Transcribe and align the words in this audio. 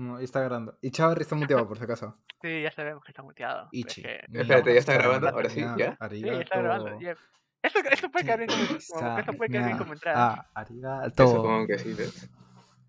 No, 0.00 0.18
y 0.18 0.24
está 0.24 0.40
grabando. 0.40 0.78
Y 0.80 0.90
Chavarri 0.90 1.20
está 1.20 1.36
muteado, 1.36 1.68
por 1.68 1.76
si 1.76 1.84
acaso. 1.84 2.16
Sí, 2.40 2.62
ya 2.62 2.70
sabemos 2.70 3.04
que 3.04 3.10
está 3.10 3.22
muteado. 3.22 3.68
pero 3.70 3.86
es 3.86 3.98
Ichi. 3.98 4.02
que- 4.02 4.24
Espérate, 4.32 4.72
¿ya 4.72 4.80
está 4.80 4.94
grabando? 4.94 5.28
Ahora 5.28 5.50
sí, 5.50 5.60
ya. 5.60 5.98
Sí, 6.08 6.20
ya 6.22 6.32
está 6.40 6.58
grabando. 6.58 6.98
ya. 6.98 7.14
Esto, 7.62 7.80
esto 7.80 8.10
puede 8.10 8.24
quedar 8.24 8.38
bien 8.38 8.48
como, 8.48 8.62
esto 8.62 9.32
puede 9.34 9.50
quedar 9.50 9.64
bien 9.66 9.76
como 9.76 9.92
entrada. 9.92 10.32
Ah, 10.32 10.50
arigato. 10.54 11.22
Yo 11.24 11.30
supongo 11.36 11.66
que 11.66 11.78
sí. 11.78 11.92
¿ves? 11.92 12.30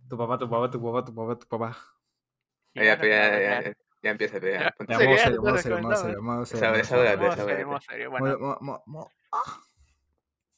Tu 0.08 0.18
papá, 0.18 0.38
tu 0.38 0.50
papá, 0.50 0.72
tu 0.72 0.82
papá, 0.82 1.04
tu 1.04 1.14
papá, 1.14 1.36
tu 1.38 1.48
papá. 1.48 1.78
Ah, 1.78 1.92
Ya, 2.76 2.84
ya, 2.86 2.98
puede 2.98 3.12
ya, 3.12 3.62
ya, 3.62 3.74
ya 4.04 4.10
empieza, 4.10 4.40
ponte 4.40 4.94
Ya, 4.94 4.98
Sería 4.98 5.06
modo 5.10 5.18
serio, 5.18 5.42
modo 5.42 5.58
serio, 5.58 5.82
modo 5.82 5.96
serio, 5.98 6.22
modo 6.22 6.46
serio. 6.46 6.72
Modo 6.72 7.36
serio. 7.36 7.80
serio. 7.82 8.10
Bueno, 8.10 8.58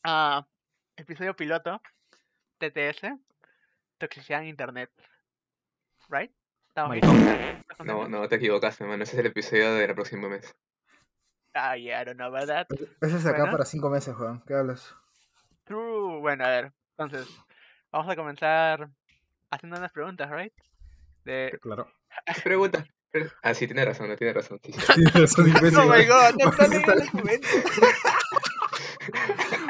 ah, 0.03 0.45
episodio 0.97 1.35
piloto, 1.35 1.81
TTS, 2.59 3.17
toxicidad 3.97 4.43
en 4.43 4.49
internet. 4.49 4.91
¿Right? 6.09 6.31
¿Estamos 6.75 6.93
bien? 6.95 7.05
Maricón. 7.05 7.63
¿Estás 7.69 7.85
No, 7.85 8.07
no, 8.09 8.27
te 8.27 8.35
equivocaste, 8.37 8.83
mano. 8.83 9.03
Ese 9.03 9.13
es 9.13 9.19
el 9.19 9.27
episodio 9.27 9.75
del 9.75 9.93
próximo 9.93 10.27
mes. 10.27 10.55
Ah, 11.53 11.75
yeah, 11.77 12.01
I 12.01 12.05
don't 12.05 12.17
know 12.17 12.35
about 12.35 12.47
that. 12.47 12.65
Ese 12.99 13.17
es 13.17 13.25
acá 13.27 13.41
Bueno. 13.41 13.51
para 13.51 13.65
cinco 13.65 13.91
meses, 13.91 14.15
Juan. 14.15 14.41
¿Qué 14.47 14.55
hablas? 14.55 14.95
True. 15.65 16.19
Bueno, 16.19 16.45
a 16.45 16.49
ver. 16.49 16.73
Entonces, 16.97 17.27
vamos 17.91 18.11
a 18.11 18.15
comenzar 18.15 18.89
haciendo 19.51 19.77
unas 19.77 19.91
preguntas, 19.91 20.27
¿right? 20.31 20.51
De... 21.25 21.55
Claro. 21.61 21.87
Pregunta. 22.43 22.83
pre- 23.11 23.29
Ah, 23.43 23.53
sí, 23.53 23.67
tiene 23.67 23.85
razón, 23.85 24.07
no 24.09 24.15
tiene 24.15 24.33
razón. 24.33 24.59
Sí, 24.63 24.71
imbécil. 24.97 25.77
Oh 25.77 25.85
my 25.85 26.05
god, 26.05 26.33
no 26.43 26.49
está 26.49 26.67
leyendo 26.67 26.93
el 26.93 26.99
documento. 27.05 27.47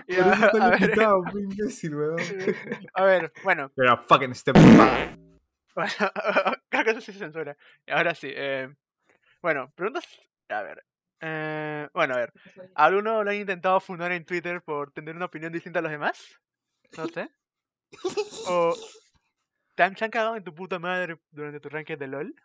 Eso 0.08 0.32
está 0.32 0.66
a 0.66 0.70
ver, 0.70 0.80
limitado, 0.82 1.24
imbécil, 1.38 1.96
weón. 1.96 2.18
a 2.94 3.04
ver, 3.04 3.34
bueno, 3.44 3.70
Pero 3.76 3.98
fucking 4.04 4.34
step 4.36 4.56
back. 4.78 5.18
Bueno, 5.76 5.92
creo 6.70 6.84
que 6.84 6.92
eso 6.92 7.02
sí 7.02 7.14
se 7.14 7.20
censura. 7.20 7.58
Ahora 7.88 8.14
sí. 8.16 8.30
eh, 8.32 8.70
bueno, 9.42 9.72
preguntas. 9.76 10.06
A 10.50 10.62
ver. 10.62 10.84
eh, 11.22 11.90
bueno, 11.94 12.14
a 12.16 12.18
ver. 12.18 12.34
¿Alguno 12.76 13.24
lo 13.24 13.30
ha 13.32 13.36
intentado 13.36 13.80
fundar 13.80 14.12
en 14.12 14.26
Twitter 14.26 14.62
por 14.62 14.92
tener 14.92 15.16
una 15.16 15.26
opinión 15.26 15.52
distinta 15.52 15.80
a 15.80 15.82
los 15.82 15.92
demás? 15.92 16.40
No 16.98 17.08
sé. 17.08 17.30
¿O 18.48 18.74
te 19.76 19.84
han, 19.84 19.96
han 20.00 20.12
cagado 20.12 20.36
en 20.36 20.44
tu 20.44 20.54
puta 20.54 20.80
madre 20.80 21.20
durante 21.32 21.60
tu 21.60 21.70
ranking 21.70 21.98
de 21.98 22.08
LOL? 22.08 22.36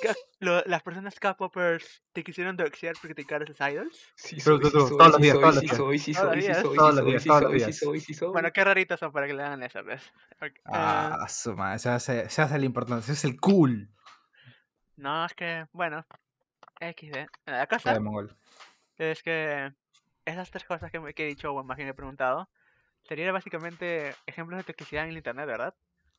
¿Qué- 0.00 0.14
lo- 0.40 0.62
¿Las 0.66 0.82
personas 0.82 1.18
K-popers 1.18 2.02
te 2.12 2.22
quisieron 2.24 2.56
doxear 2.56 2.94
por 2.94 3.02
criticar 3.12 3.42
a 3.42 3.46
sus 3.46 3.60
idols? 3.60 3.96
Sí, 4.16 4.40
Pero 4.42 4.58
soy, 4.58 4.60
tú, 4.60 4.66
sí 4.68 4.72
tú, 4.72 4.88
soy, 4.88 4.98
todos 4.98 5.12
los 5.12 5.16
sí 5.16 5.22
días, 5.22 5.38
todos 5.40 5.54
los 5.54 5.60
sí 5.62 5.66
días. 5.68 5.76
soy, 5.76 5.98
sí 5.98 6.14
Todos 6.14 6.26
los 6.26 6.32
soy, 6.32 6.42
sí 6.42 6.48
días, 6.48 6.62
soy, 6.62 6.76
todos 6.76 6.94
sí 6.94 6.96
los 6.96 7.06
días, 7.06 7.22
sí 7.22 7.28
todos 7.28 7.42
los 7.42 7.52
días. 7.52 7.80
Bueno, 8.32 8.52
qué 8.52 8.64
raritos 8.64 9.00
son 9.00 9.12
para 9.12 9.26
que 9.26 9.34
le 9.34 9.42
hagan 9.42 9.62
eso, 9.62 9.80
pues. 9.84 10.02
Ok, 10.40 10.52
eh, 10.56 10.60
Ah, 10.64 11.26
su 11.28 11.54
madre. 11.54 11.78
Se 11.78 11.88
hace, 11.88 12.28
se 12.28 12.42
hace 12.42 12.58
la 12.58 12.64
importancia. 12.66 13.12
Es 13.12 13.24
el 13.24 13.40
cool. 13.40 13.88
no, 14.96 15.24
es 15.26 15.34
que, 15.34 15.66
bueno. 15.72 16.04
XD. 16.80 17.26
La 17.46 17.66
Cara 17.66 17.66
cosa 17.66 17.94
de 17.94 18.00
mongol. 18.00 18.36
es 18.98 19.22
que 19.22 19.72
esas 20.24 20.50
tres 20.50 20.64
cosas 20.64 20.90
que, 20.90 21.00
me- 21.00 21.14
que 21.14 21.24
he 21.24 21.28
dicho, 21.28 21.52
o 21.52 21.64
más 21.64 21.76
bien 21.76 21.88
he 21.88 21.94
preguntado, 21.94 22.48
serían 23.08 23.32
básicamente 23.34 24.14
ejemplos 24.26 24.58
de 24.58 24.64
toxicidad 24.64 25.04
en 25.04 25.10
el 25.10 25.16
internet, 25.18 25.46
¿verdad? 25.46 25.74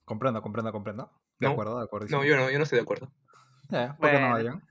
Comprendo, 0.05 0.41
comprendo, 0.41 0.71
comprendo. 0.71 1.11
De 1.39 1.47
No, 1.47 1.51
acuerdo, 1.53 1.77
de 1.77 1.83
acuerdo. 1.85 2.07
No, 2.09 2.23
yo 2.23 2.35
no, 2.35 2.49
yo 2.49 2.57
no 2.57 2.63
estoy 2.63 2.77
de 2.77 2.83
acuerdo. 2.83 3.11
¿Por 3.69 3.69
qué 3.69 3.85
no, 3.87 3.95
Bueno. 3.99 4.35
Adrián? 4.35 4.63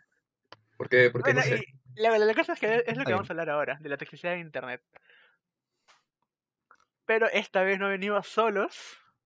¿Por 0.76 0.88
qué? 0.88 1.10
Porque 1.10 1.32
Bueno, 1.32 1.40
no 1.48 1.56
sé. 1.56 1.64
y 1.96 2.00
la, 2.02 2.18
la 2.18 2.34
cosa 2.34 2.52
es 2.54 2.60
que 2.60 2.84
es 2.86 2.96
lo 2.96 3.04
que 3.04 3.12
vamos 3.12 3.30
a 3.30 3.32
hablar 3.32 3.50
ahora, 3.50 3.78
de 3.80 3.88
la 3.88 3.96
toxicidad 3.96 4.34
en 4.34 4.40
internet. 4.40 4.82
Pero 7.06 7.28
esta 7.30 7.62
vez 7.62 7.78
no 7.78 7.88
venimos 7.88 8.26
solos, 8.26 8.76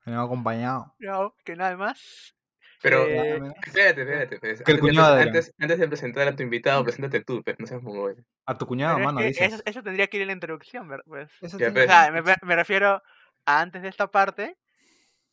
Venimos 0.05 0.27
acompañado. 0.27 0.95
no, 0.99 1.35
que 1.45 1.57
nada 1.57 1.77
más. 1.77 2.35
Pero, 2.83 3.05
eh, 3.07 3.41
espérate, 3.67 4.03
espérate. 4.03 4.39
pues, 4.39 4.63
Que 4.63 4.73
el 4.73 4.77
Antes 4.77 4.77
de 4.77 4.81
cuñado 4.81 5.15
de 5.17 5.23
antes, 5.23 5.55
antes 5.59 5.79
de 5.79 5.89
presentar 5.89 6.29
a 6.29 6.35
tu 6.37 6.43
invitado, 6.43 6.83
preséntate 6.83 7.23
tú, 7.23 7.43
pues, 7.43 7.59
no 7.59 7.67
seas 7.67 7.83
mongol. 7.83 8.25
A 8.47 8.57
tu 8.57 8.67
cuñado, 8.67 8.95
pero 8.97 9.03
es 9.03 9.07
mano, 9.07 9.19
que 9.21 9.27
dices. 9.27 9.53
eso, 9.55 9.63
eso 9.67 9.83
tendría 9.83 10.07
que 10.07 10.17
ir 10.17 10.23
en 10.23 10.27
la 10.29 10.33
introducción, 10.35 10.89
¿verdad? 10.89 11.05
Pues. 11.07 11.31
Eso 11.43 11.59
Ya, 11.59 11.67
tiene 11.67 11.73
pero- 11.73 11.87
O 11.87 11.89
sea, 11.95 12.11
me, 12.11 12.23
me- 12.23 12.57
refiero 12.57 13.03
a 13.47 13.61
antes 13.61 13.83
de 13.83 13.89
esta 13.89 14.11
parte, 14.11 14.45
eh, 14.45 14.57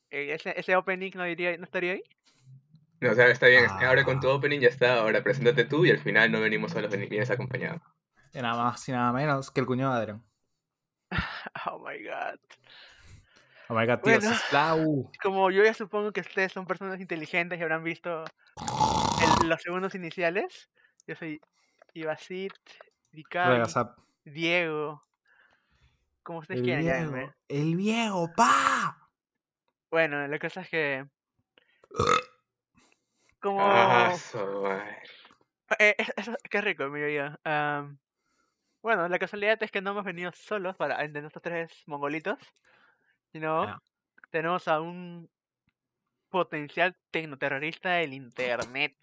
ese, 0.10 0.54
ese 0.60 0.76
opening 0.76 1.12
no, 1.16 1.24
diría, 1.24 1.58
no 1.58 1.64
estaría 1.64 1.94
ahí. 1.94 2.04
No, 3.00 3.12
o 3.12 3.16
sea, 3.16 3.28
está 3.28 3.48
bien. 3.48 3.66
Ahora 3.70 4.04
con 4.04 4.20
tu 4.20 4.28
opening 4.30 4.60
ya 4.60 4.70
está. 4.70 5.00
Ahora 5.00 5.22
preséntate 5.24 5.66
tú 5.66 5.86
y 5.86 5.92
al 5.92 6.00
final 6.00 6.32
no 6.32 6.42
venimos 6.42 6.72
solos, 6.72 6.92
vienes 6.92 7.30
acompañado. 7.30 7.82
Y 8.34 8.42
nada 8.42 8.64
más 8.64 8.88
y 8.90 8.92
nada 8.92 9.12
menos 9.14 9.52
que 9.52 9.60
el 9.62 9.66
cuñado 9.68 9.94
de 9.94 10.00
Adrián. 10.00 10.24
Oh 11.66 11.80
my 11.80 12.04
god. 12.04 12.40
Oh 13.70 13.74
my 13.76 13.86
god, 13.86 14.00
tío. 14.02 14.20
Bueno. 14.20 15.12
Como 15.24 15.52
yo 15.52 15.64
ya 15.64 15.74
supongo 15.74 16.12
que 16.12 16.22
ustedes 16.22 16.52
son 16.54 16.66
personas 16.66 17.00
inteligentes 17.00 17.60
y 17.60 17.64
habrán 17.64 17.84
visto 17.84 18.24
el- 19.42 19.50
los 19.50 19.62
segundos 19.62 19.94
iniciales. 19.96 20.70
Yo 21.08 21.16
soy 21.16 21.40
Ruega, 21.94 23.66
Zap. 23.68 23.98
Diego. 24.26 25.04
Como 26.24 26.40
ustedes 26.40 26.60
El 26.60 26.66
quieran 26.66 26.84
viejo. 26.84 27.00
llamarme. 27.00 27.34
El 27.48 27.76
viejo, 27.76 28.30
pa. 28.36 29.07
Bueno, 29.90 30.28
la 30.28 30.40
cosa 30.40 30.62
es 30.62 30.70
que. 30.70 31.06
Como. 33.40 33.60
Ah. 33.62 34.14
Eh, 35.80 35.96
es- 35.98 36.14
eso- 36.16 36.36
qué 36.50 36.62
rico, 36.62 36.88
mira 36.90 37.10
ya. 37.10 37.40
Am, 37.44 37.98
bueno, 38.82 39.08
la 39.08 39.20
casualidad 39.20 39.62
es 39.62 39.72
que 39.72 39.82
no 39.82 39.92
hemos 39.92 40.06
venido 40.06 40.32
solos 40.34 40.76
para 40.76 41.04
entre 41.04 41.22
nosotros 41.22 41.44
tres 41.44 41.84
mongolitos, 41.88 42.38
sino 43.32 43.64
Ah. 43.64 43.82
tenemos 44.30 44.68
a 44.68 44.80
un 44.82 45.30
potencial 46.30 46.96
tecnoterrorista 47.12 47.92
del 47.92 48.14
internet. 48.14 48.96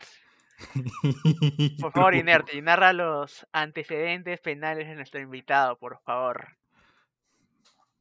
Por 1.80 1.92
favor, 1.92 2.14
Inerti, 2.54 2.60
narra 2.62 2.92
los 2.92 3.46
antecedentes 3.52 4.40
penales 4.40 4.86
de 4.88 4.94
nuestro 4.94 5.20
invitado, 5.20 5.78
por 5.78 6.00
favor. 6.02 6.56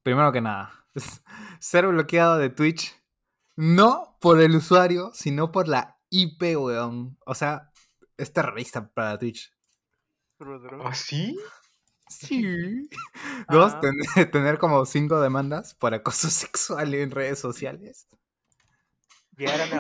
Primero 0.04 0.32
que 0.32 0.42
nada, 0.42 0.72
ser 1.60 1.88
bloqueado 1.88 2.38
de 2.38 2.50
Twitch 2.50 2.94
no 3.56 4.18
por 4.20 4.42
el 4.42 4.56
usuario, 4.56 5.12
sino 5.14 5.52
por 5.52 5.68
la 5.68 5.98
IP, 6.10 6.56
weón. 6.58 7.18
O 7.26 7.36
sea, 7.36 7.72
es 8.18 8.32
terrorista 8.34 8.90
para 8.90 9.18
Twitch. 9.18 9.54
¿Ah, 10.84 10.94
sí? 10.94 11.38
Sí. 12.10 12.90
Dos, 13.50 13.74
Ah. 13.76 13.80
ten- 13.82 14.32
tener 14.32 14.58
como 14.58 14.86
cinco 14.86 15.20
demandas 15.22 15.74
por 15.74 15.94
acoso 15.94 16.30
sexual 16.30 16.94
en 16.94 17.12
redes 17.12 17.40
sociales. 17.40 18.08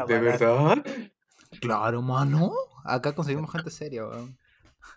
¿De 0.07 0.19
verdad? 0.19 0.83
Claro, 1.61 2.01
mano. 2.01 2.53
Acá 2.85 3.13
conseguimos 3.13 3.51
gente 3.51 3.69
seria, 3.69 4.05
weón. 4.07 4.37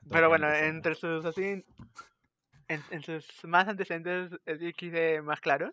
Pero 0.09 0.29
bueno, 0.29 0.51
entre 0.53 0.95
sus 0.95 1.25
así, 1.25 1.65
en, 2.69 2.82
en 2.91 3.03
sus 3.03 3.27
más 3.44 3.69
antecedentes 3.69 4.31
XD 4.47 5.22
más 5.22 5.41
claros, 5.41 5.72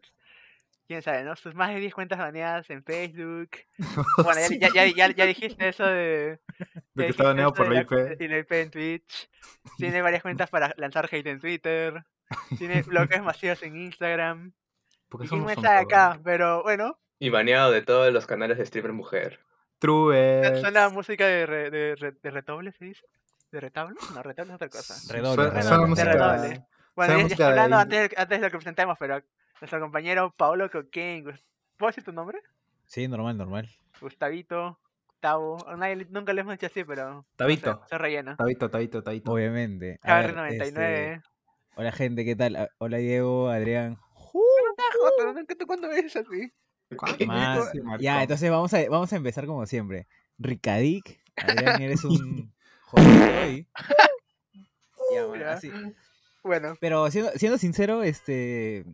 quién 0.87 1.01
sabe, 1.01 1.23
¿no? 1.23 1.35
Sus 1.35 1.55
más 1.55 1.73
de 1.73 1.79
10 1.79 1.93
cuentas 1.93 2.19
baneadas 2.19 2.69
en 2.69 2.83
Facebook. 2.83 3.49
Bueno, 4.17 4.39
ya, 4.41 4.47
Sí, 4.47 4.59
ya, 4.59 4.69
ya, 4.73 4.85
ya, 4.87 5.07
ya 5.11 5.25
dijiste 5.25 5.67
eso 5.69 5.85
de. 5.85 6.39
de 6.93 7.03
que 7.05 7.09
está 7.11 7.23
baneado 7.23 7.53
por 7.53 7.67
de 7.69 7.75
la 7.75 7.81
IP. 7.81 8.21
Y 8.21 8.27
la 8.27 8.37
IP 8.39 8.51
en 8.53 8.71
Twitch. 8.71 9.29
Tiene 9.77 10.01
varias 10.01 10.21
cuentas 10.21 10.49
para 10.49 10.73
lanzar 10.77 11.09
hate 11.11 11.27
en 11.27 11.39
Twitter. 11.39 12.03
Tiene 12.57 12.81
bloques 12.87 13.21
masivos 13.21 13.61
en 13.63 13.75
Instagram. 13.77 14.53
Porque 15.09 15.27
Y 15.31 15.35
me 15.39 15.53
weón. 15.55 15.65
acá, 15.65 16.19
pero 16.23 16.63
bueno, 16.63 16.99
Y 17.19 17.29
baneado 17.29 17.71
de 17.71 17.81
todos 17.81 18.11
los 18.11 18.25
canales 18.25 18.57
de 18.57 18.65
streamer 18.65 18.93
mujer. 18.93 19.39
True. 19.79 20.59
suena 20.61 20.89
música 20.89 21.25
de, 21.27 21.45
re- 21.45 21.69
de, 21.69 21.95
re- 21.95 22.15
de 22.21 22.31
redoble, 22.31 22.71
¿se 22.71 22.85
dice? 22.85 23.05
¿De 23.51 23.59
retablo? 23.59 23.95
No, 24.15 24.23
retablo 24.23 24.53
es 24.53 24.55
otra 24.55 24.69
cosa. 24.69 24.95
Redoble, 25.13 25.35
Suena- 25.43 25.49
redoble. 25.51 25.63
suena 25.63 25.83
De 25.83 25.87
música- 25.89 26.11
redoble. 26.13 26.65
Bueno, 26.95 27.27
ya, 27.27 27.35
ya 27.35 27.47
hablando 27.47 27.77
antes, 27.77 28.09
de- 28.09 28.15
antes 28.17 28.39
de 28.39 28.45
lo 28.45 28.51
que 28.51 28.57
presentemos, 28.57 28.97
pero 28.99 29.21
nuestro 29.61 29.79
compañero 29.79 30.33
Paolo 30.37 30.69
Coquín, 30.69 31.23
Gus- 31.25 31.43
¿puedo 31.77 31.89
decir 31.89 32.03
tu 32.03 32.11
nombre? 32.11 32.39
Sí, 32.85 33.07
normal, 33.07 33.37
normal. 33.37 33.69
Gustavito, 33.99 34.79
Tavo, 35.19 35.57
nadie 35.77 36.05
nunca 36.09 36.33
le 36.33 36.41
hemos 36.41 36.53
dicho 36.53 36.65
así, 36.67 36.83
pero 36.83 37.09
no 37.13 37.21
sé, 37.23 37.27
Tabito. 37.37 37.81
se 37.89 37.97
rellena. 37.97 38.35
Tabito, 38.35 38.69
tabito, 38.69 39.01
tabito. 39.03 39.31
Obviamente. 39.31 39.97
A 40.03 40.19
ver, 40.19 40.35
KR99. 40.35 40.61
este, 41.15 41.21
hola 41.75 41.91
gente, 41.93 42.25
¿qué 42.25 42.35
tal? 42.35 42.55
Ah, 42.57 42.67
Hola 42.77 42.97
Diego, 42.97 43.49
Adrián. 43.49 43.95
Joto, 44.15 45.33
¿no? 45.33 45.45
¿Qué- 45.47 45.55
tú 45.55 45.65
¿Cuándo 45.65 45.87
ves 45.87 46.15
así? 46.15 46.51
¿Cuánto? 46.97 47.25
Más-. 47.25 47.71
Ya, 47.99 48.21
entonces 48.21 48.51
vamos 48.51 48.73
a, 48.73 48.79
vamos 48.89 49.11
a 49.13 49.15
empezar 49.15 49.45
como 49.45 49.65
siempre. 49.65 50.07
Ricadic, 50.37 51.21
Adrián, 51.37 51.81
eres 51.81 52.03
un 52.03 52.53
jodido 52.81 53.41
hoy. 53.41 53.67
Ya, 55.13 55.25
bueno, 55.25 55.47
así. 55.49 55.71
Bueno, 56.43 56.75
Pero 56.79 57.09
siendo, 57.09 57.31
siendo 57.31 57.57
sincero, 57.57 58.03
este. 58.03 58.85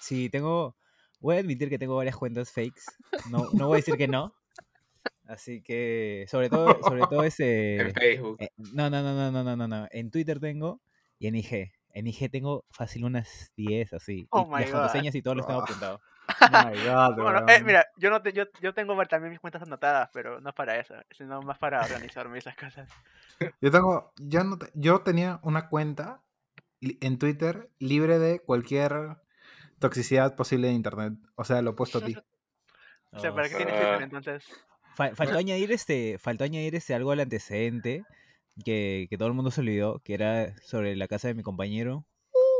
Sí, 0.00 0.30
tengo. 0.30 0.76
Voy 1.20 1.36
a 1.36 1.40
admitir 1.40 1.68
que 1.68 1.78
tengo 1.78 1.96
varias 1.96 2.16
cuentas 2.16 2.50
fakes. 2.50 2.82
No, 3.30 3.50
no 3.52 3.66
voy 3.68 3.76
a 3.76 3.78
decir 3.78 3.96
que 3.96 4.08
no. 4.08 4.34
Así 5.26 5.62
que. 5.62 6.24
Sobre 6.28 6.48
todo, 6.48 6.82
sobre 6.82 7.06
todo 7.06 7.22
ese. 7.22 7.76
En 7.76 7.94
Facebook. 7.94 8.36
Eh, 8.40 8.50
no, 8.56 8.88
no, 8.90 9.02
no, 9.02 9.14
no, 9.14 9.30
no, 9.30 9.44
no, 9.44 9.56
no, 9.56 9.68
no. 9.68 9.88
En 9.90 10.10
Twitter 10.10 10.40
tengo 10.40 10.80
y 11.18 11.26
en 11.26 11.36
IG. 11.36 11.72
En 11.92 12.06
IG 12.06 12.30
tengo 12.30 12.64
fácil 12.70 13.04
unas 13.04 13.50
10 13.56 13.92
así. 13.92 14.26
Oh 14.30 14.42
y 14.42 14.44
my 14.46 14.60
las 14.60 14.64
God. 14.66 14.72
contraseñas 14.72 15.14
y 15.14 15.22
todo 15.22 15.34
lo 15.34 15.44
tengo 15.46 15.62
apuntado. 15.62 16.00
My 16.50 16.84
God, 16.84 17.22
Bueno, 17.22 17.48
eh, 17.48 17.62
mira, 17.64 17.86
yo 17.96 18.10
no 18.10 18.20
te- 18.20 18.32
yo, 18.32 18.44
yo 18.60 18.74
tengo 18.74 19.00
también 19.06 19.30
mis 19.30 19.40
cuentas 19.40 19.62
anotadas, 19.62 20.10
pero 20.12 20.40
no 20.40 20.50
es 20.50 20.54
para 20.54 20.78
eso, 20.78 20.94
sino 21.10 21.40
más 21.42 21.58
para 21.58 21.80
organizarme 21.80 22.38
esas 22.38 22.56
cosas. 22.56 22.88
Yo 23.60 23.70
tengo, 23.70 24.12
yo, 24.18 24.42
no 24.44 24.58
te- 24.58 24.70
yo 24.74 25.00
tenía 25.02 25.40
una 25.42 25.68
cuenta 25.68 26.22
en 26.80 27.18
Twitter 27.18 27.68
libre 27.78 28.18
de 28.18 28.40
cualquier 28.40 29.16
toxicidad 29.78 30.36
posible 30.36 30.68
de 30.68 30.74
internet. 30.74 31.14
O 31.34 31.44
sea, 31.44 31.62
lo 31.62 31.70
opuesto 31.72 31.98
a 31.98 32.04
ti. 32.04 32.16
O 33.12 33.18
sea, 33.20 33.34
¿para 33.34 33.48
qué 33.48 33.54
tienes. 33.56 33.74
Twitter 33.74 34.02
entonces? 34.02 34.44
Fal- 34.94 35.14
faltó 35.14 35.38
añadir 35.38 35.72
este, 35.72 36.18
faltó 36.18 36.44
añadir 36.44 36.74
este 36.74 36.92
algo 36.94 37.12
al 37.12 37.20
antecedente 37.20 38.04
que, 38.62 39.06
que 39.08 39.16
todo 39.16 39.28
el 39.28 39.34
mundo 39.34 39.50
se 39.50 39.62
olvidó, 39.62 40.00
que 40.00 40.12
era 40.12 40.54
sobre 40.60 40.96
la 40.96 41.08
casa 41.08 41.28
de 41.28 41.34
mi 41.34 41.42
compañero. 41.42 42.04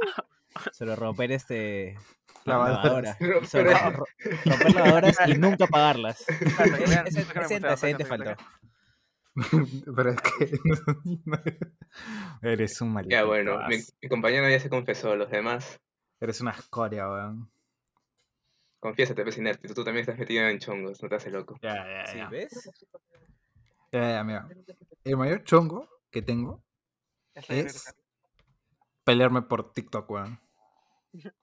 Sobre 0.73 0.97
romper 0.97 1.33
este 1.33 1.99
Lavadoras. 2.47 3.19
sobre 3.51 3.75
Romper- 3.75 3.97
ro- 3.97 4.07
romper 4.47 4.75
lavadoras 4.75 5.17
y 5.27 5.35
nunca 5.35 5.67
pagarlas. 5.67 6.25
Ese, 6.27 7.21
ese- 7.41 7.57
antecedente 7.57 8.07
faltó. 8.07 8.35
Pero 9.97 10.11
es 10.11 10.21
que. 10.21 10.59
Eres 12.43 12.81
un 12.81 12.93
maldito. 12.93 13.15
Ya 13.15 13.25
bueno, 13.25 13.59
mi, 13.69 14.09
compañero 14.09 14.49
ya 14.49 14.61
se 14.61 14.71
confesó, 14.71 15.15
los 15.15 15.31
demás, 15.31 15.79
Eres 16.21 16.41
una 16.41 16.53
escoria, 16.53 17.09
weón. 17.09 17.51
confiésate, 18.81 19.23
pues 19.23 19.37
inerte, 19.37 19.69
tú 19.69 19.85
también 19.85 20.03
estás 20.03 20.19
metido 20.19 20.47
en 20.47 20.59
chongos, 20.59 21.03
no 21.03 21.09
te 21.09 21.15
haces 21.15 21.33
loco. 21.33 21.59
Ya, 21.63 21.75
ya, 21.75 22.07
¿Sí, 22.07 22.17
ya. 22.17 22.29
ves? 22.29 22.71
Ya, 23.93 24.11
ya, 24.13 24.25
mira. 24.25 24.49
El 25.05 25.17
mayor 25.17 25.45
chongo 25.45 25.89
que 26.11 26.23
tengo 26.23 26.63
es 27.35 27.95
pelearme 29.05 29.43
por 29.43 29.73
TikTok, 29.73 30.11
weón. 30.11 30.41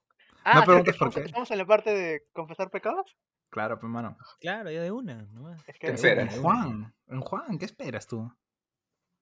Ah, 0.46 0.60
que 0.60 0.66
preguntes 0.66 0.98
por 0.98 1.14
qué. 1.14 1.22
estamos 1.22 1.50
en 1.52 1.58
la 1.58 1.66
parte 1.66 1.94
de 1.94 2.28
confesar 2.34 2.70
pecados. 2.70 3.16
Claro, 3.54 3.80
pues, 3.80 3.92
mano. 3.92 4.18
Claro, 4.42 4.72
ya 4.72 4.82
de 4.82 4.92
una. 4.92 5.22
nomás. 5.32 5.62
Es 5.68 5.78
¿Qué 5.78 5.92
esperas? 5.92 6.36
En 6.36 6.42
Juan, 6.42 6.96
en 7.08 7.22
Juan, 7.22 7.58
¿qué 7.60 7.66
esperas 7.66 8.08
tú? 8.08 8.30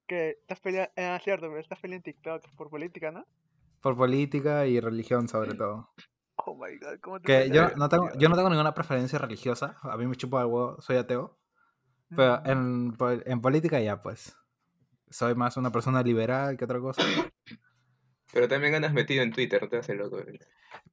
que 0.07 0.31
estás 0.42 0.60
peleando, 0.60 0.92
ah, 0.98 1.19
cierto, 1.24 1.48
pero 1.48 1.60
estás 1.60 1.80
peleando 1.80 2.10
en 2.10 2.13
TikTok 2.13 2.44
por 2.57 2.69
política, 2.69 3.12
¿no? 3.12 3.25
Por 3.81 3.95
política 3.95 4.66
y 4.68 4.80
religión, 4.81 5.28
sobre 5.30 5.54
todo. 5.54 5.89
Oh 6.36 6.56
my 6.56 6.78
god, 6.80 7.00
¿cómo 7.01 7.19
te 7.22 7.28
Que 7.28 7.50
yo 7.50 7.69
no 7.78 7.88
tengo, 7.88 8.10
yo 8.18 8.28
no 8.28 8.36
tengo 8.36 8.50
ninguna 8.50 8.74
preferencia 8.74 9.19
religiosa. 9.19 9.78
A 9.83 9.95
mí 9.95 10.06
me 10.07 10.16
chupa 10.18 10.45
huevo, 10.45 10.81
soy 10.81 10.98
ateo. 10.98 11.38
Pero 12.10 12.42
Mm. 12.42 12.50
en, 12.50 12.98
en 13.25 13.42
política 13.42 13.80
ya, 13.80 14.01
pues. 14.01 14.36
Soy 15.10 15.34
más 15.36 15.56
una 15.56 15.72
persona 15.72 16.01
liberal 16.04 16.57
que 16.57 16.66
otra 16.66 16.80
cosa. 16.80 17.01
Pero 18.33 18.48
también 18.48 18.74
andas 18.75 18.94
metido 18.94 19.24
en 19.24 19.31
Twitter, 19.31 19.62
no 19.62 19.68
te 19.68 19.78
haces 19.78 19.98
loco. 19.98 20.18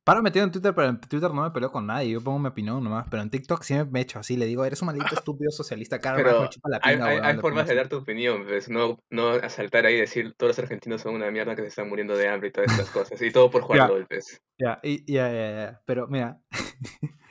Paro 0.03 0.23
metido 0.23 0.45
en 0.45 0.51
Twitter, 0.51 0.75
pero 0.75 0.89
en 0.89 1.01
Twitter 1.01 1.31
no 1.33 1.43
me 1.43 1.51
peleo 1.51 1.71
con 1.71 1.87
nadie. 1.87 2.11
Yo 2.11 2.21
pongo 2.21 2.39
mi 2.39 2.49
opinión 2.49 2.83
nomás. 2.83 3.07
Pero 3.11 3.23
en 3.23 3.31
TikTok 3.31 3.63
sí 3.63 3.75
me 3.91 4.01
echo 4.01 4.19
así. 4.19 4.37
Le 4.37 4.47
digo, 4.47 4.65
eres 4.65 4.81
un 4.83 4.87
maldito 4.87 5.07
estúpido 5.25 5.51
socialista. 5.51 6.01
Cara, 6.01 6.17
Pero 6.17 6.43
me 6.43 6.49
chupa 6.49 6.69
la 6.71 6.81
hay, 6.83 6.95
pinga, 6.97 7.07
hay, 7.07 7.15
weón", 7.17 7.27
hay 7.27 7.35
le 7.35 7.41
formas 7.41 7.69
de 7.69 7.75
dar 7.75 7.89
tu 7.89 7.97
opinión, 7.99 8.45
pues, 8.45 8.69
no, 8.69 8.99
no 9.11 9.29
asaltar 9.31 9.87
ahí 9.87 9.95
y 9.95 10.01
decir 10.01 10.35
todos 10.37 10.51
los 10.51 10.59
argentinos 10.59 11.01
son 11.03 11.15
una 11.15 11.31
mierda 11.31 11.55
que 11.55 11.63
se 11.63 11.69
están 11.69 11.89
muriendo 11.89 12.17
de 12.17 12.29
hambre 12.29 12.49
y 12.49 12.53
todas 12.53 12.71
estas 12.73 12.91
cosas. 12.91 13.23
Y 13.23 13.31
todo 13.31 13.51
por 13.51 13.63
jugar 13.63 13.81
Ya. 13.81 13.89
LOL, 13.89 14.07
pues. 14.07 14.43
Ya, 14.59 14.81
y- 14.83 15.11
ya, 15.13 15.31
ya, 15.31 15.51
ya. 15.51 15.83
Pero 15.85 16.09
mira, 16.09 16.41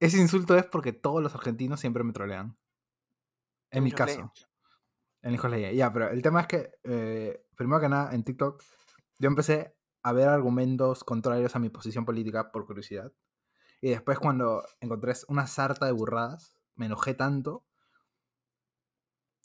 ese 0.00 0.18
insulto 0.18 0.56
es 0.56 0.66
porque 0.66 0.92
todos 0.92 1.22
los 1.22 1.34
argentinos 1.34 1.80
siempre 1.80 2.04
me 2.04 2.12
trolean. 2.12 2.56
En 3.70 3.84
mi 3.84 3.92
caso. 3.92 4.32
En 5.22 5.34
Hijos. 5.34 5.52
Ya, 5.74 5.92
pero 5.92 6.10
el 6.10 6.22
tema 6.22 6.42
es 6.42 6.46
que, 6.46 6.70
eh, 6.84 7.42
primero 7.56 7.80
que 7.80 7.88
nada, 7.88 8.14
en 8.14 8.22
TikTok, 8.22 8.62
yo 9.18 9.28
empecé 9.28 9.76
a 10.02 10.12
ver 10.12 10.28
argumentos 10.28 11.04
contrarios 11.04 11.56
a 11.56 11.58
mi 11.58 11.68
posición 11.68 12.04
política 12.04 12.50
por 12.52 12.66
curiosidad. 12.66 13.12
Y 13.80 13.90
después, 13.90 14.18
cuando 14.18 14.64
encontré 14.80 15.12
una 15.28 15.46
sarta 15.46 15.86
de 15.86 15.92
burradas, 15.92 16.56
me 16.74 16.86
enojé 16.86 17.14
tanto 17.14 17.64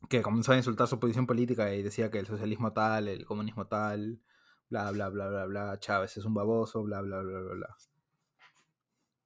que 0.09 0.21
comenzó 0.21 0.51
a 0.51 0.57
insultar 0.57 0.87
su 0.87 0.99
posición 0.99 1.27
política 1.27 1.73
y 1.73 1.81
decía 1.81 2.11
que 2.11 2.19
el 2.19 2.27
socialismo 2.27 2.73
tal, 2.73 3.07
el 3.07 3.25
comunismo 3.25 3.67
tal, 3.67 4.21
bla, 4.69 4.91
bla, 4.91 5.09
bla, 5.09 5.29
bla, 5.29 5.45
bla, 5.45 5.79
Chávez 5.79 6.17
es 6.17 6.25
un 6.25 6.33
baboso, 6.33 6.83
bla, 6.83 7.01
bla, 7.01 7.21
bla, 7.21 7.39
bla, 7.39 7.53
bla. 7.53 7.77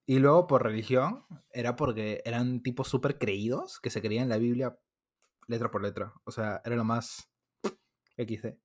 Y 0.06 0.20
luego, 0.20 0.48
por 0.48 0.64
religión, 0.64 1.26
era 1.52 1.76
porque 1.76 2.22
eran 2.24 2.62
tipos 2.62 2.88
súper 2.88 3.18
creídos 3.18 3.80
que 3.82 3.90
se 3.90 4.02
creían 4.02 4.30
la 4.30 4.38
Biblia 4.38 4.80
letra 5.48 5.70
por 5.70 5.82
letra. 5.82 6.14
O 6.24 6.32
sea, 6.32 6.62
era 6.64 6.76
lo 6.76 6.86
más 6.86 7.30
XD. 8.18 8.58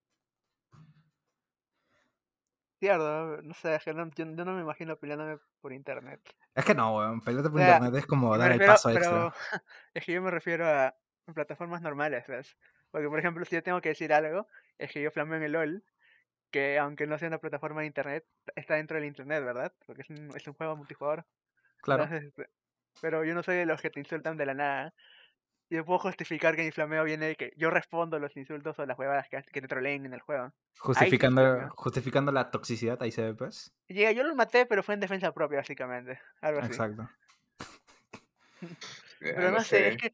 Cierto, 2.82 3.40
no 3.42 3.54
sé, 3.54 3.78
que 3.84 3.94
no- 3.94 4.10
yo, 4.10 4.24
yo 4.26 4.44
no 4.44 4.54
me 4.54 4.62
imagino 4.62 4.96
peleándome 4.96 5.38
por 5.60 5.72
internet. 5.72 6.20
Es 6.52 6.64
que 6.64 6.74
no, 6.74 6.96
weón. 6.96 7.20
Pelearte 7.20 7.48
por 7.48 7.60
O 7.60 7.62
sea, 7.64 7.76
internet 7.76 8.00
es 8.00 8.06
como 8.06 8.36
dar 8.36 8.50
el 8.50 8.58
refiero- 8.58 8.72
paso 8.72 8.90
extra. 8.90 9.08
pero 9.08 9.32
es 9.94 10.04
que 10.04 10.12
yo 10.12 10.20
me 10.20 10.32
refiero 10.32 10.66
a 10.68 10.92
plataformas 11.32 11.80
normales, 11.80 12.26
¿ves? 12.26 12.56
Porque, 12.90 13.06
por 13.08 13.20
ejemplo, 13.20 13.44
si 13.44 13.54
yo 13.54 13.62
tengo 13.62 13.80
que 13.80 13.90
decir 13.90 14.12
algo, 14.12 14.48
es 14.78 14.90
que 14.90 15.00
yo 15.00 15.12
flameo 15.12 15.36
en 15.36 15.44
el 15.44 15.52
LOL, 15.52 15.84
que 16.50 16.76
aunque 16.80 17.06
no 17.06 17.16
sea 17.18 17.28
una 17.28 17.38
plataforma 17.38 17.82
de 17.82 17.86
internet, 17.86 18.26
está 18.56 18.74
dentro 18.74 18.96
del 18.96 19.06
internet, 19.06 19.44
¿verdad? 19.44 19.72
Porque 19.86 20.02
es 20.02 20.10
un, 20.10 20.36
es 20.36 20.44
un 20.48 20.54
juego 20.54 20.74
multijugador. 20.74 21.24
Claro. 21.82 22.02
Entonces, 22.02 22.30
este, 22.30 22.50
pero 23.00 23.22
yo 23.24 23.32
no 23.36 23.44
soy 23.44 23.58
de 23.58 23.66
los 23.66 23.80
que 23.80 23.90
te 23.90 24.00
insultan 24.00 24.36
de 24.36 24.46
la 24.46 24.54
nada. 24.54 24.94
Yo 25.72 25.86
puedo 25.86 26.00
justificar 26.00 26.54
que 26.54 26.64
mi 26.64 26.70
flameo 26.70 27.02
viene 27.02 27.28
de 27.28 27.34
que 27.34 27.54
yo 27.56 27.70
respondo 27.70 28.18
los 28.18 28.36
insultos 28.36 28.78
o 28.78 28.84
las 28.84 28.98
huevadas 28.98 29.26
que, 29.30 29.42
que 29.42 29.62
te 29.62 29.68
troleen 29.68 30.04
en 30.04 30.12
el 30.12 30.20
juego. 30.20 30.52
Justificando, 30.78 31.70
justificando 31.70 32.30
la 32.30 32.50
toxicidad, 32.50 33.02
ahí 33.02 33.10
se 33.10 33.22
ve, 33.22 33.32
pues. 33.32 33.72
Llega, 33.88 34.12
yo 34.12 34.22
los 34.22 34.36
maté, 34.36 34.66
pero 34.66 34.82
fue 34.82 34.92
en 34.92 35.00
defensa 35.00 35.32
propia, 35.32 35.60
básicamente. 35.60 36.20
Algo 36.42 36.60
así. 36.60 36.72
Exacto. 36.72 37.08
Pero 39.18 39.50
no, 39.50 39.60
sé, 39.64 39.88
es 39.88 39.96
que 39.96 40.12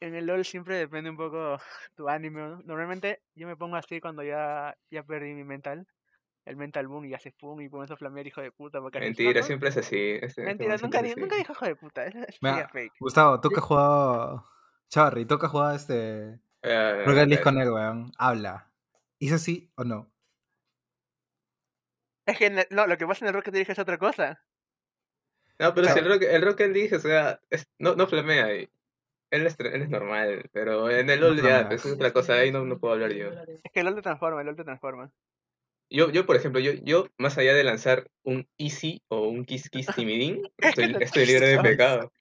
en 0.00 0.16
el 0.16 0.26
LOL 0.26 0.44
siempre 0.44 0.76
depende 0.76 1.08
un 1.08 1.16
poco 1.16 1.58
tu 1.94 2.08
ánimo. 2.08 2.40
¿no? 2.40 2.62
Normalmente 2.64 3.22
yo 3.36 3.46
me 3.46 3.56
pongo 3.56 3.76
así 3.76 4.00
cuando 4.00 4.24
ya, 4.24 4.76
ya 4.90 5.04
perdí 5.04 5.34
mi 5.34 5.44
mental. 5.44 5.86
El 6.46 6.56
mental 6.56 6.88
boom 6.88 7.04
y 7.04 7.14
hace 7.14 7.30
pum 7.30 7.60
y 7.60 7.70
comienzo 7.70 7.94
a 7.94 7.96
flamear 7.96 8.26
hijo 8.26 8.40
de 8.40 8.50
puta. 8.50 8.80
Porque 8.80 8.98
encima 8.98 9.28
Mentira, 9.28 9.46
siempre 9.46 9.68
es 9.68 9.76
así. 9.76 10.18
este- 10.20 10.42
Mentira, 10.42 10.74
este 10.74 10.86
nunca, 10.86 11.02
nunca 11.02 11.36
dijo 11.36 11.52
hijo 11.52 11.64
de 11.66 11.76
puta. 11.76 12.04
Es 12.28 12.42
Mira, 12.42 12.68
fake. 12.68 12.94
Gustavo, 12.98 13.40
tú 13.40 13.50
que 13.50 13.60
has 13.60 13.64
jugado. 13.64 14.50
Chavarri, 14.90 15.26
has 15.28 15.50
jugado 15.50 15.74
este. 15.76 16.40
Ah, 16.62 17.02
Rocket 17.06 17.28
League 17.28 17.42
con 17.42 17.58
él, 17.58 17.70
weón. 17.70 18.12
Habla. 18.18 18.70
¿Hizo 19.18 19.38
sí 19.38 19.70
o 19.76 19.84
no? 19.84 20.12
Es 22.26 22.36
que 22.36 22.46
en 22.46 22.58
el- 22.58 22.66
no, 22.70 22.86
lo 22.86 22.98
que 22.98 23.06
pasa 23.06 23.24
en 23.24 23.28
el 23.28 23.34
Rocket 23.34 23.54
League 23.54 23.72
es 23.72 23.78
otra 23.78 23.98
cosa. 23.98 24.44
No, 25.58 25.74
pero 25.74 25.88
si 25.88 25.98
el 25.98 26.08
Rocket, 26.08 26.30
el 26.30 26.42
Rocket 26.42 26.72
League, 26.72 26.96
o 26.96 26.98
sea, 26.98 27.40
es- 27.50 27.68
no, 27.78 27.94
no 27.94 28.06
flamea 28.06 28.46
ahí. 28.46 28.68
Él 29.30 29.46
es, 29.46 29.58
él 29.60 29.82
es 29.82 29.88
normal, 29.88 30.48
pero 30.52 30.90
en 30.90 31.08
el 31.08 31.20
No 31.20 31.28
LoL 31.28 31.36
ya, 31.36 31.42
flamea. 31.42 31.68
pues, 31.68 31.84
es 31.84 31.92
otra 31.92 32.12
cosa, 32.12 32.34
ahí 32.34 32.50
no, 32.50 32.64
no 32.64 32.78
puedo 32.78 32.94
hablar 32.94 33.12
yo. 33.12 33.28
Es 33.30 33.72
que 33.72 33.80
el 33.80 33.86
LOL 33.86 33.94
te 33.94 34.02
transforma, 34.02 34.40
el 34.40 34.46
LOL 34.46 34.56
te 34.56 34.64
transforma. 34.64 35.12
Yo, 35.88 36.10
yo 36.10 36.24
por 36.26 36.36
ejemplo, 36.36 36.60
yo, 36.60 36.72
yo, 36.82 37.08
más 37.18 37.36
allá 37.38 37.54
de 37.54 37.64
lanzar 37.64 38.10
un 38.24 38.48
Easy 38.58 39.02
o 39.08 39.28
un 39.28 39.44
Kiss 39.44 39.70
Kiss 39.70 39.88
Timidín, 39.94 40.42
estoy, 40.58 41.26
libre 41.26 41.46
de 41.48 41.60
pecado. 41.60 42.12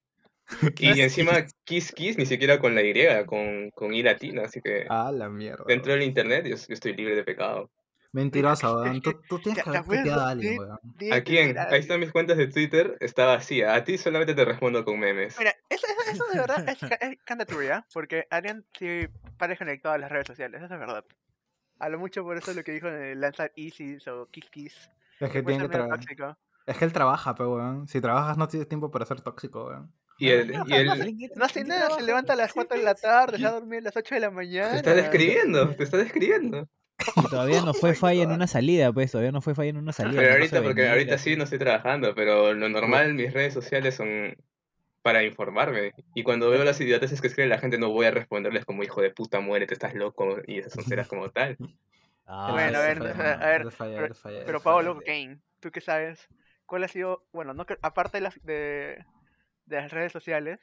Y 0.79 1.01
encima 1.01 1.33
Kiss 1.63 1.91
Kiss 1.91 2.17
ni 2.17 2.25
siquiera 2.25 2.59
con 2.59 2.73
la 2.75 2.81
Y, 2.81 3.25
con, 3.25 3.69
con 3.71 3.93
I 3.93 4.03
latina, 4.03 4.43
así 4.45 4.61
que 4.61 4.85
Ah, 4.89 5.11
la 5.11 5.29
mierda. 5.29 5.63
dentro 5.67 5.91
del 5.93 6.03
internet 6.03 6.45
yo, 6.45 6.55
yo 6.55 6.73
estoy 6.73 6.93
libre 6.95 7.15
de 7.15 7.23
pecado. 7.23 7.69
Mentiroso, 8.11 8.83
Es 8.83 8.89
weón. 8.91 9.01
Tú, 9.01 9.21
tú 9.29 9.39
tienes 9.39 9.63
que 9.63 9.69
haber 9.69 9.83
puteado 9.83 10.21
a 10.21 10.29
alguien, 10.31 10.57
weón. 10.59 10.79
¿A 11.11 11.21
quién? 11.21 11.57
Ahí 11.57 11.79
están 11.79 11.99
mis 11.99 12.11
cuentas 12.11 12.37
de 12.37 12.47
Twitter, 12.47 12.97
está 12.99 13.25
vacía. 13.25 13.75
A 13.75 13.83
ti 13.83 13.97
solamente 13.99 14.33
te 14.33 14.43
respondo 14.45 14.83
con 14.83 14.99
memes. 14.99 15.37
Mira, 15.37 15.53
eso, 15.69 15.85
eso, 15.87 16.11
eso 16.11 16.23
de 16.33 16.39
verdad 16.39 16.67
es, 16.69 16.79
es 17.39 17.47
true, 17.47 17.67
¿ya? 17.67 17.85
Porque 17.93 18.25
Adrián 18.31 18.65
sí 18.77 19.07
parece 19.37 19.59
conectado 19.59 19.93
a 19.93 19.97
las 19.99 20.09
redes 20.11 20.25
sociales, 20.27 20.61
eso 20.63 20.73
es 20.73 20.79
verdad. 20.79 21.05
A 21.77 21.87
lo 21.89 21.99
mucho 21.99 22.23
por 22.23 22.35
eso 22.37 22.51
lo 22.53 22.63
que 22.63 22.71
dijo 22.71 22.87
de 22.89 23.15
lanzar 23.15 23.51
Easy 23.55 23.97
o 24.09 24.25
Kiss 24.31 24.49
Kiss. 24.49 24.89
Es 25.19 25.29
que, 25.31 25.43
tiene 25.43 25.61
que 25.63 25.67
medio 25.69 25.85
tra- 25.85 25.89
tóxico. 25.89 26.37
es 26.65 26.77
que 26.77 26.85
él 26.85 26.91
trabaja, 26.93 27.35
pero 27.35 27.53
weón. 27.55 27.87
Si 27.87 28.01
trabajas 28.01 28.37
no 28.37 28.47
tienes 28.47 28.67
tiempo 28.67 28.89
para 28.89 29.05
ser 29.05 29.21
tóxico, 29.21 29.67
weón. 29.67 29.93
Y 30.19 30.29
el, 30.29 30.51
no, 30.51 30.65
y 30.67 30.73
el, 30.73 30.85
no, 30.85 30.95
No 31.35 31.45
hace 31.45 31.63
nada, 31.63 31.89
se 31.97 32.03
levanta 32.03 32.33
a 32.33 32.35
las 32.35 32.51
4 32.53 32.77
de 32.77 32.83
la 32.83 32.93
tarde, 32.93 33.37
se 33.37 33.43
va 33.43 33.49
a 33.49 33.53
dormir 33.53 33.79
a 33.79 33.83
las 33.83 33.95
8 33.95 34.15
de 34.15 34.21
la 34.21 34.29
mañana. 34.29 34.71
te 34.71 34.77
está 34.77 34.93
describiendo, 34.93 35.69
te 35.75 35.83
está 35.83 35.97
describiendo. 35.97 36.67
Y 37.15 37.29
todavía 37.29 37.61
no 37.61 37.73
fue 37.73 37.95
falla 37.95 38.23
en 38.23 38.31
una 38.31 38.47
salida, 38.47 38.91
pues, 38.91 39.11
todavía 39.11 39.31
no 39.31 39.41
fue 39.41 39.55
falla 39.55 39.69
en 39.69 39.77
una 39.77 39.93
salida. 39.93 40.19
Pero 40.19 40.31
no 40.31 40.35
ahorita, 40.35 40.61
porque 40.61 40.81
venía, 40.81 40.91
ahorita 40.91 41.17
sí 41.17 41.37
no 41.37 41.45
estoy 41.45 41.59
trabajando, 41.59 42.13
pero 42.13 42.53
lo 42.53 42.67
normal, 42.67 43.13
mis 43.13 43.31
redes 43.31 43.53
sociales 43.53 43.95
son 43.95 44.35
para 45.01 45.23
informarme. 45.23 45.93
Y 46.13 46.23
cuando 46.23 46.49
veo 46.49 46.63
las 46.65 46.81
idioteces 46.81 47.21
que 47.21 47.27
escribe 47.27 47.47
la 47.47 47.59
gente, 47.59 47.77
no 47.77 47.89
voy 47.89 48.07
a 48.07 48.11
responderles 48.11 48.65
como 48.65 48.83
hijo 48.83 49.01
de 49.01 49.11
puta, 49.11 49.39
muérete, 49.39 49.73
estás 49.73 49.93
loco, 49.95 50.37
y 50.45 50.59
esas 50.59 50.73
sonceras 50.73 51.07
como 51.07 51.29
tal. 51.29 51.57
Ah, 52.25 52.49
Bueno, 52.51 52.77
a 52.77 52.81
ver, 52.81 53.01
a 53.01 53.49
ver, 53.49 53.71
falla, 53.71 53.95
pero- 53.97 54.13
falla, 54.13 54.43
Pero. 54.45 54.99
Kane, 55.05 55.39
¿tú 55.61 55.71
qué 55.71 55.81
sabes? 55.81 56.27
¿Cuál 56.65 56.83
ha 56.83 56.87
sido, 56.87 57.25
bueno, 57.31 57.53
no 57.53 57.65
aparte 57.81 58.17
de 58.17 58.21
las, 58.21 58.43
de, 58.43 59.03
de 59.69 59.77
las 59.77 59.91
redes 59.91 60.11
sociales, 60.11 60.59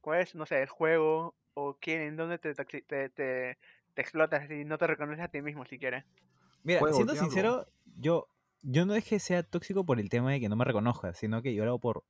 cuál 0.00 0.20
es, 0.20 0.34
no 0.34 0.46
sé, 0.46 0.62
el 0.62 0.68
juego 0.68 1.36
o 1.54 1.78
quién, 1.80 2.00
en 2.02 2.16
dónde 2.16 2.38
te, 2.38 2.54
toxi- 2.54 2.84
te, 2.86 3.08
te, 3.10 3.58
te 3.94 4.02
explotas 4.02 4.50
y 4.50 4.64
no 4.64 4.78
te 4.78 4.86
reconoces 4.86 5.24
a 5.24 5.28
ti 5.28 5.42
mismo 5.42 5.64
siquiera? 5.64 6.04
Mira, 6.64 6.80
Juego, 6.80 6.96
siendo 6.96 7.14
sincero, 7.14 7.66
yo, 7.96 8.28
yo 8.62 8.86
no 8.86 8.94
es 8.94 9.04
que 9.04 9.18
sea 9.18 9.42
tóxico 9.42 9.84
por 9.84 10.00
el 10.00 10.08
tema 10.08 10.32
de 10.32 10.40
que 10.40 10.48
no 10.48 10.56
me 10.56 10.64
reconozca, 10.64 11.12
sino 11.14 11.42
que 11.42 11.54
yo 11.54 11.64
lo 11.64 11.70
hago 11.72 11.78
por, 11.80 12.04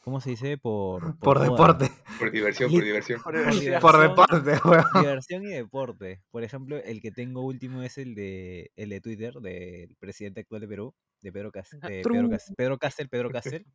¿cómo 0.00 0.20
se 0.20 0.30
dice? 0.30 0.58
Por, 0.58 1.18
Por 1.18 1.38
deporte. 1.38 1.90
Por 2.18 2.30
diversión, 2.30 2.70
por 2.72 2.82
diversión. 2.82 3.22
Por 3.22 3.36
diversidad. 3.36 3.80
Por 3.80 3.92
diversión, 4.00 4.44
deporte, 4.44 4.68
weón. 4.68 4.84
diversión 4.94 5.42
y 5.44 5.50
deporte. 5.50 6.22
Por 6.30 6.42
ejemplo, 6.42 6.76
el 6.78 7.00
que 7.00 7.12
tengo 7.12 7.42
último 7.42 7.82
es 7.82 7.98
el 7.98 8.14
de 8.14 8.72
el 8.76 8.88
de 8.88 9.00
Twitter 9.00 9.34
del 9.34 9.94
presidente 10.00 10.40
actual 10.40 10.62
de 10.62 10.68
Perú, 10.68 10.94
de 11.22 11.32
Pedro 11.32 11.50
Cas- 11.52 11.70
de 11.70 12.02
Pedro. 12.02 12.28
Cas- 12.28 12.52
Pedro 12.56 12.78
Castel, 12.78 13.08
Pedro 13.08 13.30
Castel. 13.32 13.66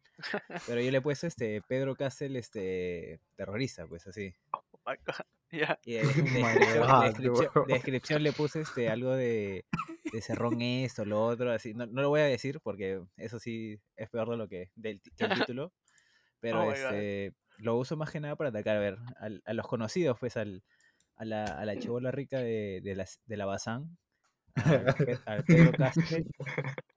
Pero 0.68 0.82
yo 0.82 0.92
le 0.92 0.98
he 0.98 1.02
puesto 1.02 1.26
este 1.28 1.62
Pedro 1.68 1.96
Castel 1.96 2.36
este 2.36 3.20
terrorista, 3.36 3.88
pues 3.88 4.06
así. 4.08 4.34
Oh 4.52 4.62
my 4.86 4.96
God. 5.06 5.26
Ya. 5.50 5.80
Y 5.86 5.94
de, 5.94 6.02
descripción, 6.04 7.02
de 7.02 7.08
descripción- 7.08 7.68
de 7.68 7.74
descripción 7.74 8.24
le 8.24 8.34
puse 8.34 8.62
este 8.62 8.90
algo 8.90 9.14
de, 9.16 9.66
de 10.12 10.22
cerrón 10.22 10.62
esto, 10.62 11.06
lo 11.06 11.26
otro, 11.26 11.52
así. 11.52 11.74
No, 11.74 11.86
no 11.86 12.02
lo 12.02 12.10
voy 12.10 12.20
a 12.20 12.26
decir 12.26 12.60
porque 12.62 13.02
eso 13.16 13.40
sí 13.40 13.80
es 13.96 14.10
peor 14.10 14.30
de 14.30 14.38
lo 14.38 14.48
que 14.50 14.72
del 14.76 15.00
ti- 15.00 15.12
que 15.16 15.24
el 15.26 15.34
título. 15.40 15.72
Pero 16.42 16.64
Oh 16.66 16.72
este 16.72 17.34
lo 17.60 17.76
uso 17.78 17.96
más 17.98 18.12
que 18.12 18.20
nada 18.20 18.36
para 18.36 18.50
atacar, 18.52 18.78
a 18.78 18.80
ver, 18.82 18.98
al- 19.20 19.42
a, 19.46 19.54
los 19.54 19.66
conocidos, 19.68 20.20
pues 20.20 20.38
al, 20.38 20.64
a 21.16 21.24
la, 21.26 21.46
a 21.46 21.66
la 21.66 21.76
chibola 21.80 22.12
rica 22.12 22.40
de, 22.40 22.82
de, 22.84 22.94
la, 22.96 23.08
de 23.26 23.38
la 23.38 23.46
Bazán, 23.46 23.98
al, 24.66 24.96
Pe- 24.96 25.20
al 25.26 25.44
Pedro 25.44 25.72
Castel, 25.72 26.26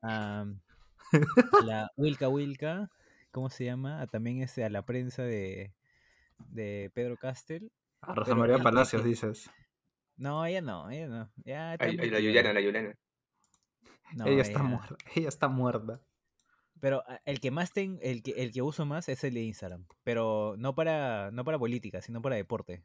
a, 0.02 0.44
la 1.64 1.90
Wilka 1.96 2.28
Wilka, 2.28 2.90
¿cómo 3.30 3.50
se 3.50 3.64
llama? 3.64 4.00
A 4.00 4.06
también 4.06 4.42
este, 4.42 4.64
a 4.64 4.70
la 4.70 4.82
prensa 4.84 5.22
de, 5.22 5.72
de 6.48 6.90
Pedro 6.94 7.16
Castel. 7.16 7.70
A 8.02 8.14
Rosa 8.14 8.34
María 8.34 8.58
Palacios, 8.58 9.04
dices. 9.04 9.50
No, 10.16 10.44
ella 10.44 10.60
no, 10.62 10.90
ella 10.90 11.06
no. 11.08 11.30
Ay, 11.46 11.76
ay, 11.98 12.10
la. 12.10 12.20
Yuyana, 12.20 12.52
la. 12.52 12.60
No, 14.14 14.26
ella 14.26 14.42
está 14.42 14.60
ella- 14.60 14.68
muerta. 14.68 14.96
Ella 15.14 15.28
está 15.28 15.48
muerta. 15.48 16.00
Pero 16.80 17.02
ah, 17.06 17.20
el 17.26 17.40
que 17.40 17.50
más 17.50 17.72
ten, 17.72 17.98
el 18.02 18.22
que 18.22 18.30
el 18.32 18.52
que 18.52 18.62
uso 18.62 18.86
más 18.86 19.08
es 19.10 19.22
el 19.24 19.34
de 19.34 19.42
Instagram, 19.42 19.84
pero 20.02 20.54
no 20.56 20.74
para 20.74 21.30
no 21.30 21.44
para 21.44 21.58
política, 21.58 22.00
sino 22.00 22.22
para 22.22 22.36
deporte. 22.36 22.82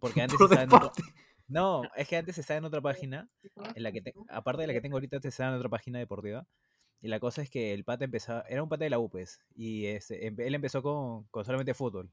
Porque 0.00 0.22
antes 0.22 0.36
Por 0.36 0.52
estaba 0.52 0.90
en. 0.96 1.04
No, 1.46 1.90
es 1.94 2.08
que 2.08 2.16
antes 2.16 2.38
estaba 2.38 2.58
en 2.58 2.64
otra 2.64 2.80
página, 2.80 3.30
en 3.74 3.82
la 3.82 3.92
que 3.92 4.00
te- 4.02 4.16
aparte 4.28 4.62
de 4.62 4.66
la 4.68 4.72
que 4.72 4.80
tengo 4.80 4.96
ahorita, 4.96 5.16
antes 5.16 5.34
estaba 5.34 5.50
en 5.50 5.56
otra 5.56 5.68
página 5.68 5.98
deportiva. 5.98 6.46
Y 7.00 7.08
la 7.08 7.20
cosa 7.20 7.42
es 7.42 7.50
que 7.50 7.74
el 7.74 7.84
pata 7.84 8.04
empezaba, 8.06 8.42
era 8.48 8.62
un 8.62 8.68
pata 8.70 8.84
de 8.84 8.90
la 8.90 8.98
UPES, 8.98 9.40
y 9.54 9.86
este, 9.86 10.26
él 10.28 10.54
empezó 10.54 10.82
con, 10.82 11.24
con 11.24 11.44
solamente 11.44 11.74
fútbol, 11.74 12.10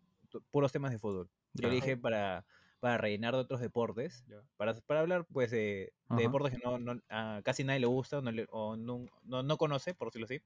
puros 0.52 0.72
temas 0.74 0.92
de 0.92 1.00
fútbol. 1.00 1.30
Yo 1.54 1.70
le 1.70 1.76
dije 1.76 1.96
para, 1.98 2.46
para 2.80 2.98
rellenar 2.98 3.34
de 3.34 3.40
otros 3.42 3.62
deportes, 3.62 4.26
para, 4.58 4.74
para 4.82 5.00
hablar 5.02 5.26
pues 5.32 5.50
de, 5.52 5.94
de 6.10 6.24
deportes 6.24 6.52
que 6.54 6.60
no, 6.66 6.78
no- 6.80 7.02
a 7.10 7.42
casi 7.46 7.64
nadie 7.64 7.80
le 7.82 7.88
gusta 7.88 8.22
no, 8.22 8.32
le- 8.32 8.48
o 8.52 8.76
no, 8.76 9.06
no, 9.24 9.44
no 9.44 9.58
conoce, 9.58 9.94
por 9.96 10.10
decirlo 10.10 10.26
así. 10.26 10.42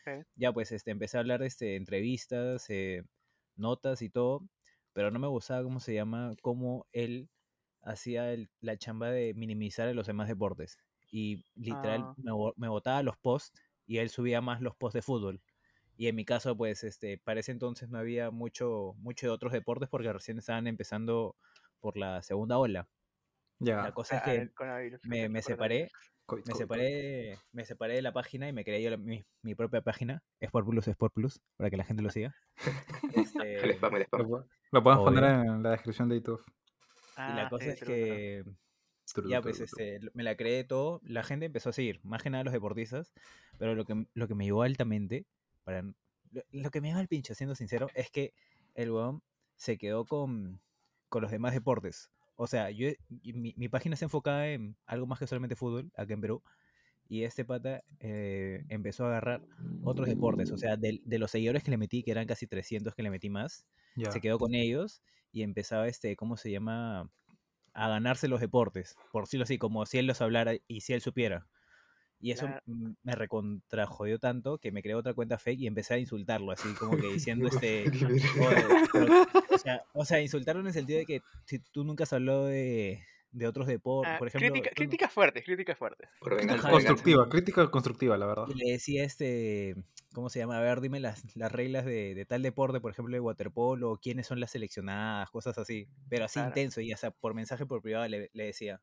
Ok. 0.00 0.26
Ya 0.34 0.52
pues 0.52 0.72
este, 0.72 0.90
empecé 0.90 1.16
a 1.18 1.20
hablar 1.20 1.40
de 1.40 1.46
este, 1.46 1.76
entrevistas, 1.76 2.68
eh, 2.70 3.04
notas 3.56 4.02
y 4.02 4.08
todo, 4.10 4.48
pero 4.92 5.10
no 5.10 5.18
me 5.18 5.28
gustaba 5.28 5.62
cómo 5.62 5.80
se 5.80 5.94
llama, 5.94 6.32
cómo 6.42 6.86
él 6.92 7.28
hacía 7.82 8.32
el- 8.32 8.48
la 8.60 8.76
chamba 8.76 9.10
de 9.10 9.34
minimizar 9.34 9.88
a 9.88 9.94
los 9.94 10.06
demás 10.06 10.28
deportes. 10.28 10.78
Y 11.10 11.44
literal 11.54 12.00
Ah. 12.04 12.14
me, 12.16 12.32
me 12.56 12.68
botaba 12.68 13.02
los 13.02 13.16
posts 13.18 13.52
y 13.86 13.98
él 13.98 14.08
subía 14.08 14.40
más 14.40 14.60
los 14.60 14.74
posts 14.76 14.94
de 14.94 15.02
fútbol. 15.02 15.40
Y 15.96 16.08
en 16.08 16.16
mi 16.16 16.24
caso, 16.24 16.56
pues, 16.56 16.84
este, 16.84 17.18
para 17.18 17.40
ese 17.40 17.52
entonces 17.52 17.90
no 17.90 17.98
había 17.98 18.30
mucho, 18.30 18.94
mucho 18.98 19.26
de 19.26 19.32
otros 19.32 19.52
deportes 19.52 19.88
porque 19.90 20.12
recién 20.12 20.38
estaban 20.38 20.66
empezando 20.66 21.36
por 21.80 21.96
la 21.96 22.22
segunda 22.22 22.58
ola. 22.58 22.88
La 23.58 23.92
cosa 23.92 24.16
es 24.16 24.22
Ah, 24.22 24.24
que 24.24 24.34
el 24.36 24.52
me, 25.04 25.24
el 25.24 25.30
me 25.30 25.42
separé, 25.42 25.90
COVID, 26.26 26.44
me 26.46 26.52
COVID, 26.52 26.58
separé, 26.62 27.38
me 27.52 27.64
separé 27.64 27.94
de 27.94 28.02
la 28.02 28.12
página 28.12 28.48
y 28.48 28.52
me 28.52 28.64
creé 28.64 28.82
yo 28.82 28.90
la- 28.90 28.96
mi, 28.96 29.24
mi 29.42 29.54
propia 29.54 29.82
página, 29.82 30.22
Sport 30.40 30.66
Plus, 30.68 30.88
Sport 30.88 31.12
Plus, 31.14 31.40
para 31.56 31.70
que 31.70 31.76
la 31.76 31.84
gente 31.84 32.02
lo 32.02 32.10
siga. 32.10 32.34
El 33.16 33.20
Este, 33.22 33.72
spam, 33.74 33.96
el 33.96 34.06
Lo, 34.10 34.18
spam. 34.24 34.44
lo 34.72 34.82
podemos 34.82 35.04
poner 35.04 35.24
en 35.24 35.62
la 35.62 35.70
descripción 35.72 36.08
de 36.08 36.16
YouTube. 36.16 36.42
Y 37.16 37.32
la 37.32 37.48
cosa 37.48 37.64
sí, 37.64 37.70
es 37.70 37.80
que 37.82 38.44
ya 39.28 39.42
pues 39.42 39.60
este, 39.60 40.00
me 40.14 40.22
la 40.22 40.36
creé 40.36 40.64
todo, 40.64 41.00
la 41.04 41.22
gente 41.22 41.46
empezó 41.46 41.70
a 41.70 41.72
seguir, 41.72 42.00
más 42.02 42.22
que 42.22 42.30
nada 42.30 42.44
los 42.44 42.52
deportistas, 42.52 43.12
pero 43.58 43.74
lo 43.74 43.84
que, 43.84 44.06
lo 44.14 44.28
que 44.28 44.34
me 44.34 44.44
llevó 44.44 44.62
altamente, 44.62 45.26
para, 45.64 45.82
lo, 45.82 46.42
lo 46.50 46.70
que 46.70 46.80
me 46.80 46.88
lleva 46.88 47.00
al 47.00 47.08
pincho, 47.08 47.34
siendo 47.34 47.54
sincero, 47.54 47.88
es 47.94 48.10
que 48.10 48.34
el 48.74 48.90
weón 48.90 49.22
se 49.56 49.78
quedó 49.78 50.06
con, 50.06 50.60
con 51.08 51.22
los 51.22 51.30
demás 51.30 51.52
deportes. 51.54 52.10
O 52.36 52.46
sea, 52.46 52.70
yo, 52.70 52.88
mi, 53.22 53.54
mi 53.56 53.68
página 53.68 53.96
se 53.96 54.06
enfocada 54.06 54.48
en 54.48 54.76
algo 54.86 55.06
más 55.06 55.18
que 55.18 55.26
solamente 55.26 55.56
fútbol, 55.56 55.92
acá 55.96 56.14
en 56.14 56.20
Perú, 56.20 56.42
y 57.08 57.24
este 57.24 57.44
pata 57.44 57.82
eh, 58.00 58.64
empezó 58.68 59.04
a 59.04 59.08
agarrar 59.08 59.42
otros 59.82 60.08
deportes, 60.08 60.50
o 60.50 60.56
sea, 60.56 60.76
del- 60.76 61.02
de, 61.04 61.18
los 61.18 61.30
seguidores 61.30 61.62
que 61.62 61.70
le 61.70 61.76
metí, 61.76 62.02
que 62.02 62.10
eran 62.10 62.26
casi 62.26 62.46
300 62.46 62.94
que 62.94 63.02
le 63.02 63.10
metí 63.10 63.28
más, 63.28 63.66
Se 63.96 64.20
quedó 64.20 64.38
con 64.38 64.54
ellos 64.54 65.02
y 65.32 65.42
empezaba, 65.42 65.88
este, 65.88 66.16
¿cómo 66.16 66.36
se 66.36 66.50
llama? 66.50 67.10
A 67.74 67.88
ganarse 67.88 68.28
los 68.28 68.40
deportes, 68.40 68.96
por 69.12 69.24
decirlo 69.24 69.44
así, 69.44 69.58
como 69.58 69.86
si 69.86 69.98
él 69.98 70.06
los 70.06 70.20
hablara 70.20 70.52
y 70.66 70.80
si 70.82 70.92
él 70.92 71.00
supiera. 71.00 71.46
Y 72.20 72.30
eso 72.30 72.46
Claro. 72.46 72.62
me 73.02 73.14
recontrajodió 73.16 74.18
tanto 74.18 74.58
que 74.58 74.70
me 74.70 74.82
creé 74.82 74.94
otra 74.94 75.12
cuenta 75.14 75.38
fake 75.38 75.60
y 75.60 75.66
empecé 75.66 75.94
a 75.94 75.98
insultarlo, 75.98 76.52
así 76.52 76.72
como 76.74 76.96
que 76.96 77.08
diciendo 77.08 77.48
este... 77.48 77.84
"Oye, 78.38 78.64
pero- 78.92 79.06
o, 79.50 79.58
sea, 79.58 79.84
o 79.92 80.04
sea, 80.04 80.20
insultarlo 80.20 80.60
en 80.60 80.68
el 80.68 80.72
sentido 80.72 80.98
de 81.00 81.06
que 81.06 81.22
si 81.46 81.58
tú 81.58 81.82
nunca 81.82 82.04
has 82.04 82.12
hablado 82.12 82.46
de, 82.46 83.04
de 83.32 83.46
otros 83.46 83.66
deportes, 83.66 84.12
Ah, 84.14 84.18
por 84.18 84.28
ejemplo... 84.28 84.50
crítica, 84.50 84.70
críticas 84.74 85.12
fuertes, 85.12 85.44
críticas 85.44 85.78
fuertes. 85.78 86.08
Venganza. 86.20 86.70
Constructiva, 86.70 87.28
crítica 87.28 87.70
constructiva, 87.70 88.16
la 88.18 88.26
verdad. 88.26 88.44
Y 88.48 88.54
le 88.54 88.72
decía 88.72 89.04
este, 89.04 89.74
¿cómo 90.12 90.28
se 90.28 90.38
llama? 90.38 90.58
A 90.58 90.60
ver, 90.60 90.80
dime 90.80 91.00
las, 91.00 91.34
las 91.34 91.50
reglas 91.50 91.84
de, 91.84 92.14
de 92.14 92.24
tal 92.26 92.42
deporte, 92.42 92.80
por 92.80 92.92
ejemplo, 92.92 93.14
de 93.14 93.20
waterpolo, 93.20 93.98
quiénes 94.02 94.26
son 94.26 94.38
las 94.38 94.50
seleccionadas, 94.50 95.30
cosas 95.30 95.56
así. 95.58 95.88
Pero 96.08 96.26
así 96.26 96.34
Claro. 96.34 96.48
intenso, 96.50 96.80
y 96.82 96.92
hasta 96.92 97.10
por 97.10 97.34
mensaje 97.34 97.64
por 97.66 97.80
privado 97.82 98.06
le, 98.08 98.30
le 98.32 98.44
decía. 98.44 98.82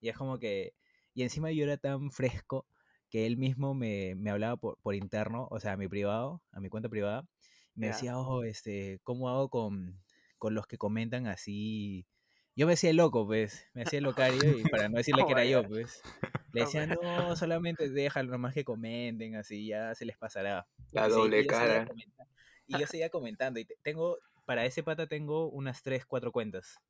Y 0.00 0.08
es 0.08 0.16
como 0.16 0.38
que, 0.38 0.74
y 1.14 1.22
encima 1.22 1.50
yo 1.52 1.64
era 1.64 1.76
tan 1.76 2.10
fresco 2.10 2.66
que 3.08 3.26
él 3.26 3.36
mismo 3.36 3.74
me, 3.74 4.14
me 4.16 4.30
hablaba 4.30 4.56
por, 4.56 4.78
por 4.80 4.94
interno, 4.94 5.46
o 5.50 5.60
sea, 5.60 5.72
a 5.72 5.76
mi 5.76 5.88
privado, 5.88 6.42
a 6.52 6.60
mi 6.60 6.68
cuenta 6.68 6.88
privada, 6.88 7.26
me 7.74 7.88
decía, 7.88 8.18
ojo, 8.18 8.42
este, 8.44 9.00
¿cómo 9.04 9.28
hago 9.28 9.48
con, 9.48 10.00
con 10.38 10.54
los 10.54 10.66
que 10.66 10.76
comentan 10.78 11.26
así? 11.26 12.06
Yo 12.56 12.66
me 12.66 12.74
hacía 12.74 12.90
el 12.90 12.96
loco, 12.96 13.26
pues, 13.26 13.66
me 13.74 13.82
hacía 13.82 13.98
el 13.98 14.04
locario 14.04 14.58
y 14.58 14.62
para 14.68 14.88
no 14.88 14.98
decirle 14.98 15.22
Oh 15.24 15.26
que 15.26 15.32
era 15.32 15.42
my 15.44 15.50
yo, 15.50 15.68
pues. 15.68 16.02
Le 16.52 16.62
Oh 16.62 16.64
decía, 16.64 16.86
no, 16.86 16.96
solamente 17.36 17.88
déjalo 17.90 18.32
nomás 18.32 18.54
que 18.54 18.64
comenten, 18.64 19.36
así 19.36 19.68
ya 19.68 19.94
se 19.94 20.04
les 20.04 20.16
pasará. 20.16 20.66
La 20.90 21.06
y 21.06 21.10
doble 21.10 21.46
cara. 21.46 21.86
Y 22.66 22.78
yo 22.78 22.86
seguía 22.86 23.08
comentando. 23.08 23.60
Y 23.60 23.64
te- 23.64 23.76
tengo, 23.82 24.18
para 24.46 24.64
ese 24.66 24.82
pata 24.82 25.06
tengo 25.06 25.48
unas 25.48 25.82
3, 25.82 26.04
4 26.06 26.32
cuentas. 26.32 26.80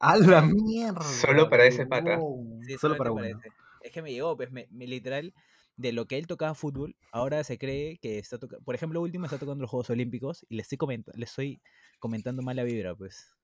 ¡A 0.00 0.16
la 0.16 0.40
mierda! 0.42 1.02
Solo 1.02 1.50
para 1.50 1.66
ese 1.66 1.86
pata. 1.86 2.18
Sí, 2.66 2.78
Solo 2.78 2.96
para 2.96 3.12
uno. 3.12 3.24
ese. 3.24 3.52
Es 3.82 3.92
que 3.92 4.00
me 4.00 4.12
llegó, 4.12 4.34
pues, 4.36 4.50
me, 4.50 4.66
me 4.70 4.86
literal, 4.86 5.34
de 5.76 5.92
lo 5.92 6.06
que 6.06 6.16
él 6.16 6.26
tocaba 6.26 6.54
fútbol, 6.54 6.96
ahora 7.10 7.44
se 7.44 7.58
cree 7.58 7.98
que 7.98 8.18
está 8.18 8.38
tocando, 8.38 8.64
por 8.64 8.74
ejemplo, 8.74 9.00
último 9.00 9.26
está 9.26 9.38
tocando 9.38 9.62
los 9.62 9.70
Juegos 9.70 9.90
Olímpicos 9.90 10.46
y 10.48 10.56
le 10.56 10.62
estoy, 10.62 10.78
comenta- 10.78 11.12
le 11.14 11.24
estoy 11.24 11.60
comentando 11.98 12.42
mala 12.42 12.62
vibra, 12.62 12.94
pues. 12.94 13.34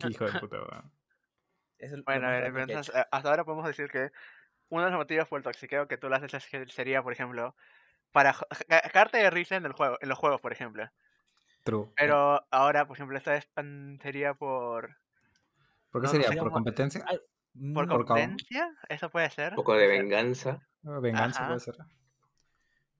Qué 0.00 0.08
hijo 0.10 0.24
de 0.24 0.40
puta, 0.40 0.58
es 1.84 2.04
Bueno, 2.04 2.26
a 2.28 2.30
ver, 2.30 2.46
entonces, 2.46 2.94
hasta 3.10 3.28
ahora 3.30 3.44
podemos 3.44 3.66
decir 3.66 3.88
que 3.90 4.10
uno 4.68 4.84
de 4.84 4.90
los 4.90 4.98
motivos 4.98 5.28
por 5.28 5.38
el 5.38 5.44
toxiqueo 5.44 5.86
que 5.88 5.96
tú 5.98 6.08
lo 6.08 6.16
haces 6.16 6.34
es 6.34 6.46
que 6.46 6.66
sería, 6.68 7.02
por 7.02 7.12
ejemplo, 7.12 7.54
para 8.12 8.34
cagarte 8.68 9.18
de 9.18 9.30
risa 9.30 9.56
en 9.56 9.66
el 9.66 9.72
juego, 9.72 9.98
en 10.00 10.08
los 10.08 10.18
juegos, 10.18 10.40
por 10.40 10.52
ejemplo. 10.52 10.88
True. 11.62 11.90
Pero 11.96 12.46
ahora, 12.50 12.86
por 12.86 12.96
ejemplo, 12.96 13.16
esta 13.16 13.32
vez 13.32 13.46
pan- 13.46 13.98
sería 14.02 14.34
por 14.34 14.96
¿Por 15.90 16.02
qué 16.02 16.06
no, 16.06 16.10
sería? 16.10 16.26
no 16.28 16.32
sé 16.32 16.38
¿Por 16.38 16.48
cómo- 16.48 16.54
competencia? 16.54 17.04
Ay, 17.08 17.18
por 17.72 17.86
competencia, 17.88 18.70
eso 18.88 19.10
puede 19.10 19.30
ser. 19.30 19.50
Un 19.52 19.56
poco 19.56 19.74
de 19.76 19.86
venganza, 19.86 20.60
Ah, 20.86 20.98
Venganza 21.00 21.38
Ajá. 21.40 21.46
puede 21.48 21.60
ser. 21.60 21.76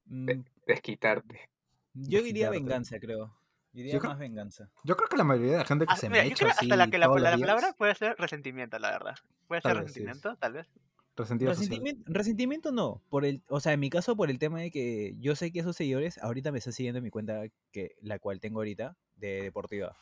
mm, 0.07 0.29
desquitarte. 0.67 1.49
yo 1.95 2.23
diría 2.23 2.51
Desquitarte. 2.51 2.59
venganza, 2.59 2.99
creo. 3.01 3.37
Diría 3.75 3.93
Yo 3.95 3.99
creo- 3.99 4.13
más 4.13 4.19
venganza. 4.21 4.71
Yo 4.85 4.97
creo 4.97 5.09
que 5.09 5.17
la 5.17 5.25
mayoría 5.25 5.53
de 5.53 5.59
la 5.59 5.65
gente 5.65 5.85
que 5.85 5.93
Ah, 5.93 5.97
se 5.97 6.09
mira, 6.09 6.23
me 6.23 6.29
yo 6.31 6.33
echa 6.35 6.45
creo 6.45 6.51
así 6.53 6.67
hasta 6.67 6.77
la 6.77 6.89
que 6.91 6.97
la, 6.99 7.09
palabra 7.09 7.75
puede 7.77 7.95
ser 7.97 8.15
resentimiento, 8.19 8.79
la 8.79 8.93
verdad. 8.93 9.17
Puede 9.49 9.61
Tal 9.63 9.73
ser 9.73 9.79
sí. 9.83 9.87
resentimiento, 9.89 10.37
tal 10.37 10.53
vez. 10.53 10.69
Resentimiento, 11.17 12.03
resentimiento 12.13 12.73
no, 12.73 13.03
por 13.09 13.25
el, 13.25 13.43
o 13.49 13.61
sea, 13.61 13.73
en 13.73 13.81
mi 13.81 13.91
caso 13.91 14.17
por 14.17 14.31
el 14.31 14.39
tema 14.39 14.61
de 14.61 14.71
que 14.71 15.15
yo 15.19 15.37
sé 15.37 15.53
que 15.53 15.61
esos 15.61 15.77
seguidores 15.77 16.19
ahorita 16.19 16.51
me 16.51 16.59
están 16.59 16.73
siguiendo 16.73 16.99
en 16.99 17.05
mi 17.05 17.11
cuenta 17.11 17.43
que 17.73 17.97
la 18.01 18.19
cual 18.19 18.41
tengo 18.41 18.61
ahorita 18.61 18.97
de 19.17 19.43
deportiva. 19.43 19.97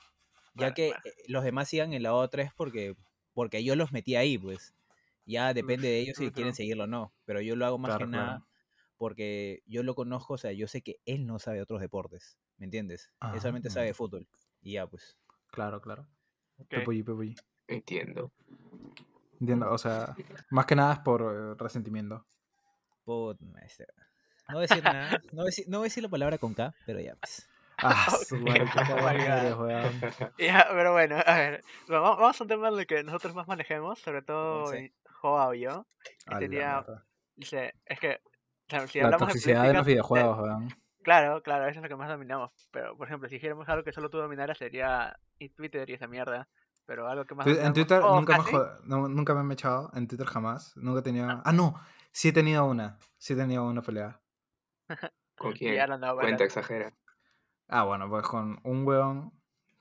Ya 0.54 0.72
que 0.74 0.88
eh, 0.90 0.94
los 1.28 1.44
demás 1.44 1.68
sigan 1.68 1.92
en 1.94 2.02
la 2.02 2.14
otra 2.14 2.42
es 2.42 2.52
porque 2.54 2.94
porque 3.34 3.64
yo 3.64 3.74
los 3.76 3.92
metí 3.92 4.16
ahí, 4.16 4.36
pues. 4.38 4.74
Ya 5.24 5.54
depende 5.54 5.88
de 5.88 6.00
ellos 6.00 6.16
si 6.18 6.30
quieren 6.30 6.54
seguirlo 6.54 6.84
o 6.84 6.86
no, 6.88 7.12
pero 7.24 7.40
yo 7.40 7.56
lo 7.56 7.64
hago 7.64 7.78
más 7.78 7.90
Claro, 7.90 8.06
que 8.06 8.10
claro. 8.10 8.26
nada 8.26 8.46
porque 8.98 9.62
yo 9.66 9.82
lo 9.82 9.96
conozco, 9.96 10.34
o 10.34 10.38
sea, 10.38 10.52
yo 10.52 10.68
sé 10.68 10.80
que 10.82 11.00
él 11.06 11.26
no 11.26 11.40
sabe 11.40 11.60
otros 11.60 11.80
deportes, 11.80 12.38
¿me 12.62 12.66
entiendes? 12.66 13.10
Él 13.34 13.40
solamente 13.40 13.70
sabe 13.70 13.86
Ah. 13.86 13.88
de 13.88 13.94
fútbol. 13.94 14.24
Y 14.60 14.74
ya, 14.74 14.86
pues. 14.86 15.16
Claro, 15.50 15.80
claro. 15.80 16.06
Ok. 16.58 16.68
Pepulli, 16.68 17.02
pepulli. 17.02 17.34
Entiendo. 17.66 18.30
Entiendo, 19.40 19.68
o 19.72 19.78
sea, 19.78 20.14
más 20.50 20.64
que 20.66 20.76
nada 20.76 20.92
es 20.92 20.98
por 21.00 21.22
eh, 21.22 21.54
resentimiento. 21.58 22.24
Put- 23.04 23.40
este, 23.64 23.84
No 24.48 24.54
voy 24.54 24.58
a 24.58 24.68
decir 24.68 24.84
nada, 24.84 25.10
no 25.32 25.38
voy 25.38 25.42
a 25.42 25.44
decir, 25.46 25.64
no 25.68 25.78
voy 25.78 25.86
a 25.86 25.88
decir 25.88 26.02
la 26.04 26.08
palabra 26.08 26.38
con 26.38 26.54
K, 26.54 26.72
pero 26.86 27.00
ya, 27.00 27.16
pues. 27.16 27.48
Ah, 27.78 28.06
su 28.28 28.36
madre, 28.36 28.62
Oh. 29.56 29.68
Ya, 30.38 30.66
pero 30.70 30.92
bueno, 30.92 31.16
a 31.26 31.34
ver. 31.36 31.64
Vamos 31.88 32.40
a 32.40 32.44
un 32.44 32.48
tema 32.48 32.68
en 32.68 32.78
el 32.78 32.86
que 32.86 33.02
nosotros 33.02 33.34
más 33.34 33.48
manejemos, 33.48 33.98
sobre 33.98 34.22
todo 34.22 34.64
Once. 34.66 34.78
en 34.78 34.92
Joa 35.20 35.48
o 35.48 35.54
yo. 35.54 35.84
La 36.26 36.38
sería-. 36.38 36.86
Dice, 37.34 37.74
es 37.84 37.98
que. 37.98 38.20
o 38.22 38.70
sea, 38.70 38.86
si 38.86 39.00
La 39.00 39.06
hablamos 39.06 39.26
de 39.28 39.32
toxicidad 39.32 39.62
de 39.64 39.72
los 39.72 39.82
política, 39.82 39.84
de- 39.84 39.92
videojuegos, 39.92 40.38
weón. 40.38 40.68
Claro, 41.02 41.42
claro, 41.42 41.66
eso 41.66 41.78
es 41.78 41.82
lo 41.82 41.88
que 41.88 41.96
más 41.96 42.08
dominamos. 42.08 42.50
Pero, 42.70 42.96
por 42.96 43.06
ejemplo, 43.06 43.28
si 43.28 43.36
dijéramos 43.36 43.68
algo 43.68 43.84
que 43.84 43.92
solo 43.92 44.08
tú 44.10 44.18
dominaras 44.18 44.58
sería 44.58 45.18
y 45.38 45.48
Twitter 45.50 45.88
y 45.90 45.94
esa 45.94 46.06
mierda. 46.06 46.48
Pero 46.86 47.06
algo 47.08 47.24
que 47.24 47.34
más 47.34 47.44
Tu- 47.44 47.50
En 47.50 47.56
dominamos- 47.56 47.74
Twitter 47.74 48.00
o 48.02 48.16
nunca 48.16 48.38
me, 48.38 48.52
no, 48.84 49.08
nunca 49.08 49.34
me 49.34 49.52
he 49.52 49.54
echado, 49.54 49.90
en 49.94 50.08
Twitter 50.08 50.26
jamás. 50.26 50.76
Nunca 50.76 51.00
he 51.00 51.02
tenido. 51.02 51.42
Ah, 51.44 51.52
no, 51.52 51.74
sí 52.12 52.28
he 52.28 52.32
tenido 52.32 52.64
una. 52.66 52.98
Sí 53.18 53.32
he 53.34 53.36
tenido 53.36 53.64
una 53.66 53.82
pelea. 53.82 54.20
¿Con 55.36 55.52
quién? 55.52 55.74
Cuenta, 56.16 56.44
exagera. 56.44 56.92
Ah, 57.68 57.84
bueno, 57.84 58.08
pues 58.08 58.26
con 58.26 58.60
un 58.64 58.86
weón 58.86 59.32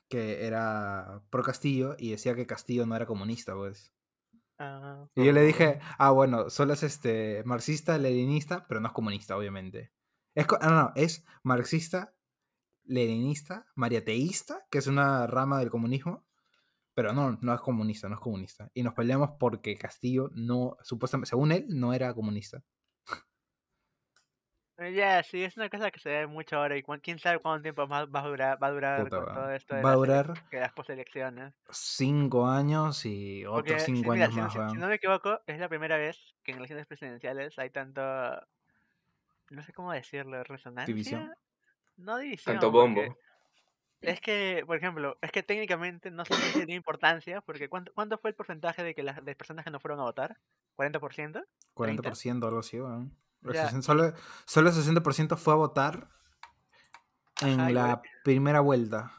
que 0.08 0.46
era 0.46 1.22
pro 1.30 1.42
Castillo 1.42 1.94
y 1.98 2.10
decía 2.12 2.34
que 2.34 2.46
Castillo 2.46 2.86
no 2.86 2.94
era 2.96 3.06
comunista, 3.06 3.54
pues. 3.54 3.92
Ah, 4.58 5.06
Y 5.14 5.24
yo 5.24 5.32
le 5.32 5.42
dije, 5.42 5.80
ah, 5.98 6.10
bueno, 6.10 6.50
solo 6.50 6.72
es 6.74 6.82
este 6.82 7.42
marxista, 7.44 7.98
leninista, 7.98 8.64
pero 8.68 8.80
no 8.80 8.88
es 8.88 8.92
comunista, 8.94 9.36
obviamente. 9.36 9.90
Es, 10.34 10.46
ah, 10.60 10.68
no, 10.70 10.76
no, 10.82 10.92
es 10.96 11.24
marxista, 11.42 12.14
leninista, 12.84 13.66
mariateísta, 13.76 14.66
que 14.70 14.78
es 14.78 14.88
una 14.88 15.26
rama 15.26 15.60
del 15.60 15.70
comunismo, 15.70 16.26
pero 16.94 17.12
no, 17.14 17.38
no 17.42 17.54
es 17.54 17.60
comunista, 17.60 18.08
no 18.08 18.16
es 18.16 18.20
comunista. 18.20 18.70
Y 18.74 18.82
nos 18.84 18.94
peleamos 18.94 19.32
porque 19.40 19.76
Castillo 19.78 20.30
no, 20.34 20.76
supuestamente, 20.82 21.30
según 21.30 21.52
él, 21.52 21.66
no 21.70 21.94
era 21.94 22.14
comunista. 22.14 22.64
Ya, 24.94 25.22
sí, 25.22 25.42
es 25.44 25.56
una 25.56 25.70
cosa 25.70 25.90
que 25.90 25.98
se 26.00 26.10
ve 26.10 26.26
mucho 26.26 26.56
ahora 26.56 26.76
y 26.76 26.82
quién 26.82 27.18
sabe 27.18 27.38
cuánto 27.38 27.62
tiempo 27.62 27.86
más 27.86 28.06
va 28.08 28.20
a 28.20 28.28
durar, 28.28 28.62
va 28.62 28.66
a 28.66 28.70
durar 28.72 29.10
Puta, 29.10 29.18
con 29.18 29.30
todo 29.30 29.50
esto 29.52 29.74
de 29.74 29.86
Va 29.86 29.92
a 29.92 29.96
durar 30.02 30.26
que 30.50 30.58
las 30.60 30.72
postelecciones. 30.72 31.54
cinco 31.70 32.46
años 32.46 33.04
y 33.06 33.44
otros 33.46 33.82
cinco 33.82 34.12
mira, 34.12 34.12
años 34.12 34.32
si, 34.32 34.40
más, 34.40 34.52
si- 34.66 34.78
no 34.78 34.88
me 34.88 34.94
equivoco, 34.96 35.40
es 35.46 35.58
la 35.58 35.68
primera 35.68 35.96
vez 35.96 36.34
que 36.42 36.52
en 36.52 36.58
elecciones 36.58 36.86
presidenciales 36.86 37.58
hay 37.58 37.70
tanto, 37.70 38.00
no 39.52 39.62
sé 39.62 39.72
cómo 39.72 39.92
decirlo, 39.92 40.42
resonancia. 40.44 41.36
No 41.96 42.18
división. 42.18 42.54
Tanto 42.54 42.70
bombo. 42.70 43.02
Es 44.00 44.20
que, 44.20 44.64
por 44.66 44.76
ejemplo, 44.76 45.16
es 45.22 45.30
que 45.30 45.44
técnicamente 45.44 46.10
no 46.10 46.24
sé 46.24 46.34
si 46.34 46.52
tiene 46.54 46.74
importancia, 46.74 47.40
porque 47.42 47.68
¿cuánto, 47.68 47.92
¿cuánto 47.94 48.18
fue 48.18 48.30
el 48.30 48.36
porcentaje 48.36 48.82
de 48.82 48.94
que 48.96 49.04
las 49.04 49.24
de 49.24 49.36
personas 49.36 49.64
que 49.64 49.70
no 49.70 49.78
fueron 49.78 50.00
a 50.00 50.04
votar? 50.04 50.38
¿40%? 50.76 51.44
40% 51.74 52.44
algo 52.46 52.58
así, 52.58 52.80
weón. 52.80 53.16
El 53.44 53.52
Ya. 53.52 53.64
60 53.66 53.82
Solo, 53.86 54.12
solo 54.44 54.70
el 54.70 54.74
60% 54.74 55.36
fue 55.36 55.52
a 55.52 55.56
votar 55.56 56.08
en 57.42 57.60
Ajá, 57.60 57.70
la 57.70 58.02
primera 58.24 58.60
vuelta. 58.60 59.12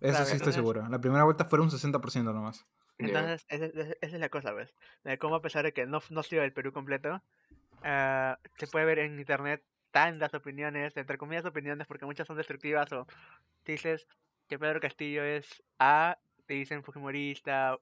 Eso 0.00 0.10
Claro, 0.12 0.16
sí 0.16 0.20
estoy 0.22 0.34
entonces- 0.36 0.54
seguro. 0.56 0.88
La 0.88 1.00
primera 1.00 1.24
vuelta 1.24 1.44
fueron 1.44 1.66
un 1.66 1.70
60% 1.70 2.32
nomás. 2.32 2.66
Entonces, 2.98 3.44
esa, 3.48 3.64
esa- 3.66 3.80
esa 4.00 4.14
es 4.16 4.20
la 4.20 4.28
cosa, 4.28 4.52
¿ves? 4.52 4.74
De 5.04 5.18
cómo 5.18 5.36
a 5.36 5.42
pesar 5.42 5.64
de 5.64 5.72
que 5.72 5.86
no, 5.86 6.00
no 6.10 6.22
sido 6.22 6.42
el 6.42 6.52
Perú 6.52 6.72
completo, 6.72 7.22
ah, 7.84 8.38
se 8.56 8.66
puede 8.66 8.86
ver 8.86 8.98
en 9.00 9.18
internet 9.18 9.62
tantas 9.94 10.34
opiniones, 10.34 10.96
entre 10.96 11.16
comillas 11.16 11.44
opiniones, 11.44 11.86
porque 11.86 12.04
muchas 12.04 12.26
son 12.26 12.36
destructivas, 12.36 12.92
o 12.92 13.06
te 13.62 13.72
dices 13.72 14.08
que 14.48 14.58
Pedro 14.58 14.80
Castillo 14.80 15.22
es 15.22 15.62
A, 15.78 16.18
te 16.46 16.54
dicen 16.54 16.82
fujimorista, 16.82 17.78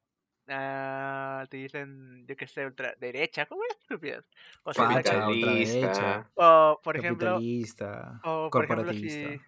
ah, 0.49 1.47
te 1.49 1.57
dicen, 1.57 2.27
yo 2.27 2.37
qué 2.37 2.47
sé, 2.47 2.67
ultraderecha, 2.67 3.47
¿cómo 3.47 3.63
es 3.65 3.79
estupidez? 3.81 4.29
O 4.63 4.75
sea, 4.75 4.89
ultraderecha, 4.89 6.31
o 6.35 6.81
por 6.85 6.97
ejemplo, 6.99 7.35
capitalista, 7.35 8.21
o 8.25 8.51
por 8.51 8.65
ejemplo, 8.65 8.87
corporativista. 8.89 9.43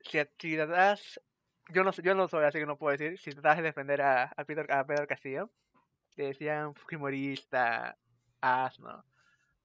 si, 0.00 0.18
si, 0.18 0.26
si 0.38 0.56
tratas, 0.56 1.20
yo 1.70 1.82
no, 1.82 1.90
yo 1.90 2.14
no 2.14 2.28
soy 2.28 2.44
así 2.44 2.60
que 2.60 2.66
no 2.66 2.78
puedo 2.78 2.96
decir, 2.96 3.18
si 3.18 3.32
tratas 3.32 3.56
de 3.56 3.62
defender 3.64 4.00
a, 4.00 4.32
a, 4.36 4.44
Peter, 4.44 4.70
a 4.70 4.86
Pedro 4.86 5.08
Castillo, 5.08 5.50
te 6.14 6.22
decían 6.22 6.74
fujimorista, 6.76 7.96
asno, 8.40 9.04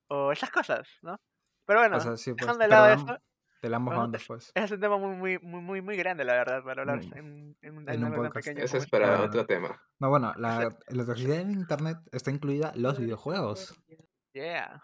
o 0.09 0.31
esas 0.31 0.51
cosas, 0.51 0.87
¿no? 1.01 1.19
Pero 1.65 1.79
bueno, 1.79 1.97
O 1.97 1.99
sea, 1.99 2.17
sí, 2.17 2.31
pues, 2.33 2.41
dejando 2.41 2.63
de 2.63 2.67
lado 2.69 2.87
eso, 2.93 3.09
am- 3.09 3.17
de 3.61 3.75
ambos 3.75 3.91
bueno, 3.93 4.01
bandos, 4.01 4.23
pues. 4.27 4.51
es 4.55 4.71
un 4.71 4.79
tema 4.79 4.97
muy, 4.97 5.15
muy, 5.15 5.39
muy, 5.39 5.61
muy, 5.61 5.81
muy 5.81 5.97
grande, 5.97 6.23
la 6.23 6.33
verdad, 6.33 6.63
para 6.63 6.81
hablar 6.81 6.97
Mm, 7.05 7.17
en, 7.17 7.57
en, 7.61 7.77
un- 7.77 7.89
en 7.89 7.95
en 7.95 7.99
un 7.99 8.05
algo 8.05 8.23
tan 8.23 8.31
podcast. 8.31 8.47
pequeño 8.47 8.63
Eso 8.65 8.77
es 8.77 8.87
para 8.87 9.17
Ah. 9.17 9.23
otro 9.23 9.45
tema. 9.45 9.81
No, 9.99 10.09
bueno, 10.09 10.33
la, 10.37 10.75
la 10.87 11.05
toxicidad 11.05 11.39
en 11.41 11.51
internet 11.51 11.97
está 12.11 12.31
incluida 12.31 12.71
los 12.75 12.97
videojuegos. 12.99 13.71
este. 13.87 14.07
Yeah. 14.33 14.81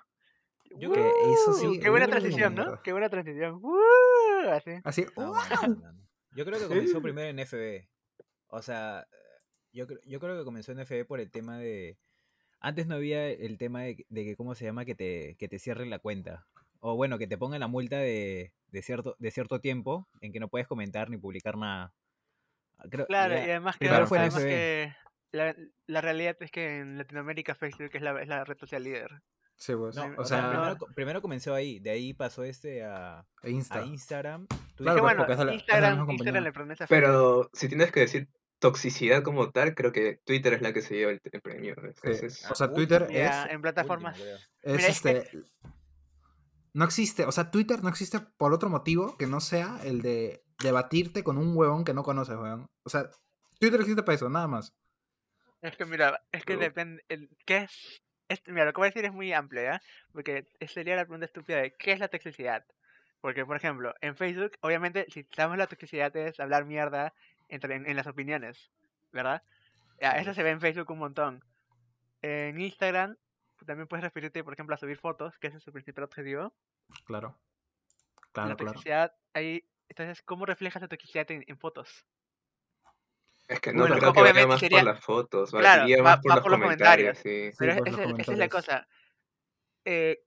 Yo 0.77 0.91
Que 0.91 1.07
eso 1.31 1.53
sí, 1.53 1.79
Qué 1.79 1.89
buena 1.89 2.07
uh, 2.07 2.09
transición, 2.09 2.55
¿no? 2.55 2.81
Qué 2.81 2.91
buena 2.91 3.09
transición. 3.09 3.59
Uh, 3.63 4.49
así. 4.51 4.71
Así, 4.83 5.05
No, 5.15 5.33
no, 5.33 5.67
no. 5.67 6.05
Yo 6.31 6.43
creo 6.45 6.59
que 6.59 6.67
comenzó 6.67 7.01
primero 7.01 7.29
en 7.29 7.39
FB. 7.39 7.88
O 8.47 8.61
sea, 8.61 9.05
yo, 9.71 9.85
yo 10.05 10.19
creo 10.19 10.38
que 10.38 10.43
comenzó 10.43 10.71
en 10.73 10.79
FB 10.85 11.05
por 11.07 11.19
el 11.21 11.31
tema 11.31 11.57
de... 11.59 11.97
Antes 12.65 12.88
no 12.88 12.95
había 12.95 13.28
el 13.30 13.58
tema 13.58 13.84
de, 13.84 14.06
de 14.10 14.23
que, 14.25 14.36
¿cómo 14.36 14.56
se 14.56 14.65
llama? 14.65 14.86
Que 14.86 14.95
te, 14.95 15.36
que 15.38 15.47
te 15.47 15.60
cierren 15.60 15.89
la 15.89 15.99
cuenta. 15.99 16.47
O 16.80 16.95
bueno, 16.95 17.17
que 17.17 17.28
te 17.28 17.38
pongan 17.38 17.60
la 17.60 17.67
multa 17.67 17.97
de, 17.99 18.54
de, 18.71 18.82
cierto, 18.82 19.15
de 19.19 19.30
cierto 19.32 19.60
tiempo 19.60 20.08
en 20.21 20.32
que 20.32 20.39
no 20.39 20.47
puedes 20.47 20.67
comentar 20.67 21.10
ni 21.10 21.17
publicar 21.17 21.58
nada. 21.58 21.93
Ah, 22.78 22.86
Creo, 22.89 23.06
Claro, 23.08 23.36
ya- 23.36 23.45
y 23.45 23.49
además 23.51 23.78
que, 23.78 23.88
fue 24.08 24.17
en 24.17 24.23
además 24.23 24.43
que 24.43 24.93
la, 25.32 25.56
la 25.88 26.01
realidad 26.01 26.38
es 26.39 26.49
que 26.51 26.80
en 26.80 26.97
Latinoamérica 26.97 27.54
Facebook 27.56 27.91
es 27.93 28.01
la, 28.01 28.19
es 28.21 28.28
la 28.28 28.43
red 28.43 28.58
social 28.58 28.84
líder. 28.84 29.12
Sí, 29.58 29.73
pues. 29.75 29.95
No, 29.95 30.04
o 30.17 30.21
o 30.21 30.25
sea, 30.25 30.41
sea, 30.41 30.49
primero, 30.51 30.78
co- 30.78 30.88
primero 30.95 31.21
comenzó 31.21 31.54
ahí, 31.54 31.80
de 31.80 31.91
ahí 31.91 32.13
pasó 32.13 32.43
este 32.43 32.84
a, 32.84 33.25
e 33.43 33.51
Insta. 33.51 33.80
a 33.80 33.86
Instagram. 33.86 34.47
Claro, 34.47 34.65
Dije, 34.78 34.84
pues, 34.86 35.01
bueno, 35.01 35.25
de 35.25 35.45
la 35.45 35.54
Instagram, 35.54 36.10
Instagram 36.12 36.43
le 36.43 36.51
pertenece 36.51 36.84
a 36.84 36.88
Facebook. 36.88 37.06
Pero 37.08 37.49
si 37.54 37.67
tienes 37.69 37.91
que 37.91 37.99
decir 38.01 38.28
toxicidad 38.59 39.23
como 39.23 39.51
tal, 39.51 39.75
creo 39.75 39.91
que 39.91 40.19
Twitter 40.25 40.53
es 40.53 40.61
la 40.61 40.73
que 40.73 40.81
se 40.81 40.95
lleva 40.95 41.11
el, 41.11 41.21
el 41.23 41.41
premio. 41.41 41.75
Sí, 42.01 42.27
O 42.49 42.55
sea, 42.55 42.71
Twitter 42.73 43.07
es, 43.09 43.31
en 43.49 43.61
plataformas. 43.61 44.17
creo. 44.17 44.37
es 44.61 44.75
Mira, 44.77 44.87
es 44.87 45.01
que- 45.01 45.09
este. 45.11 45.39
No 46.73 46.83
existe, 46.83 47.23
o 47.25 47.31
sea, 47.31 47.51
Twitter 47.51 47.81
no 47.83 47.89
existe 47.89 48.19
por 48.19 48.53
otro 48.53 48.69
motivo 48.69 49.15
que 49.17 49.27
no 49.27 49.39
sea 49.39 49.79
el 49.85 50.01
de 50.01 50.43
debatirte 50.61 51.23
con 51.23 51.37
un 51.37 51.55
huevón 51.55 51.85
que 51.85 51.93
no 51.93 52.03
conoces, 52.03 52.35
huevón. 52.35 52.67
O 52.83 52.89
sea, 52.89 53.09
Twitter 53.59 53.79
existe 53.79 54.03
para 54.03 54.15
eso, 54.15 54.29
nada 54.29 54.47
más. 54.47 54.73
Es 55.61 55.77
que 55.77 55.85
mira, 55.85 56.21
es 56.33 56.43
que 56.43 56.57
depende. 56.57 57.01
el- 57.07 57.29
¿Qué 57.45 57.57
es? 57.59 58.01
es- 58.27 58.41
Mira, 58.47 58.65
lo 58.65 58.73
que 58.73 58.77
voy 58.81 58.87
a 58.87 58.89
decir 58.91 59.05
es 59.05 59.13
muy 59.13 59.31
amplio, 59.31 59.63
¿ya? 59.63 59.81
Porque 60.11 60.45
sería 60.67 60.97
la 60.97 61.05
pregunta 61.05 61.25
estúpida 61.25 61.57
de 61.61 61.73
¿qué 61.75 61.93
es 61.93 61.99
la 61.99 62.09
toxicidad? 62.09 62.65
Porque, 63.21 63.45
por 63.45 63.55
ejemplo, 63.55 63.93
en 64.01 64.15
Facebook, 64.17 64.51
obviamente, 64.61 65.05
si 65.09 65.25
sabemos 65.35 65.57
la 65.57 65.67
toxicidad 65.67 66.15
es 66.17 66.39
hablar 66.41 66.65
mierda 66.65 67.13
entre, 67.49 67.75
en, 67.75 67.88
en 67.89 67.95
las 67.95 68.08
opiniones, 68.08 68.71
¿verdad? 69.12 69.43
Ya, 70.01 70.12
eso 70.13 70.34
se 70.34 70.43
ve 70.43 70.49
en 70.51 70.62
Facebook 70.62 70.91
un 70.91 70.99
montón. 70.99 71.43
En 72.21 72.60
Instagram, 72.60 73.17
también 73.65 73.88
puedes 73.88 74.03
referirte, 74.03 74.43
por 74.43 74.53
ejemplo, 74.53 74.75
a 74.75 74.77
subir 74.77 74.97
fotos, 74.97 75.38
que 75.39 75.47
ese 75.47 75.58
es 75.58 75.63
su 75.63 75.71
principal 75.71 76.03
objetivo. 76.05 76.53
Claro. 77.05 77.38
la 78.17 78.31
Claro, 78.31 78.58
claro. 78.58 78.71
toxicidad, 78.73 79.15
ahí. 79.34 79.65
Entonces, 79.88 80.21
¿cómo 80.23 80.45
reflejas 80.45 80.81
la 80.81 80.88
toxicidad 80.88 81.29
en, 81.31 81.43
en 81.47 81.58
fotos? 81.58 82.05
es 83.47 83.60
que 83.60 83.71
no 83.73 83.81
Bueno, 83.81 83.97
creo 83.99 84.12
que 84.12 84.21
vaya 84.21 84.47
más 84.47 84.60
sería- 84.60 84.79
por 84.79 84.86
las 84.88 84.99
fotos, 85.05 85.53
va- 85.53 85.60
Claro, 85.60 85.84
va- 85.84 86.03
más 86.03 86.19
por 86.19 86.31
va 86.31 86.36
los 86.36 86.43
por 86.43 86.51
los 86.51 86.60
comentarios. 86.62 87.19
comentarios. 87.19 87.53
sí. 87.53 87.55
Pero 87.60 87.73
Sí, 87.73 87.77
es- 87.77 87.84
pues, 87.84 87.91
los 87.93 88.10
esa, 88.10 88.21
esa 88.23 88.31
es 88.31 88.38
la 88.39 88.49
cosa. 88.49 88.88
Eh, 89.86 90.23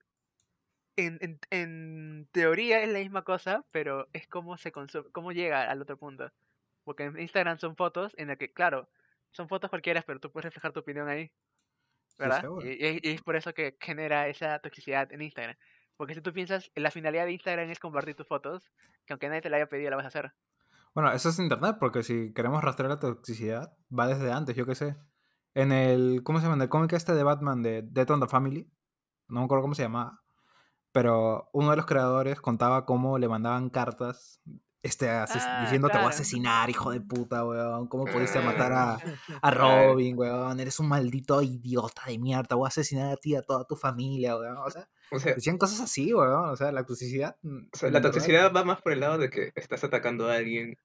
en, 0.97 1.19
en, 1.21 1.41
en 1.51 2.29
teoría 2.31 2.81
es 2.81 2.89
la 2.89 3.01
misma 3.01 3.23
cosa, 3.25 3.65
pero 3.73 4.09
es 4.13 4.29
cómo 4.29 4.57
se 4.57 4.71
consume, 4.71 5.11
cómo 5.11 5.33
llega 5.33 5.69
al 5.69 5.83
otro 5.83 5.97
punto. 5.97 6.31
Porque 6.89 7.05
en 7.05 7.21
Instagram 7.21 7.59
son 7.59 7.77
fotos 7.77 8.15
en 8.17 8.29
las 8.29 8.39
que, 8.39 8.51
claro, 8.51 8.89
son 9.31 9.47
fotos 9.47 9.69
cualquiera, 9.69 10.01
pero 10.07 10.21
tú 10.21 10.33
puedes 10.33 10.47
reflejar 10.47 10.73
tu 10.73 10.81
opinión 10.81 11.07
ahí. 11.07 11.31
¿Verdad? 12.17 12.43
y, 12.65 12.87
y- 12.87 13.01
y 13.03 13.15
es 13.15 13.21
por 13.23 13.37
eso 13.37 13.53
que 13.53 13.77
genera 13.79 14.27
esa 14.29 14.59
toxicidad 14.61 15.13
en 15.13 15.21
Instagram. 15.21 15.55
Porque 15.99 16.15
si 16.15 16.23
tú 16.23 16.33
piensas, 16.33 16.71
la 16.75 16.91
finalidad 16.91 17.27
de 17.27 17.33
Instagram 17.33 17.69
es 17.71 17.79
compartir 17.79 18.15
tus 18.17 18.27
fotos, 18.27 18.73
que 19.05 19.13
aunque 19.13 19.29
nadie 19.29 19.43
te 19.43 19.51
la 19.51 19.59
haya 19.59 19.69
pedido, 19.69 19.91
la 19.91 19.97
vas 19.97 20.07
a 20.07 20.09
hacer. 20.09 20.33
Bueno, 20.95 21.13
eso 21.13 21.29
es 21.29 21.39
internet, 21.39 21.77
porque 21.79 22.03
si 22.03 22.33
queremos 22.33 22.65
rastrear 22.65 22.91
la 22.91 22.99
toxicidad, 22.99 23.77
va 23.97 24.07
desde 24.09 24.33
antes, 24.33 24.57
yo 24.57 24.65
qué 24.65 24.75
sé. 24.75 24.97
En 25.53 25.73
el, 25.73 26.23
¿cómo 26.25 26.39
se 26.39 26.45
llama? 26.45 26.57
En 26.57 26.63
el 26.63 26.69
cómic 26.71 26.95
este 26.95 27.13
de 27.13 27.23
Batman 27.23 27.63
de 27.63 27.83
Death 27.83 28.11
on 28.13 28.21
the 28.21 28.29
Family, 28.29 28.67
no 29.29 29.41
me 29.41 29.45
acuerdo 29.45 29.63
cómo 29.63 29.75
se 29.75 29.83
llamaba, 29.83 30.23
pero 30.91 31.51
uno 31.53 31.71
de 31.71 31.77
los 31.77 31.87
creadores 31.87 32.41
contaba 32.41 32.87
cómo 32.87 33.19
le 33.19 33.29
mandaban 33.29 33.69
cartas 33.71 34.41
este, 34.83 35.09
ases- 35.11 35.43
Ah, 35.47 35.63
diciendo 35.63 35.89
te 35.89 35.97
voy 35.99 36.07
a 36.07 36.11
asesinar, 36.11 36.71
hijo 36.71 36.91
de 36.91 37.01
puta, 37.01 37.45
weón. 37.45 37.89
¿Cómo 37.89 38.05
pudiste 38.05 38.41
matar 38.41 38.73
a, 38.73 38.95
a 39.43 39.51
Robin, 39.51 40.17
weón? 40.19 40.61
Eres 40.61 40.79
un 40.81 40.89
maldito 40.89 41.43
idiota 41.43 42.03
de 42.07 42.19
mierda, 42.19 42.57
voy 42.57 42.67
a 42.67 42.69
asesinar 42.69 43.13
a 43.13 43.17
ti 43.17 43.33
y 43.33 43.37
a 43.37 43.43
toda 43.43 43.65
tu 43.65 43.75
familia, 43.77 44.37
weón. 44.37 44.57
O 44.59 44.71
sea, 44.71 44.89
O 45.11 45.19
sea, 45.19 45.35
decían 45.35 45.59
cosas 45.59 45.81
así, 45.81 46.13
weón. 46.15 46.51
O 46.51 46.57
sea, 46.57 46.71
la 46.73 46.85
toxicidad. 46.85 47.37
mm, 47.43 47.59
o 47.73 47.77
sea, 47.77 47.87
en 47.89 47.93
la 47.95 48.01
toxicidad 48.01 48.53
va 48.55 48.65
más 48.65 48.81
por 48.83 48.93
el 48.93 49.01
lado 49.01 49.19
de 49.19 49.31
que 49.31 49.53
estás 49.57 49.83
atacando 49.85 50.29
a 50.29 50.35
alguien 50.37 50.77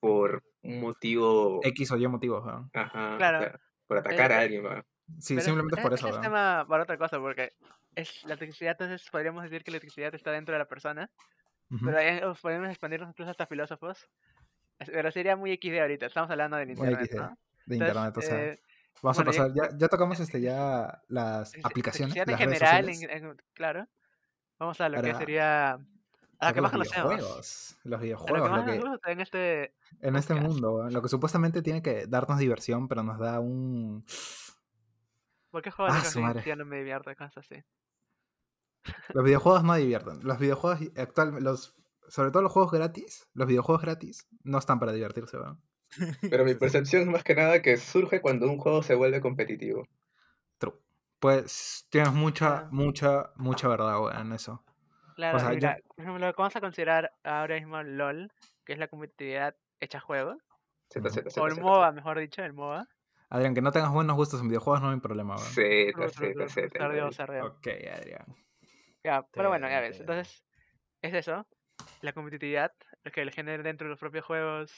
por 0.00 0.42
un 0.62 0.80
motivo. 0.80 1.60
X 1.64 1.90
o 1.92 1.96
Y 1.96 2.06
motivos, 2.08 2.44
weón. 2.44 2.70
Ajá, 2.74 3.16
Claro. 3.16 3.38
claro, 3.38 3.58
por 3.86 3.98
atacar 3.98 4.30
Eh, 4.30 4.34
a 4.34 4.38
alguien, 4.40 4.64
va. 4.66 4.84
Sí, 5.18 5.40
simplemente 5.40 5.76
es 5.78 5.82
por 5.82 5.92
eso, 5.94 6.06
es 6.06 6.12
weón. 6.12 6.22
tema 6.22 6.64
para 6.68 6.82
otra 6.84 6.96
cosa, 6.98 7.18
porque 7.18 7.52
es 7.94 8.24
la 8.24 8.36
toxicidad, 8.36 8.72
entonces 8.78 9.08
podríamos 9.10 9.42
decir 9.44 9.62
que 9.64 9.70
la 9.70 9.78
toxicidad 9.80 10.14
está 10.14 10.30
dentro 10.30 10.52
de 10.54 10.58
la 10.60 10.66
persona. 10.68 11.10
Pero 11.84 11.98
ahí, 11.98 12.20
podemos 12.40 12.68
expandirnos 12.68 13.08
incluso 13.10 13.30
hasta 13.30 13.46
filósofos. 13.46 14.08
Pero 14.78 15.10
sería 15.12 15.36
muy 15.36 15.54
XD 15.56 15.80
ahorita, 15.80 16.06
estamos 16.06 16.30
hablando 16.30 16.56
del 16.56 16.70
internet, 16.70 17.08
XD, 17.10 17.16
¿no? 17.16 17.38
de 17.66 17.76
Entonces, 17.76 17.78
internet, 17.78 18.16
o 18.16 18.22
sea. 18.22 18.44
eh, 18.44 18.60
Vamos 19.02 19.16
bueno, 19.16 19.30
a 19.30 19.34
pasar, 19.34 19.52
ya, 19.54 19.76
ya 19.78 19.88
tocamos 19.88 20.20
este 20.20 20.40
ya 20.42 21.02
las 21.08 21.54
aplicaciones, 21.64 22.14
en 22.16 22.18
las 22.18 22.26
redes 22.26 22.38
general, 22.38 22.84
sociales. 22.86 23.02
en- 23.22 23.26
en- 23.26 23.42
claro. 23.54 23.88
Vamos 24.58 24.80
a 24.80 24.88
lo 24.88 25.00
que 25.02 25.14
sería... 25.14 25.70
A 25.72 25.76
lo 25.78 25.84
Toca 26.38 26.54
que 26.54 26.60
más 26.60 26.72
conocemos. 26.72 27.20
Los 27.20 27.78
lo 27.84 27.98
que 27.98 28.04
videojuegos, 28.04 28.50
más 28.50 28.66
lo 28.66 29.00
que, 29.00 29.12
en 29.12 29.20
este... 29.20 29.74
en 30.00 30.16
este 30.16 30.34
mundo, 30.34 30.88
lo 30.90 31.02
que 31.02 31.08
supuestamente 31.08 31.62
tiene 31.62 31.82
que 31.82 32.06
darnos 32.08 32.38
diversión, 32.38 32.88
pero 32.88 33.02
nos 33.04 33.18
da 33.18 33.38
un... 33.40 34.04
¿Por 35.50 35.62
qué 35.62 35.70
juego 35.70 35.92
Ah, 35.94 36.02
madre. 36.20 36.42
ya 36.44 36.56
no 36.56 36.64
me 36.64 36.78
divierto 36.78 37.14
cosas 37.14 37.36
así? 37.38 37.62
Los 39.14 39.24
videojuegos 39.24 39.64
no 39.64 39.74
divierten. 39.74 40.20
Los 40.22 40.38
videojuegos 40.38 40.80
actualmente, 40.96 41.42
los, 41.44 41.76
sobre 42.08 42.30
todo 42.30 42.42
los 42.42 42.52
juegos 42.52 42.72
gratis, 42.72 43.28
los 43.34 43.46
videojuegos 43.46 43.82
gratis 43.82 44.26
no 44.42 44.58
están 44.58 44.78
para 44.78 44.92
divertirse, 44.92 45.36
weón. 45.38 45.60
Pero 46.30 46.44
mi 46.44 46.54
percepción 46.54 47.02
es 47.02 47.08
más 47.08 47.22
que 47.22 47.34
nada 47.34 47.60
que 47.62 47.76
surge 47.76 48.20
cuando 48.20 48.46
un 48.48 48.58
juego 48.58 48.82
se 48.82 48.94
vuelve 48.94 49.20
competitivo. 49.20 49.86
True. 50.58 50.74
Pues 51.20 51.86
tienes 51.90 52.12
mucha, 52.12 52.68
mucha, 52.70 53.30
mucha 53.36 53.68
verdad, 53.68 54.00
weón, 54.00 54.18
en 54.18 54.32
eso. 54.32 54.64
Claro, 55.14 55.38
sea, 55.38 55.50
y 55.52 55.60
yo- 55.60 55.68
mira, 55.68 55.78
por 55.94 56.00
ejemplo, 56.04 56.34
vamos 56.36 56.56
a 56.56 56.60
considerar 56.60 57.12
ahora 57.22 57.56
mismo 57.56 57.82
LOL, 57.82 58.32
que 58.64 58.72
es 58.72 58.78
la 58.78 58.88
competitividad 58.88 59.54
hecha 59.78 60.00
juego, 60.00 60.38
Z, 60.88 61.10
Z, 61.10 61.30
Z, 61.30 61.40
o 61.40 61.46
el 61.46 61.60
MOBA, 61.60 61.92
mejor 61.92 62.18
dicho, 62.18 62.42
el 62.42 62.52
MOBA. 62.54 62.88
Adrián, 63.28 63.54
que 63.54 63.62
no 63.62 63.72
tengas 63.72 63.92
buenos 63.92 64.16
gustos 64.16 64.40
en 64.40 64.48
videojuegos 64.48 64.80
no 64.82 64.90
hay 64.90 65.00
problema, 65.00 65.36
weón. 65.36 65.46
Z. 65.48 66.08
Z, 66.08 66.48
Z. 67.12 67.44
Ok, 67.44 67.68
Adrián. 67.94 68.26
Ya, 69.04 69.26
pero 69.32 69.48
bueno, 69.48 69.68
ya 69.68 69.80
ves. 69.80 70.00
Entonces, 70.00 70.44
es 71.00 71.14
eso. 71.14 71.46
La 72.00 72.12
competitividad, 72.12 72.72
lo 73.02 73.10
que 73.10 73.22
el 73.22 73.32
género 73.32 73.62
dentro 73.62 73.86
de 73.86 73.90
los 73.90 73.98
propios 73.98 74.24
juegos, 74.24 74.72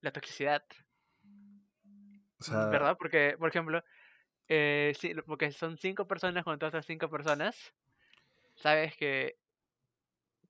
la 0.00 0.12
toxicidad, 0.12 0.62
O 2.38 2.44
sea, 2.44 2.66
¿verdad? 2.66 2.96
Porque, 2.98 3.36
por 3.38 3.48
ejemplo, 3.48 3.82
eh, 4.48 4.92
sí, 4.98 5.12
porque 5.26 5.50
son 5.50 5.78
cinco 5.78 6.06
personas 6.06 6.44
contra 6.44 6.68
otras 6.68 6.86
cinco 6.86 7.08
personas, 7.08 7.74
sabes 8.54 8.96
que 8.96 9.38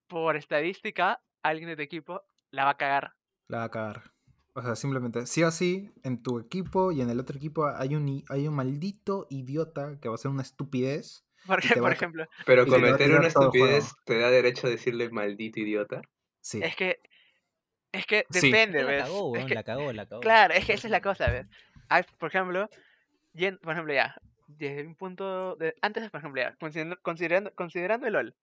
por 0.07 0.37
estadística, 0.37 1.23
alguien 1.43 1.69
de 1.69 1.77
tu 1.77 1.83
equipo 1.83 2.23
la 2.51 2.65
va 2.65 2.71
a 2.71 2.77
cagar. 2.77 3.15
la 3.49 3.59
va 3.59 3.65
a 3.65 3.71
cagar. 3.71 4.15
O 4.57 4.63
sea, 4.63 4.77
simplemente, 4.77 5.27
sí 5.27 5.43
o 5.43 5.51
sí, 5.51 5.93
en 6.05 6.23
tu 6.23 6.39
equipo 6.39 6.93
y 6.93 7.01
en 7.01 7.11
el 7.11 7.19
otro 7.19 7.37
equipo 7.37 7.67
hay 7.67 7.97
un, 7.97 8.25
hay 8.29 8.47
un 8.47 8.55
maldito 8.55 9.27
idiota 9.29 9.99
que 10.01 10.09
va 10.09 10.15
a 10.15 10.17
hacer 10.17 10.31
una 10.31 10.43
estupidez. 10.43 11.25
Porque, 11.47 11.75
por 11.77 11.91
a- 11.91 11.95
ejemplo, 11.95 12.27
Pero 12.47 12.67
cometer 12.67 13.11
una 13.13 13.27
estupidez 13.29 13.95
te 14.05 14.19
da 14.19 14.31
derecho 14.31 14.67
a 14.67 14.71
decirle 14.71 15.11
maldito 15.11 15.61
idiota. 15.61 16.01
Sí. 16.41 16.61
es 16.63 16.77
que, 16.77 17.01
es 17.93 18.07
que 18.07 18.27
Sí. 18.31 18.51
depende, 18.51 18.83
la 18.83 18.91
¿ves? 18.91 19.03
cagó, 19.05 19.37
Es 19.37 19.47
que- 19.47 19.55
la 19.55 19.63
cagó, 19.63 19.93
la 19.93 20.07
cagó. 20.07 20.21
Claro, 20.21 20.55
es 20.55 20.65
que 20.67 20.73
esa 20.75 20.87
es 20.87 20.91
la 20.91 21.01
cosa, 21.01 21.31
¿ves? 21.31 21.47
Hay, 21.89 22.03
por 22.19 22.29
ejemplo, 22.29 22.69
yen- 23.35 23.59
por 23.61 23.73
ejemplo, 23.73 23.95
ya, 23.95 24.15
desde 24.47 24.87
un 24.87 24.95
punto 24.95 25.57
de, 25.57 25.75
antes, 25.81 26.11
por 26.11 26.19
ejemplo, 26.21 26.43
ya, 26.43 26.55
considerando, 26.57 26.99
considerando, 27.03 27.55
considerando 27.55 28.07
el 28.07 28.13
LOL, 28.15 28.35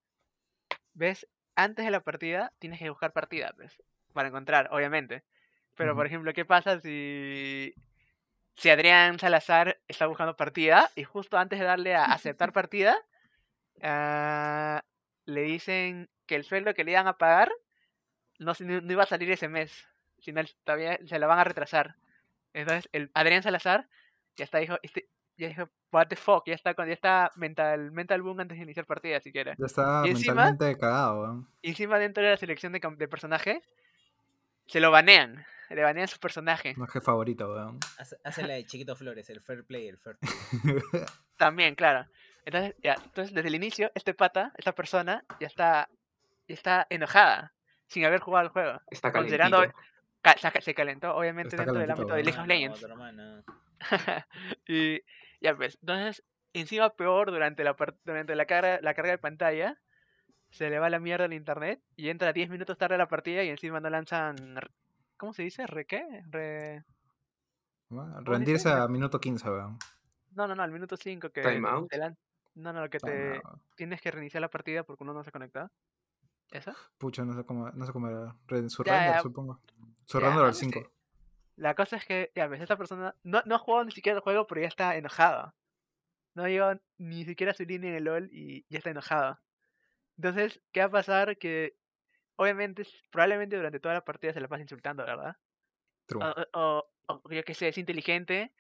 ¿ves? 0.94 1.28
Antes 1.56 1.86
de 1.86 1.92
la 1.92 2.00
partida 2.02 2.54
tienes 2.60 2.80
que 2.80 2.90
buscar 2.90 3.14
partida, 3.14 3.54
¿ves? 3.58 3.78
Para 4.14 4.30
encontrar, 4.30 4.70
obviamente. 4.72 5.24
Pero, 5.76 5.96
por 5.96 6.06
ejemplo, 6.06 6.34
¿qué 6.34 6.46
pasa 6.46 6.80
si, 6.80 7.74
si 8.56 8.70
Adrián 8.70 9.18
Salazar 9.20 9.80
está 9.88 10.06
buscando 10.08 10.36
partida 10.36 10.90
y 10.96 11.04
justo 11.04 11.38
antes 11.38 11.60
de 11.60 11.66
darle 11.66 11.96
a 11.96 12.06
aceptar 12.06 12.52
partida, 12.54 12.98
ah, 13.82 14.84
le 15.26 15.42
dicen 15.42 16.10
que 16.26 16.36
el 16.36 16.44
sueldo 16.44 16.74
que 16.74 16.84
le 16.84 16.92
iban 16.92 17.08
a 17.08 17.18
pagar 17.18 17.52
no, 18.40 18.54
se- 18.54 18.66
no 18.66 18.92
iba 18.92 19.04
a 19.04 19.08
salir 19.08 19.32
ese 19.32 19.48
mes, 19.48 19.88
sino 20.20 20.42
todavía 20.64 21.00
se 21.06 21.20
la 21.20 21.28
van 21.28 21.40
a 21.40 21.44
retrasar. 21.44 21.96
Entonces, 22.54 22.90
el 22.92 23.12
Adrián 23.14 23.44
Salazar 23.44 23.88
ya 24.36 24.46
está, 24.46 24.58
dijo, 24.58 24.78
este, 24.82 25.08
ya 25.38 25.48
dijo, 25.48 25.70
what 25.92 26.08
the 26.08 26.16
fuck, 26.16 26.44
ya 26.48 26.54
está, 26.56 26.74
ya 26.76 26.94
está 26.94 27.32
mental, 27.36 27.92
mental 27.92 28.22
boom 28.22 28.40
antes 28.40 28.58
de 28.58 28.64
iniciar 28.64 28.86
partida, 28.86 29.20
si 29.22 29.32
quiere. 29.32 29.56
Ya 29.58 29.66
está 29.66 30.04
y 30.06 30.10
encima- 30.12 30.46
mentalmente 30.46 30.80
cagado. 30.80 31.48
Y 31.62 31.70
encima 31.70 32.00
dentro 32.00 32.24
de 32.24 32.32
la 32.32 32.38
selección 32.38 32.74
de, 32.74 32.80
de 32.98 33.08
personaje, 33.08 33.62
se 34.68 34.80
lo 34.80 34.90
banean, 34.92 35.46
le 35.76 35.84
banean 35.84 36.08
su 36.08 36.20
personaje. 36.20 36.74
No 36.78 36.86
es 36.86 36.92
que 36.92 37.02
favorito, 37.02 37.52
weón. 37.52 37.80
Hace, 38.24 38.48
la 38.48 38.54
de 38.54 38.66
Chiquito 38.66 38.96
Flores, 38.96 39.30
el 39.30 39.42
fair 39.42 39.66
play, 39.66 39.88
el 39.88 39.98
fair 39.98 40.18
play. 40.18 40.32
También, 41.38 41.76
claro. 41.76 42.08
Entonces, 42.46 42.76
ya, 42.82 42.96
entonces 43.04 43.34
desde 43.34 43.50
el 43.50 43.56
inicio, 43.56 43.92
este 43.96 44.14
pata, 44.14 44.52
esta 44.58 44.74
persona, 44.74 45.24
ya 45.40 45.48
está, 45.48 45.90
ya 46.48 46.56
está 46.56 46.88
enojada, 46.90 47.54
sin 47.88 48.06
haber 48.06 48.20
jugado 48.20 48.48
al 48.48 48.52
juego. 48.52 48.82
Está 48.90 49.12
Considerando-. 49.12 49.64
Ca- 50.22 50.36
se- 50.62 50.74
calentó, 50.76 51.16
obviamente, 51.16 51.56
Está 51.56 51.66
dentro 51.66 51.82
del 51.82 51.92
ámbito 51.92 52.14
de. 52.14 52.24
League 52.24 52.40
of 52.40 52.48
Legends. 52.48 52.86
y 54.68 55.02
ya 55.40 55.56
pues, 55.56 55.78
entonces, 55.82 56.24
encima 56.54 56.92
peor 56.92 57.32
durante 57.32 57.64
la 57.64 57.76
durante 58.06 58.36
la 58.36 58.46
carga, 58.46 58.80
la 58.82 58.94
carga 58.94 59.12
de 59.12 59.18
pantalla, 59.18 59.78
se 60.52 60.70
le 60.70 60.80
va 60.80 60.90
la 60.90 61.00
mierda 61.00 61.26
al 61.26 61.34
internet 61.34 61.82
y 61.96 62.10
entra 62.10 62.34
10 62.34 62.50
minutos 62.50 62.78
tarde 62.78 62.96
a 62.96 63.00
la 63.00 63.08
partida 63.08 63.44
y 63.44 63.50
encima 63.50 63.80
no 63.80 63.90
lanzan 63.90 64.36
¿cómo 65.22 65.34
se 65.34 65.44
dice? 65.44 65.68
¿Re 65.68 65.86
qué? 65.86 66.24
Re... 66.32 66.84
Dice? 67.90 68.22
Rendirse 68.24 68.70
a 68.72 68.88
minuto 68.88 69.20
15, 69.20 69.48
weón. 69.52 69.78
No, 70.32 70.48
no, 70.48 70.56
no, 70.56 70.64
al 70.64 70.72
minuto 70.72 70.98
5 70.98 71.30
que 71.30 71.44
Time 71.44 71.70
out. 71.70 71.92
No, 72.56 72.74
no, 72.74 72.90
que 72.90 72.98
Ah, 73.04 73.06
te 73.06 73.42
tienes 73.76 74.02
que 74.02 74.10
reiniciar 74.10 74.42
la 74.42 74.50
partida 74.50 74.84
porque 74.84 75.04
uno 75.04 75.14
no 75.14 75.24
se 75.24 75.30
ha 75.30 75.32
conectado. 75.32 75.70
¿Eso? 76.50 76.74
Pucha, 76.98 77.24
no 77.24 77.36
sé 77.36 77.44
cómo, 77.46 77.70
no 77.70 77.86
sé 77.86 77.94
cómo 77.94 78.08
era. 78.08 78.36
Re- 78.48 78.68
Su 78.70 78.84
Ya, 78.84 78.94
render, 78.96 79.14
ya. 79.14 79.22
supongo. 79.22 79.60
Su 80.06 80.20
Ya, 80.20 80.26
render 80.26 80.42
al 80.46 80.48
no 80.50 80.54
sé. 80.54 80.60
5. 80.66 80.92
La 81.58 81.76
cosa 81.76 81.98
es 81.98 82.06
que, 82.06 82.32
ya 82.36 82.48
ves, 82.48 82.60
esta 82.62 82.78
persona 82.78 83.16
no, 83.24 83.44
no 83.46 83.56
ha 83.56 83.60
jugado 83.60 83.86
ni 83.86 83.92
siquiera 83.92 84.18
el 84.18 84.24
juego, 84.24 84.48
pero 84.48 84.62
ya 84.62 84.68
está 84.68 84.96
enojado. 84.96 85.54
No 86.34 86.44
ha 86.44 86.50
llegado 86.50 86.82
ni 86.98 87.26
siquiera 87.26 87.52
a 87.52 87.56
su 87.56 87.64
línea 87.64 87.92
en 87.92 87.98
el 87.98 88.04
LOL 88.06 88.30
y 88.32 88.66
ya 88.70 88.80
está 88.80 88.90
enojado. 88.90 89.40
Entonces, 90.18 90.62
¿qué 90.72 90.80
va 90.80 90.88
a 90.88 90.92
pasar? 90.92 91.38
Que 91.38 91.76
obviamente, 92.42 92.88
probablemente 93.12 93.56
durante 93.56 93.80
toda 93.80 93.94
la 93.94 94.04
partida 94.04 94.34
se 94.34 94.42
la 94.42 94.48
pasa 94.48 94.64
insultando, 94.64 95.06
¿verdad? 95.06 95.38
True. 96.08 96.24
O, 96.54 96.84
o- 97.08 97.30
yo 97.30 97.44
que 97.44 97.54
sé, 97.54 97.68
es 97.68 97.78
inteligente 97.78 98.52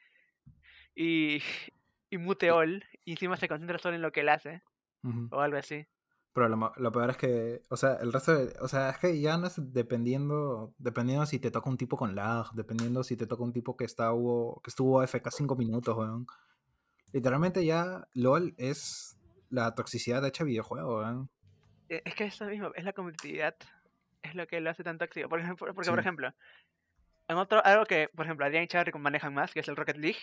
y, 0.96 1.39
y 2.10 2.17
mute 2.17 2.52
all 2.52 2.84
y 3.06 3.12
encima 3.12 3.38
se 3.38 3.48
concentra 3.48 3.80
solo 3.80 3.96
en 3.96 4.02
lo 4.02 4.12
que 4.12 4.22
él 4.22 4.30
hace 4.30 4.62
o 5.32 5.39
algo 5.39 5.58
así. 5.58 5.88
Pero 6.34 6.48
lo, 6.48 6.91
peor 6.91 7.10
es 7.10 7.17
que, 7.17 7.62
o 7.70 7.76
sea, 7.76 7.96
el 7.96 8.13
resto 8.13 8.36
de, 8.36 8.54
o 8.62 8.67
sea, 8.67 8.91
es 8.91 8.98
que 9.00 9.20
ya 9.20 9.38
no 9.38 9.48
es 9.48 9.56
dependiendo, 9.74 10.74
dependiendo 10.78 11.26
si 11.26 11.39
te 11.39 11.50
toca 11.52 11.70
un 11.70 11.78
tipo 11.78 11.98
con 11.98 12.15
lag, 12.15 12.52
dependiendo 12.54 13.04
si 13.04 13.17
te 13.17 13.26
toca 13.28 13.44
un 13.44 13.52
tipo 13.52 13.76
que 13.76 13.84
está 13.84 14.13
hubo, 14.13 14.62
que 14.62 14.70
estuvo 14.70 15.02
AFK 15.02 15.30
5 15.32 15.56
minutos, 15.56 15.98
weón. 15.98 16.28
Literalmente 17.12 17.65
ya 17.65 18.08
LOL 18.13 18.54
es 18.58 19.17
la 19.50 19.76
toxicidad 19.76 20.26
hecha 20.26 20.44
videojuego, 20.46 21.00
weón. 21.00 21.30
E- 21.91 22.01
Es 22.06 22.15
que 22.15 22.23
eso 22.23 22.45
mismo, 22.45 22.71
es 22.73 22.86
la 22.86 22.93
competitividad, 22.93 23.56
es 24.23 24.34
lo 24.34 24.47
que 24.47 24.62
lo 24.62 24.69
hace 24.69 24.84
tan 24.84 24.97
tóxico. 24.97 25.27
Por 25.27 25.39
ejemplo, 25.41 25.58
porque, 25.73 25.89
por 25.89 25.97
Sí. 25.97 25.99
ejemplo, 25.99 26.34
en 27.27 27.38
otro, 27.38 27.63
algo 27.65 27.86
que, 27.86 28.10
por 28.15 28.25
ejemplo, 28.25 28.45
Adrián 28.45 28.63
y 28.63 28.67
Charry 28.67 28.91
manejan 28.97 29.34
más, 29.34 29.54
que 29.54 29.60
es 29.60 29.67
el 29.67 29.75
Rocket 29.75 29.97
League, 29.97 30.19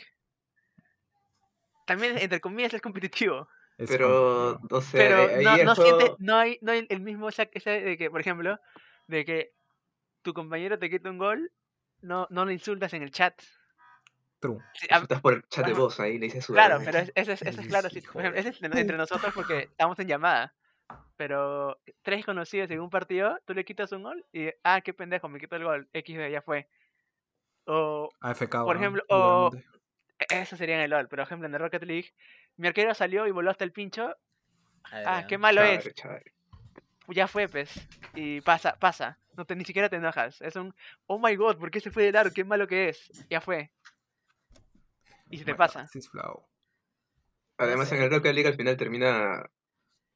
también, 1.87 2.17
entre 2.31 2.41
comillas, 2.41 2.73
es 2.75 2.81
competitivo. 2.81 3.49
Pero, 3.77 4.59
no 4.69 4.81
sé, 4.81 4.99
Pero 4.99 5.29
ahí 5.29 5.45
no, 5.45 5.57
no 5.65 5.75
juego- 5.75 5.83
siente, 5.99 6.15
no 6.19 6.37
hay, 6.37 6.59
no 6.63 6.73
hay 6.73 6.87
el 6.89 7.01
mismo 7.01 7.29
ese 7.29 7.47
de 7.65 7.97
que, 7.97 8.11
por 8.11 8.21
ejemplo, 8.21 8.59
de 9.07 9.25
que 9.25 9.53
tu 10.23 10.33
compañero 10.35 10.79
te 10.79 10.91
quita 10.91 11.11
un 11.11 11.19
gol, 11.19 11.53
no, 12.01 12.27
no 12.31 12.45
lo 12.45 12.51
insultas 12.51 12.93
en 12.95 13.03
el 13.03 13.13
chat. 13.13 13.41
True. 14.41 14.59
Sí, 14.75 14.89
a- 14.91 14.99
Estás 14.99 15.21
por 15.21 15.35
el 15.35 15.43
chat 15.49 15.67
de 15.67 15.75
voz 15.75 16.01
ahí, 16.01 16.19
le 16.19 16.27
dices 16.27 16.45
su 16.47 16.55
Claro, 16.55 16.79
pero 16.85 16.99
es- 16.99 17.13
ese 17.15 17.33
es, 17.35 17.43
ese 17.43 17.61
es 17.61 17.67
claro, 17.69 17.89
sí, 17.91 18.01
por 18.01 18.23
ejemplo, 18.23 18.41
ese 18.41 18.49
es 18.49 18.63
entre, 18.63 18.81
entre 18.81 18.97
nosotros 18.99 19.33
porque 19.35 19.59
estamos 19.71 19.99
en 20.01 20.09
llamada. 20.09 20.55
Pero 21.17 21.81
tres 22.03 22.25
conocidos 22.25 22.71
en 22.71 22.81
un 22.81 22.91
partido, 22.91 23.39
tú 23.45 23.53
le 23.55 23.65
quitas 23.65 23.93
un 23.93 24.05
gol 24.05 24.25
y, 24.33 24.49
ah, 24.63 24.81
qué 24.81 24.95
pendejo, 24.95 25.29
me 25.29 25.41
quito 25.41 25.57
el 25.57 25.65
gol, 25.65 25.89
XD, 25.93 26.31
ya 26.31 26.43
fue. 26.43 26.69
O 27.65 28.09
AFK, 28.21 28.65
Por 28.65 28.77
ejemplo, 28.77 29.03
o- 29.09 29.51
e- 30.19 30.27
eso 30.41 30.57
sería 30.57 30.77
en 30.77 30.83
el 30.83 30.91
LOL, 30.91 31.09
pero 31.09 31.23
por 31.23 31.27
ejemplo 31.29 31.49
en 31.49 31.55
el 31.55 31.61
Rocket 31.61 31.83
League, 31.85 32.15
mi 32.57 32.69
arquero 32.69 32.95
salió 32.95 33.27
y 33.27 33.31
voló 33.31 33.51
hasta 33.51 33.65
el 33.65 33.73
pincho, 33.73 34.15
ah, 35.07 35.27
qué 35.29 35.37
malo 35.39 35.61
es, 35.63 35.85
ya 37.09 37.27
fue, 37.29 37.49
pues. 37.49 37.71
Y 38.15 38.41
pasa, 38.41 38.77
pasa. 38.79 39.19
No 39.37 39.45
te, 39.45 39.55
ni 39.55 39.65
siquiera 39.65 39.89
te 39.89 39.97
enojas. 39.97 40.41
Es 40.41 40.57
un, 40.57 40.75
oh 41.07 41.19
my 41.19 41.35
god, 41.37 41.59
¿por 41.59 41.71
qué 41.71 41.81
se 41.81 41.91
fue 41.91 42.03
de 42.05 42.13
largo? 42.13 42.35
Qué 42.35 42.45
malo 42.45 42.67
que 42.67 42.89
es. 42.89 43.27
Ya 43.31 43.41
fue. 43.41 43.71
Y 45.31 45.39
se 45.39 45.45
te 45.45 45.55
pasa. 45.55 45.87
Además, 47.57 47.89
sé. 47.89 47.97
en 47.97 48.03
el 48.03 48.11
Rocket 48.11 48.35
League 48.35 48.49
al 48.49 48.57
final 48.57 48.77
termina. 48.77 49.49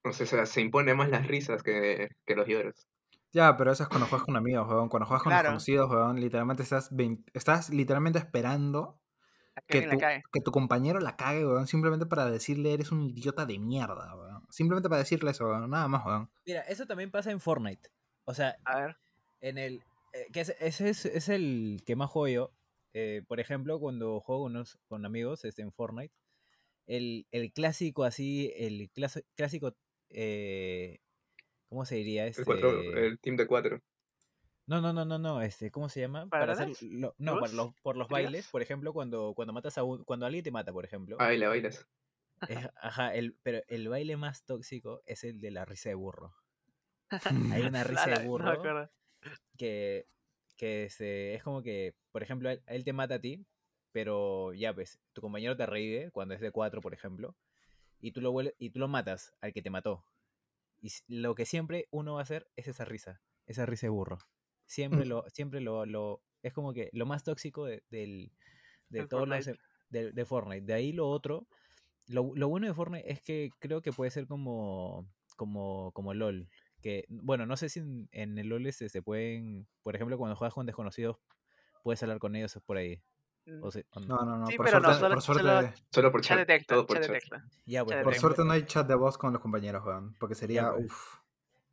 No 0.05 0.13
sé, 0.13 0.25
o 0.25 0.27
sea, 0.27 0.47
se 0.47 0.61
impone 0.61 0.95
más 0.95 1.09
las 1.11 1.27
risas 1.27 1.63
que, 1.63 2.09
que 2.27 2.35
los 2.37 2.47
lloros. 2.49 2.87
Ya, 3.33 3.57
pero 3.57 3.73
eso 3.73 3.85
es 3.85 3.89
cuando 3.89 4.07
juegas 4.07 4.27
con 4.27 4.37
amigos, 4.37 4.69
weón. 4.69 4.89
Cuando 4.89 5.07
juegas 5.07 5.23
con 5.23 5.31
Claro. 5.31 5.45
desconocidos, 5.45 5.91
weón, 5.91 6.21
literalmente 6.21 6.63
estás, 6.63 6.91
vein- 6.95 7.25
estás 7.33 7.71
literalmente 7.71 8.19
esperando 8.19 9.01
que 9.69 9.83
tu, 9.83 9.99
que 9.99 10.41
tu 10.45 10.51
compañero 10.51 10.99
la 11.01 11.17
cague, 11.17 11.47
weón, 11.47 11.67
simplemente 11.67 12.05
para 12.07 12.31
decirle 12.31 12.75
eres 12.75 12.91
un 12.93 13.11
idiota 13.11 13.47
de 13.47 13.59
mierda, 13.59 14.15
weón. 14.17 14.47
Simplemente 14.51 14.89
para 14.89 14.99
decirle 15.01 15.31
eso, 15.31 15.47
weón, 15.47 15.71
nada 15.71 15.89
más, 15.89 16.05
weón. 16.05 16.31
Mira, 16.45 16.61
eso 16.63 16.85
también 16.87 17.11
pasa 17.11 17.31
en 17.31 17.41
Fortnite. 17.41 17.89
O 18.25 18.35
sea, 18.35 18.57
A 18.65 18.81
ver. 18.81 18.97
en 19.41 19.57
el. 19.59 19.83
eh, 20.13 20.27
que 20.33 20.41
ese, 20.41 20.57
ese 20.61 20.91
es, 20.91 21.05
es 21.07 21.29
el 21.31 21.83
que 21.87 21.97
más 21.97 22.11
juego 22.11 22.29
yo. 22.29 22.53
Eh, 22.93 23.23
por 23.27 23.41
ejemplo, 23.41 23.79
cuando 23.81 24.21
juego 24.21 24.43
con, 24.43 24.53
unos- 24.57 24.79
con 24.89 25.07
amigos 25.07 25.45
este, 25.47 25.63
en 25.63 25.73
Fortnite, 25.73 26.13
el, 26.87 27.27
el 27.31 27.51
clásico 27.53 28.05
así, 28.05 28.53
el 28.57 28.91
clase- 28.93 29.25
clásico. 29.37 29.75
Eh, 30.15 31.01
¿Cómo 31.69 31.85
se 31.87 31.97
diría? 31.97 32.27
El, 32.27 32.31
Este, 32.31 32.45
cuatro, 32.45 32.93
el 32.95 33.19
team 33.21 33.37
de 33.37 33.47
cuatro. 33.47 33.79
No, 34.67 34.81
no, 34.81 34.93
no, 34.93 35.05
no, 35.05 35.19
no, 35.19 35.41
este, 35.43 35.71
¿cómo 35.71 35.89
se 35.89 36.01
llama? 36.01 36.33
Para 36.39 36.53
hacer, 36.53 36.69
no, 37.19 37.39
para 37.39 37.53
los, 37.53 37.75
por 37.83 37.97
los 37.97 38.09
bailes, 38.09 38.49
por 38.49 38.63
ejemplo, 38.63 38.93
cuando, 38.93 39.35
cuando 39.35 39.53
matas 39.53 39.77
a 39.79 39.85
un, 39.85 40.05
cuando 40.05 40.27
alguien 40.27 40.45
te 40.45 40.51
mata, 40.53 40.73
por 40.73 40.85
ejemplo. 40.85 41.17
Ah, 41.19 41.33
y 41.33 41.39
le 41.39 41.47
bailas. 41.47 41.87
es- 42.47 42.69
ajá, 42.77 43.15
el, 43.15 43.37
pero 43.43 43.63
el 43.69 43.89
baile 43.89 44.17
más 44.17 44.45
tóxico 44.45 45.03
es 45.07 45.25
el 45.25 45.41
de 45.41 45.51
la 45.51 45.65
risa 45.65 45.89
de 45.89 45.95
burro. 45.97 46.35
Hay 47.51 47.67
una 47.69 47.85
risa 47.85 48.11
de 48.11 48.19
burro 48.19 48.75
que, 49.59 50.07
que 50.57 50.89
se- 50.91 51.35
es 51.35 51.43
como 51.45 51.63
que, 51.63 51.97
por 52.13 52.23
ejemplo, 52.23 52.51
él, 52.51 52.63
él 52.67 52.85
te 52.85 52.93
mata 52.95 53.17
a 53.17 53.21
ti, 53.21 53.47
pero 53.93 54.53
ya 54.55 54.75
pues, 54.75 55.01
tu 55.13 55.21
compañero 55.23 55.57
te 55.57 55.67
revive 55.67 56.11
cuando 56.13 56.35
es 56.35 56.41
de 56.41 56.53
4, 56.53 56.81
por 56.83 56.95
ejemplo, 56.95 57.37
y 58.03 58.13
tú 58.13 58.21
lo 58.21 58.33
vuelves, 58.33 58.55
y 58.59 58.69
tú 58.71 58.81
lo 58.81 58.89
matas 58.89 59.33
al 59.41 59.55
que 59.55 59.63
te 59.63 59.71
mató. 59.71 60.05
Y 60.83 60.91
lo 61.07 61.35
que 61.35 61.47
siempre 61.47 61.87
uno 61.91 62.15
va 62.15 62.21
a 62.21 62.25
hacer 62.25 62.51
es 62.57 62.67
esa 62.69 62.85
risa, 62.85 63.23
esa 63.47 63.65
risa 63.65 63.87
de 63.87 63.91
burro. 63.91 64.19
Siempre 64.67 65.07
lo, 65.07 65.25
siempre 65.31 65.61
lo, 65.61 65.87
lo, 65.87 66.23
es 66.43 66.53
como 66.53 66.73
que 66.73 66.91
lo 66.93 67.07
más 67.07 67.23
tóxico 67.23 67.65
de, 67.65 67.85
del, 67.89 68.33
de 68.89 69.07
todos 69.07 69.29
los 69.29 69.45
Fortnite. 69.45 69.51
em- 69.51 69.57
de, 69.91 70.13
de 70.13 70.25
Fortnite. 70.25 70.67
De 70.67 70.75
ahí 70.75 70.93
lo 70.93 71.09
otro, 71.09 71.47
lo, 72.09 72.33
lo 72.35 72.49
bueno 72.49 72.67
de 72.67 72.75
Fortnite 72.75 73.11
es 73.11 73.23
que 73.23 73.51
creo 73.61 73.81
que 73.83 73.93
puede 73.93 74.11
ser 74.11 74.27
como, 74.27 75.09
como, 75.37 75.93
como 75.93 76.13
LOL. 76.13 76.49
Que, 76.81 77.05
bueno, 77.09 77.47
no 77.47 77.57
sé 77.57 77.69
si 77.69 77.79
en, 77.79 78.09
en 78.11 78.37
el 78.39 78.49
LOL 78.49 78.67
este 78.67 78.89
se 78.89 79.03
pueden, 79.03 79.69
por 79.85 79.95
ejemplo, 79.95 80.19
cuando 80.19 80.35
juegas 80.35 80.55
con 80.55 80.67
desconocidos, 80.67 81.19
puedes 81.85 82.03
hablar 82.03 82.19
con 82.19 82.35
ellos 82.35 82.59
por 82.67 82.77
ahí. 82.79 83.01
O 83.61 83.71
se- 83.71 83.87
o 83.91 84.01
no. 84.01 84.07
No, 84.07 84.25
no, 84.25 84.37
no. 84.39 84.47
Sí, 84.47 84.57
por 84.57 84.67
pero 84.67 84.81
no, 84.81 84.85
suerte, 84.89 85.01
solo- 85.01 85.15
por 85.15 85.23
suerte, 85.23 85.43
solo- 85.43 85.73
Solo 85.91 86.13
por 86.13 86.21
Chat 86.23 86.49
todo 86.67 86.87
por 86.87 87.01
chat 87.01 87.19
chat. 87.29 87.43
Ya, 87.67 87.85
pues, 87.85 87.97
chat 87.97 88.05
por 88.05 88.15
suerte 88.15 88.45
no 88.45 88.53
hay 88.53 88.65
chat 88.65 88.87
de 88.87 88.95
voz 88.95 89.19
con 89.19 89.33
los 89.33 89.43
compañeros, 89.43 89.85
weón. 89.85 90.15
Porque 90.19 90.35
sería, 90.35 90.71
pues. 90.73 90.87
uff. 90.87 91.17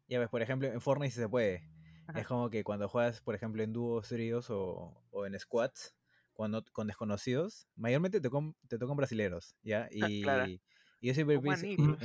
ya 0.07 0.19
ves, 0.19 0.29
por 0.29 0.41
ejemplo, 0.41 0.67
en 0.67 0.81
Fortnite 0.81 1.11
sí 1.13 1.19
se 1.21 1.29
puede. 1.29 1.69
Ajá. 2.07 2.21
Es 2.21 2.27
como 2.27 2.49
que 2.49 2.63
cuando 2.63 2.89
juegas, 2.89 3.21
por 3.21 3.35
ejemplo, 3.35 3.61
en 3.61 3.71
dúos, 3.71 4.07
tríos 4.07 4.49
o, 4.49 4.99
o 5.11 5.25
en 5.27 5.39
squads, 5.39 5.95
cuando, 6.33 6.63
con 6.71 6.87
desconocidos, 6.87 7.67
mayormente 7.75 8.19
te, 8.19 8.29
com- 8.31 8.55
te 8.67 8.79
tocan 8.79 8.95
brasileros, 8.97 9.55
¿ya? 9.61 9.87
Y, 9.91 10.23
Claro. 10.23 10.47
y 10.47 10.59
yo 11.01 11.13
siempre 11.13 11.35
empiezo, 11.35 11.65
em- 11.67 11.97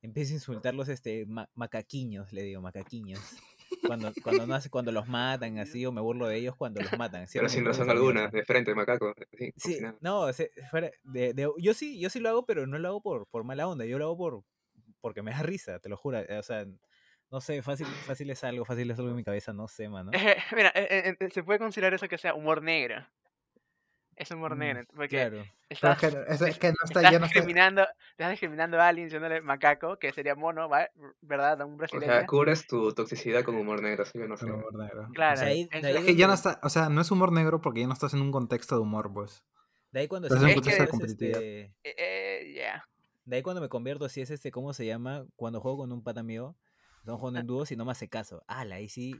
empiezo 0.00 0.32
a 0.32 0.34
insultarlos, 0.36 0.88
este, 0.88 1.26
ma- 1.26 1.50
macaquiños, 1.54 2.32
le 2.32 2.42
digo, 2.44 2.62
macaquiños. 2.62 3.20
Cuando, 3.84 4.12
cuando, 4.22 4.46
no 4.46 4.54
hace, 4.54 4.70
cuando 4.70 4.92
los 4.92 5.06
matan 5.08 5.58
así, 5.58 5.84
o 5.86 5.92
me 5.92 6.00
burlo 6.00 6.26
de 6.28 6.36
ellos 6.36 6.54
cuando 6.56 6.80
los 6.82 6.92
matan. 6.94 7.26
Pero 7.32 7.48
sin 7.48 7.64
razón 7.64 7.90
alguna, 7.90 8.28
de 8.28 8.44
frente, 8.44 8.74
macaco. 8.74 9.12
Sí, 9.56 9.78
como 9.80 9.92
Sí, 9.92 9.98
no, 10.00 10.32
se- 10.32 10.50
fuera 10.70 10.90
de, 11.02 11.34
de- 11.34 11.48
yo 11.58 11.74
sí, 11.74 12.00
yo 12.00 12.10
sí 12.10 12.20
lo 12.20 12.28
hago, 12.30 12.46
pero 12.46 12.66
no 12.66 12.78
lo 12.78 12.88
hago 12.88 13.00
por, 13.02 13.26
por 13.26 13.44
mala 13.44 13.66
onda, 13.68 13.84
yo 13.84 13.98
lo 13.98 14.04
hago 14.06 14.16
por 14.16 14.42
porque 15.00 15.22
me 15.22 15.32
da 15.32 15.42
risa, 15.42 15.78
te 15.80 15.88
lo 15.88 15.96
juro. 15.96 16.18
eh, 16.20 16.38
O 16.38 16.42
sea, 16.42 16.64
no 17.30 17.40
sé, 17.40 17.62
fácil, 17.62 17.86
fácil 18.06 18.30
es 18.30 18.44
algo, 18.44 18.64
fácil 18.64 18.90
es 18.90 18.98
algo 18.98 19.10
en 19.10 19.16
mi 19.16 19.24
cabeza, 19.24 19.52
no 19.52 19.68
sé, 19.68 19.88
mano. 19.88 20.10
Eh, 20.14 20.36
Mira, 20.54 20.70
eh, 20.74 21.16
eh, 21.18 21.30
se 21.30 21.42
puede 21.42 21.58
considerar 21.58 21.94
eso 21.94 22.08
que 22.08 22.18
sea 22.18 22.34
humor 22.34 22.62
negro. 22.62 23.06
Es 24.16 24.30
humor 24.30 24.54
Mm, 24.56 24.58
negro, 24.58 24.84
porque 24.94 25.08
Claro. 25.08 25.44
Pero 25.80 25.92
estás, 25.94 26.02
es 26.02 26.10
que, 26.12 26.32
es, 26.34 26.42
es 26.42 26.58
que 26.58 26.68
no 26.68 26.74
está, 26.84 27.00
estás 27.00 27.12
no 27.20 27.26
discriminando, 27.26 27.86
estás 28.10 28.30
discriminando 28.30 28.80
a 28.80 28.88
alguien 28.88 29.06
diciéndole 29.06 29.40
macaco, 29.40 29.98
que 29.98 30.12
sería 30.12 30.34
mono, 30.34 30.68
¿va? 30.68 30.88
¿verdad? 31.22 31.62
A 31.62 31.64
un 31.64 31.74
O 31.74 31.76
brasileño. 31.78 32.12
sea, 32.12 32.26
cubres 32.26 32.66
tu 32.66 32.92
toxicidad 32.92 33.42
con 33.42 33.54
humor 33.56 33.80
negro, 33.82 34.04
sí, 34.04 34.18
yo 34.18 34.28
no 34.28 34.36
sé. 34.36 34.44
con 34.46 34.54
humor 34.56 34.74
negro. 34.74 35.08
claro, 35.14 35.36
sea, 35.38 35.48
ahí- 35.48 35.68
es- 35.70 35.82
de 35.82 35.88
ahí 35.88 35.96
Es 35.96 36.04
que 36.04 36.14
ya 36.14 36.26
no 36.26 36.34
está, 36.34 36.60
o 36.62 36.68
sea, 36.68 36.88
no 36.90 37.00
es 37.00 37.10
humor 37.10 37.32
negro 37.32 37.60
porque 37.62 37.80
ya 37.80 37.86
no 37.86 37.94
estás 37.94 38.12
en 38.14 38.20
un 38.20 38.32
contexto 38.32 38.74
de 38.76 38.82
humor, 38.82 39.10
pues. 39.14 39.42
De 39.92 40.00
ahí 40.00 40.08
cuando 40.08 40.28
Pero 40.28 40.40
sí 40.40 40.44
es 40.44 40.48
un 40.48 40.48
me 40.50 40.54
contexto 40.56 40.82
de 40.82 40.88
convierto, 40.88 41.06
es 41.06 41.34
competitividad. 41.34 41.40
este, 41.40 41.74
eh, 41.84 41.94
eh, 42.44 42.54
ya. 42.56 42.84
de 43.24 43.36
ahí 43.36 43.42
cuando 43.42 43.60
me 43.62 43.68
convierto, 43.68 44.08
si 44.08 44.20
es 44.20 44.30
este, 44.30 44.50
¿cómo 44.50 44.72
se 44.74 44.84
llama? 44.86 45.24
Cuando 45.36 45.60
juego 45.60 45.78
con 45.78 45.92
un 45.92 46.02
pata 46.02 46.22
mío, 46.22 46.54
estamos 47.00 47.18
jugando 47.20 47.40
en 47.40 47.46
dúos 47.46 47.70
y 47.72 47.76
no 47.76 47.84
me 47.86 47.92
hace 47.92 48.08
caso. 48.08 48.42
Ala, 48.46 48.76
ahí 48.76 48.88
sí 48.88 49.14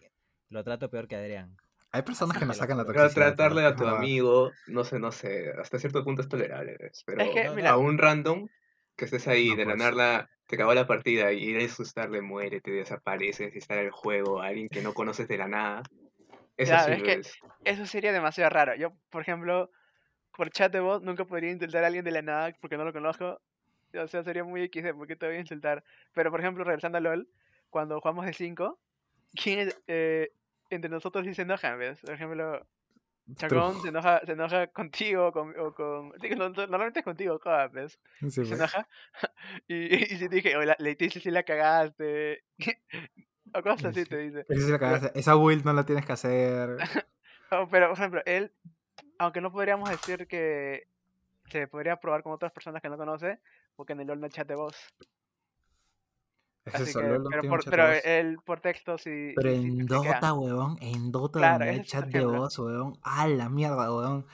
lo 0.48 0.62
trato 0.64 0.90
peor 0.90 1.08
que 1.08 1.16
Adrián. 1.16 1.56
Hay 1.92 2.02
personas 2.02 2.38
que 2.38 2.46
lo 2.46 2.54
sacan 2.54 2.78
la 2.78 2.84
juro. 2.86 2.94
Pero 2.94 3.04
toxicidad. 3.04 3.26
tratarle 3.34 3.64
a 3.64 3.68
es 3.70 3.76
tu 3.76 3.86
amigo, 3.86 4.52
no 4.66 4.84
sé, 4.84 4.98
no 4.98 5.12
sé, 5.12 5.52
hasta 5.60 5.78
cierto 5.78 6.02
punto 6.04 6.22
es 6.22 6.28
tolerable, 6.28 6.76
pero 7.06 7.18
que, 7.32 7.44
No, 7.44 7.52
mira, 7.54 7.70
a 7.70 7.76
un 7.76 7.98
random 7.98 8.48
que 8.96 9.04
estés 9.04 9.28
ahí, 9.28 9.50
No, 9.50 9.56
de 9.56 9.64
la 9.66 9.74
pues. 9.76 9.78
nada 9.94 10.30
te 10.46 10.56
acabó 10.56 10.74
la 10.74 10.86
partida 10.86 11.32
y 11.32 11.44
ir 11.44 11.60
a 11.60 11.64
asustarle, 11.64 12.20
muere, 12.20 12.60
te 12.60 12.70
desapareces, 12.70 13.54
instala 13.54 13.82
el 13.82 13.90
juego 13.90 14.42
a 14.42 14.46
alguien 14.48 14.68
que 14.68 14.82
no 14.82 14.92
conoces 14.94 15.28
de 15.28 15.38
la 15.38 15.48
nada. 15.48 15.82
Eso 16.56 16.72
Ya, 16.72 16.78
sí 16.84 16.92
es 16.92 17.02
que- 17.02 17.12
es- 17.12 17.38
eso 17.64 17.86
sería 17.86 18.12
demasiado 18.12 18.50
raro. 18.50 18.74
Yo, 18.74 18.92
por 19.10 19.22
ejemplo, 19.22 19.70
por 20.36 20.50
chat 20.50 20.72
de 20.72 20.80
voz 20.80 21.02
nunca 21.02 21.24
podría 21.24 21.50
insultar 21.50 21.84
a 21.84 21.86
alguien 21.88 22.04
de 22.04 22.10
la 22.10 22.22
nada 22.22 22.54
porque 22.60 22.76
no 22.76 22.84
lo 22.84 22.92
conozco. 22.92 23.40
O 23.94 24.08
sea, 24.08 24.22
sería 24.24 24.44
muy 24.44 24.62
XD, 24.62 24.94
porque 24.94 25.16
te 25.16 25.26
voy 25.26 25.36
a 25.36 25.40
insultar. 25.40 25.84
Pero, 26.14 26.30
por 26.30 26.40
ejemplo, 26.40 26.64
regresando 26.64 26.98
a 26.98 27.00
LOL, 27.02 27.28
cuando 27.70 28.00
jugamos 28.00 28.24
de 28.26 28.32
5, 28.32 28.78
¿quién 29.34 29.60
es, 29.60 29.82
eh, 29.86 30.32
entre 30.74 30.90
nosotros 30.90 31.24
sí 31.24 31.34
se 31.34 31.42
enojan, 31.42 31.78
¿ves? 31.78 32.00
Por 32.00 32.14
ejemplo, 32.14 32.66
Chacón 33.36 33.80
se 33.80 33.88
enoja, 33.88 34.20
se 34.24 34.32
enoja 34.32 34.66
contigo 34.72 35.32
con, 35.32 35.58
o 35.58 35.74
con... 35.74 36.12
Normalmente 36.20 37.00
es 37.00 37.04
contigo, 37.04 37.38
joder, 37.42 37.70
¿ves? 37.70 37.98
Sí, 38.20 38.30
se 38.30 38.40
pues. 38.42 38.52
enoja. 38.52 38.88
Y, 39.68 39.94
y, 39.94 40.06
si 40.06 40.28
te 40.28 40.36
dije, 40.36 40.56
o 40.56 40.62
la, 40.62 40.76
le 40.78 40.96
si 40.96 41.30
la 41.30 41.42
cagaste. 41.42 42.44
o 43.54 43.62
cosas 43.62 43.86
así 43.86 44.04
te 44.04 44.16
dice. 44.18 44.46
Esa, 44.48 44.66
sí 44.66 44.72
la 44.72 44.78
cagaste. 44.78 45.18
Esa 45.18 45.34
build 45.34 45.64
no 45.64 45.72
la 45.72 45.84
tienes 45.84 46.06
que 46.06 46.12
hacer. 46.12 46.76
Pero, 47.50 47.68
por 47.68 47.98
ejemplo, 47.98 48.22
él, 48.24 48.52
aunque 49.18 49.40
no 49.40 49.52
podríamos 49.52 49.90
decir 49.90 50.26
que 50.26 50.88
se 51.46 51.66
podría 51.66 51.96
probar 51.96 52.22
con 52.22 52.32
otras 52.32 52.52
personas 52.52 52.80
que 52.80 52.88
no 52.88 52.96
conoce, 52.96 53.40
porque 53.76 53.92
en 53.92 54.00
el 54.00 54.06
LOL 54.06 54.20
no 54.20 54.28
chat 54.28 54.48
de 54.48 54.54
voz. 54.54 54.76
Así 56.64 56.92
que, 56.92 57.00
pero, 57.00 57.48
por, 57.48 57.64
pero 57.64 57.92
él 57.92 58.38
por 58.44 58.60
texto 58.60 58.96
sí. 58.96 59.32
Pero 59.34 59.50
sí- 59.50 59.56
en. 59.56 59.86
Dota, 59.86 60.32
weón, 60.32 60.76
en 60.80 61.10
Dota 61.10 61.38
Claro, 61.40 61.64
es 61.64 61.78
otro 61.78 61.84
chat 61.84 62.08
de 62.08 62.24
voz, 62.24 62.58
weón. 62.58 62.98
Ah, 63.02 63.26
la 63.26 63.48
mierda, 63.48 63.92
weón. 63.92 64.26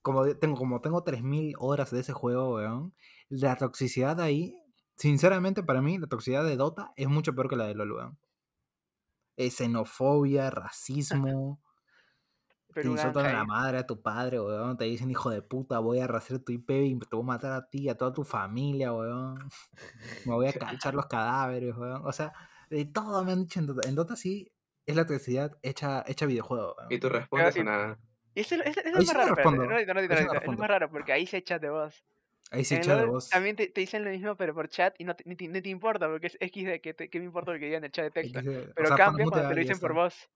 Como 0.00 0.26
tengo, 0.36 0.56
como 0.56 0.80
tengo 0.80 1.02
3000 1.02 1.54
horas 1.58 1.90
de 1.90 2.00
ese 2.00 2.12
juego, 2.12 2.54
weón. 2.54 2.94
La 3.28 3.56
toxicidad 3.56 4.20
ahí, 4.20 4.56
sinceramente, 4.96 5.62
para 5.62 5.82
mí, 5.82 5.98
la 5.98 6.06
toxicidad 6.06 6.44
de 6.44 6.56
Dota 6.56 6.92
es 6.96 7.08
mucho 7.08 7.34
peor 7.34 7.48
que 7.48 7.56
la 7.56 7.66
de 7.66 7.74
LOL, 7.74 7.92
weón. 7.92 8.18
Es 9.36 9.56
xenofobia, 9.56 10.50
racismo. 10.50 11.60
Te 12.78 12.86
Pero 12.86 12.92
un 12.92 12.96
insultan 12.96 13.26
a 13.26 13.32
la 13.32 13.44
madre, 13.44 13.78
a 13.78 13.86
tu 13.86 14.00
padre, 14.02 14.40
weón. 14.40 14.76
Te 14.76 14.84
dicen, 14.84 15.10
hijo 15.10 15.30
de 15.30 15.42
puta, 15.42 15.78
voy 15.78 16.00
a 16.00 16.04
arrasar 16.04 16.38
tu 16.40 16.52
IP 16.52 16.84
y 16.86 16.98
te 16.98 17.16
voy 17.16 17.22
a 17.22 17.26
matar 17.26 17.52
a 17.52 17.68
ti 17.68 17.82
y 17.84 17.88
a 17.88 17.96
toda 17.96 18.12
tu 18.12 18.24
familia, 18.24 18.92
weón. 18.92 19.36
Me 20.24 20.34
voy 20.34 20.46
a 20.48 20.56
cachar 20.58 20.94
los 20.94 21.06
cadáveres, 21.06 21.76
weón. 21.76 22.02
O 22.06 22.12
sea, 22.12 22.32
de 22.70 22.84
todo 22.86 23.24
me 23.24 23.32
han 23.32 23.42
dicho 23.44 23.60
en 23.60 23.66
Dota. 23.66 23.88
En 23.88 23.94
Dota 23.94 24.16
sí 24.16 24.52
es 24.86 24.96
la 24.96 25.06
toxicidad 25.06 25.58
hecha, 25.62 26.04
hecha 26.06 26.26
videojuego, 26.26 26.74
weón. 26.78 26.90
Y 26.90 26.98
tú 26.98 27.08
respondes 27.08 27.56
y- 27.56 27.60
o 27.60 27.64
nada. 27.64 27.98
Eso 28.34 28.56
Ahí 28.94 29.02
es 29.02 29.06
más 29.06 29.06
sí 29.06 29.18
me 29.18 29.30
raro, 29.34 29.36
me 29.36 29.58
un 29.58 29.70
ratito, 29.94 30.14
Es 30.42 30.58
más 30.58 30.68
raro 30.68 30.90
porque 30.90 31.12
ahí 31.12 31.26
se 31.26 31.42
chat 31.42 31.62
de 31.62 31.70
voz. 31.70 32.04
Ahí 32.50 32.64
sí 32.64 32.74
En 32.74 32.80
echa 32.80 32.96
de 32.96 33.04
voz. 33.04 33.28
También 33.30 33.56
te, 33.56 33.68
te 33.68 33.80
dicen 33.82 34.04
lo 34.04 34.10
mismo, 34.10 34.36
pero 34.36 34.54
por 34.54 34.68
chat 34.68 34.94
y 34.98 35.04
no 35.04 35.16
te, 35.16 35.24
ni, 35.26 35.36
te- 35.36 35.48
ni 35.48 35.62
te 35.62 35.68
importa 35.70 36.08
porque 36.08 36.28
es 36.28 36.38
XD. 36.40 36.80
¿Qué, 36.80 36.94
te- 36.94 37.10
qué 37.10 37.18
me 37.20 37.26
importa 37.26 37.52
lo 37.52 37.58
que 37.60 37.66
digan 37.66 37.80
en 37.80 37.86
el 37.86 37.92
chat 37.92 38.04
de 38.06 38.10
texto? 38.12 38.42
XD. 38.42 38.74
O 38.80 38.84
Pero 38.84 38.84
sea, 38.84 38.98
cambia 39.00 39.26
cuando 39.28 39.46
te 39.46 39.54
lo 39.54 39.60
dicen 39.60 39.80
por 39.80 39.94
voz. 39.94 40.30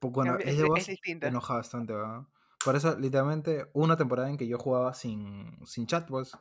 Bueno, 0.00 0.32
Cambia- 0.32 0.46
es 0.46 0.54
es, 0.54 0.62
de 0.62 0.68
es 0.76 0.86
distinta. 0.86 1.28
enoja 1.28 1.54
bastante, 1.54 1.92
weón. 1.92 2.28
Por 2.64 2.76
eso, 2.76 2.98
literalmente, 2.98 3.68
una 3.72 3.96
temporada 3.96 4.28
en 4.28 4.36
que 4.36 4.46
yo 4.48 4.58
jugaba 4.58 4.92
sin, 4.94 5.58
sin 5.66 5.86
chat, 5.86 6.06
pues, 6.08 6.36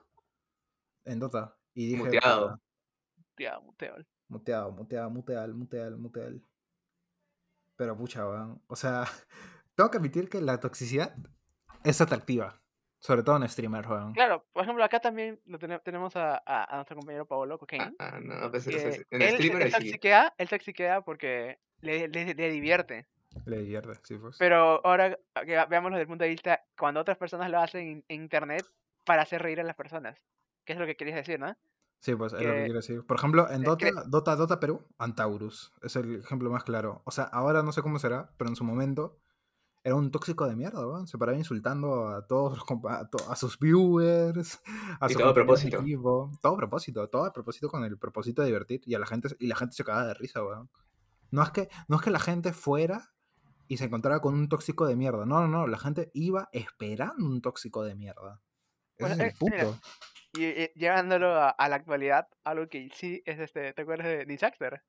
en 1.05 1.19
Dota. 1.19 1.55
Y 1.73 1.87
dije, 1.91 2.03
Muteado. 2.03 2.49
puta, 2.49 2.61
Tía, 3.35 3.59
muteo. 3.59 3.95
Muteado, 4.29 4.71
muteado, 4.71 5.09
muteal, 5.11 5.53
muteal, 5.53 5.97
muteal. 5.97 6.41
Pero 7.75 7.95
pucha, 7.95 8.27
weón. 8.27 8.61
O 8.67 8.75
sea, 8.75 9.03
tengo 9.75 9.89
que 9.91 9.97
admitir 9.97 10.29
que 10.29 10.41
la 10.41 10.59
toxicidad 10.59 11.15
es 11.83 12.01
atractiva. 12.01 12.61
Sobre 12.99 13.21
todo 13.21 13.37
en 13.37 13.47
streamers, 13.47 13.87
weón. 13.87 14.13
Claro, 14.13 14.43
por 14.51 14.63
ejemplo, 14.63 14.83
acá 14.83 14.99
también 14.99 15.39
lo 15.45 15.59
tene- 15.59 15.79
tenemos 15.81 16.15
a, 16.15 16.41
a, 16.43 16.63
a 16.63 16.75
nuestro 16.77 16.95
compañero 16.97 17.27
Paolo 17.27 17.53
Ah, 17.55 17.57
Cocaine. 17.59 17.95
ah, 17.99 18.19
no, 18.19 18.49
pues, 18.49 18.65
que 18.65 18.71
sea, 18.79 19.05
en 19.11 19.21
él, 19.21 19.29
se- 19.29 19.35
streamer 19.35 19.61
él 19.61 19.67
ahí 19.75 19.81
sí. 19.81 19.87
toxiquea, 19.89 20.33
él 20.39 20.49
toxiquea 20.49 21.01
porque 21.01 21.59
le, 21.81 22.07
le, 22.07 22.33
le 22.33 22.49
divierte. 22.49 23.07
Le 23.45 23.57
divierte, 23.59 23.93
sí, 24.03 24.17
pues. 24.17 24.37
Pero 24.37 24.85
ahora 24.85 25.17
que 25.45 25.65
veámoslo 25.69 25.95
desde 25.97 26.01
el 26.03 26.07
punto 26.07 26.23
de 26.23 26.29
vista, 26.31 26.61
cuando 26.77 26.99
otras 26.99 27.17
personas 27.17 27.49
lo 27.49 27.59
hacen 27.59 28.03
en, 28.07 28.21
internet 28.23 28.65
para 29.05 29.21
hacer 29.21 29.41
reír 29.41 29.59
a 29.59 29.63
las 29.63 29.75
personas. 29.75 30.19
¿Qué 30.65 30.73
es 30.73 30.79
lo 30.79 30.85
que 30.85 30.95
querías 30.97 31.15
decir, 31.17 31.39
no? 31.39 31.55
Sí, 31.99 32.13
pues 32.15 32.33
es 32.33 32.41
lo 32.41 32.45
que 32.47 32.53
que- 32.53 32.63
quiero 32.65 32.79
decir. 32.79 33.05
Por 33.05 33.17
ejemplo, 33.17 33.49
en 33.49 33.61
eh, 33.61 33.65
Dota, 33.65 33.85
que- 33.85 33.91
Dota, 34.07 34.35
Dota 34.35 34.59
Perú, 34.59 34.85
Antaurus. 34.97 35.73
Es 35.81 35.95
el 35.95 36.19
ejemplo 36.19 36.49
más 36.51 36.63
claro. 36.63 37.01
O 37.05 37.11
sea, 37.11 37.23
ahora 37.25 37.63
no 37.63 37.71
sé 37.71 37.81
cómo 37.81 37.97
será, 37.99 38.31
pero 38.37 38.49
en 38.49 38.55
su 38.55 38.63
momento 38.63 39.17
era 39.83 39.95
un 39.95 40.11
tóxico 40.11 40.45
de 40.47 40.55
mierda, 40.55 40.85
weón. 40.85 41.07
Se 41.07 41.17
paraba 41.17 41.37
insultando 41.37 42.09
a 42.09 42.27
todos 42.27 42.57
los 42.57 42.65
a, 42.91 43.09
to- 43.09 43.31
a 43.31 43.35
sus 43.37 43.57
viewers, 43.57 44.61
a 45.01 45.05
Y 45.09 45.13
sus 45.13 45.21
todo 45.21 45.33
propósito. 45.33 45.79
equipo. 45.79 46.31
Todo 46.41 46.53
a 46.53 46.57
propósito, 46.57 47.07
todo 47.09 47.23
a 47.25 47.31
propósito 47.33 47.69
con 47.69 47.83
el 47.85 47.97
propósito 47.97 48.41
de 48.41 48.47
divertir. 48.49 48.81
Y 48.85 48.93
a 48.95 48.99
la 48.99 49.05
gente, 49.07 49.29
y 49.39 49.47
la 49.47 49.55
gente 49.55 49.73
se 49.75 49.83
cagaba 49.85 50.07
de 50.07 50.13
risa, 50.13 50.43
weón. 50.43 50.69
No 51.31 51.41
es 51.43 51.49
que, 51.51 51.69
no 51.87 51.95
es 51.97 52.01
que 52.01 52.11
la 52.11 52.19
gente 52.19 52.53
fuera 52.53 53.11
y 53.67 53.77
se 53.77 53.85
encontrara 53.85 54.19
con 54.19 54.33
un 54.33 54.49
tóxico 54.49 54.85
de 54.87 54.95
mierda. 54.95 55.25
No, 55.25 55.41
no, 55.41 55.47
no. 55.47 55.67
La 55.67 55.77
gente 55.77 56.09
iba 56.13 56.49
esperando 56.51 57.25
un 57.25 57.41
tóxico 57.41 57.83
de 57.83 57.95
mierda. 57.95 58.41
Ese 58.97 58.99
Bueno, 58.99 59.15
es 59.15 59.19
el 59.19 59.27
eh, 59.27 59.35
punto. 59.37 59.79
Y, 60.33 60.45
y 60.45 60.71
llevándolo 60.75 61.33
a, 61.35 61.49
a 61.49 61.69
la 61.69 61.75
actualidad, 61.77 62.27
algo 62.43 62.67
que 62.67 62.89
sí 62.93 63.21
es 63.25 63.39
este, 63.39 63.73
¿te 63.73 63.81
acuerdas 63.81 64.07
de 64.07 64.25
Disaster? 64.25 64.83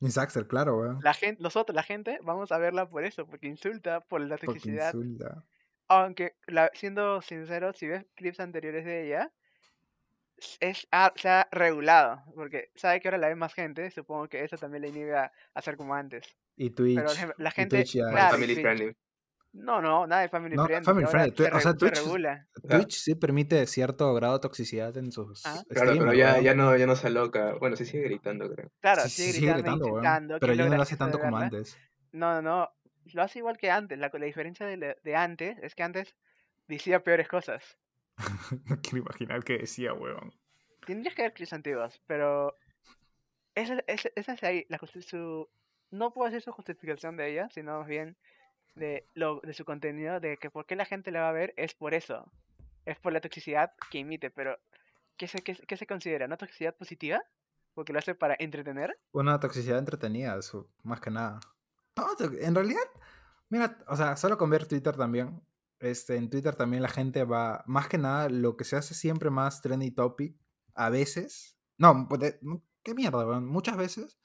Insaxer, 0.00 0.46
claro, 0.46 0.78
weón. 0.78 1.00
La 1.02 1.14
gente, 1.14 1.42
nosotros, 1.42 1.74
la 1.74 1.82
gente, 1.82 2.18
vamos 2.22 2.52
a 2.52 2.58
verla 2.58 2.88
por 2.88 3.04
eso, 3.04 3.26
porque 3.26 3.46
insulta 3.46 4.00
por 4.00 4.20
la 4.20 4.36
Porque 4.36 4.46
toxicidad. 4.46 4.94
insulta. 4.94 5.44
Aunque, 5.88 6.36
la, 6.46 6.70
siendo 6.74 7.20
sincero, 7.22 7.72
si 7.72 7.86
ves 7.88 8.06
clips 8.14 8.40
anteriores 8.40 8.84
de 8.84 9.06
ella, 9.06 9.32
es, 10.60 10.86
ha- 10.90 11.12
se 11.16 11.28
ha 11.28 11.48
regulado, 11.50 12.22
porque 12.34 12.70
sabe 12.74 13.00
que 13.00 13.08
ahora 13.08 13.18
la 13.18 13.28
ve 13.28 13.36
más 13.36 13.54
gente, 13.54 13.90
supongo 13.90 14.28
que 14.28 14.44
eso 14.44 14.56
también 14.58 14.82
le 14.82 14.88
inhibe 14.88 15.16
a, 15.16 15.32
a 15.54 15.62
ser 15.62 15.76
como 15.76 15.94
antes. 15.94 16.36
Y 16.56 16.70
Twitch. 16.70 17.00
la 17.38 17.50
gente, 17.50 17.76
Twitch 17.78 17.94
ya- 17.94 18.08
claro, 18.10 18.32
family 18.38 18.54
friendly. 18.56 18.96
no, 19.52 19.80
no, 19.80 20.06
nada 20.06 20.22
de 20.22 20.28
family 20.28 20.54
No, 20.56 20.64
friendly, 20.66 20.84
family 20.84 21.06
friendly, 21.06 21.36
se, 21.36 21.44
o 21.44 21.60
sea, 21.60 21.72
se 21.72 21.78
Twitch 21.78 21.96
regula. 22.02 22.46
Twitch 22.68 22.96
sí 22.98 23.14
permite 23.14 23.66
cierto 23.66 24.12
grado 24.14 24.34
de 24.34 24.40
toxicidad 24.40 24.96
en 24.96 25.12
sus 25.12 25.44
Ah. 25.46 25.62
Claro, 25.68 25.92
pero 25.98 26.12
ya, 26.14 26.40
ya, 26.40 26.54
no, 26.54 26.76
ya 26.76 26.86
no 26.86 26.96
se 26.96 27.06
aloca. 27.08 27.54
Bueno, 27.54 27.76
sí 27.76 27.84
sigue 27.84 28.04
gritando, 28.04 28.50
creo. 28.50 28.70
Claro, 28.80 29.02
Sí, 29.02 29.08
sigue 29.10 29.32
sí, 29.32 29.46
gritando, 29.46 29.92
gritando, 29.94 30.38
Pero 30.40 30.52
ya 30.54 30.64
lo 30.64 30.70
no 30.70 30.76
lo 30.76 30.82
hace 30.82 30.96
tanto 30.96 31.18
como 31.18 31.36
antes. 31.36 31.76
No, 32.12 32.40
no, 32.42 32.70
lo 33.12 33.22
hace 33.22 33.38
igual 33.40 33.56
que 33.58 33.70
antes. 33.70 33.98
La, 33.98 34.10
la 34.12 34.26
diferencia 34.26 34.66
de, 34.66 34.76
la- 34.78 34.96
de 35.02 35.16
antes 35.16 35.58
es 35.62 35.74
que 35.74 35.82
antes 35.82 36.14
decía 36.68 37.02
peores 37.04 37.28
cosas. 37.28 37.78
No 38.16 38.16
quiero 38.82 38.98
imaginar 38.98 39.44
qué 39.44 39.58
decía, 39.58 39.92
weón. 39.92 40.34
Tendrías 40.86 41.14
que 41.14 41.22
ver 41.22 41.32
clips 41.32 41.52
antiguos, 41.52 42.00
pero 42.06 42.54
esa, 43.54 43.82
es 43.86 44.42
ahí, 44.42 44.64
la, 44.68 44.78
su, 44.78 45.48
no 45.96 46.12
puedo 46.12 46.30
decir 46.30 46.42
su 46.42 46.52
justificación 46.52 47.16
de 47.16 47.32
ella, 47.32 47.48
sino 47.50 47.78
más 47.78 47.88
bien 47.88 48.16
de, 48.74 49.06
lo, 49.14 49.40
de 49.40 49.54
su 49.54 49.64
contenido, 49.64 50.20
de 50.20 50.36
que 50.36 50.50
por 50.50 50.66
qué 50.66 50.76
la 50.76 50.84
gente 50.84 51.10
la 51.10 51.22
va 51.22 51.30
a 51.30 51.32
ver 51.32 51.54
es 51.56 51.74
por 51.74 51.94
eso, 51.94 52.30
es 52.84 52.98
por 52.98 53.12
la 53.12 53.20
toxicidad 53.20 53.72
que 53.90 54.00
emite, 54.00 54.30
pero 54.30 54.58
¿qué 55.16 55.26
se, 55.28 55.42
qué, 55.42 55.76
se- 55.76 55.86
considera? 55.86 56.26
¿Una 56.26 56.36
toxicidad 56.36 56.74
positiva? 56.74 57.22
Porque 57.74 57.92
lo 57.92 57.98
hace 57.98 58.14
para 58.14 58.36
entretener. 58.38 58.98
Una 59.12 59.40
toxicidad 59.40 59.78
entretenida, 59.78 60.36
eso, 60.38 60.68
más 60.82 61.00
que 61.00 61.10
nada. 61.10 61.40
No, 61.96 62.06
en 62.40 62.54
realidad, 62.54 62.82
mira, 63.48 63.78
o 63.88 63.96
sea, 63.96 64.16
solo 64.16 64.38
con 64.38 64.50
ver 64.50 64.66
Twitter 64.66 64.96
también. 64.96 65.42
Este, 65.78 66.16
en 66.16 66.30
Twitter 66.30 66.54
también 66.54 66.82
la 66.82 66.88
gente 66.88 67.24
va, 67.24 67.62
más 67.66 67.88
que 67.88 67.98
nada, 67.98 68.30
lo 68.30 68.56
que 68.56 68.64
se 68.64 68.76
hace 68.76 68.94
siempre 68.94 69.28
más 69.28 69.60
trendy 69.60 69.90
topic, 69.90 70.34
a 70.74 70.88
veces, 70.88 71.58
no, 71.76 72.08
qué 72.82 72.94
mierda, 72.94 73.40
muchas 73.40 73.76
veces 73.76 74.18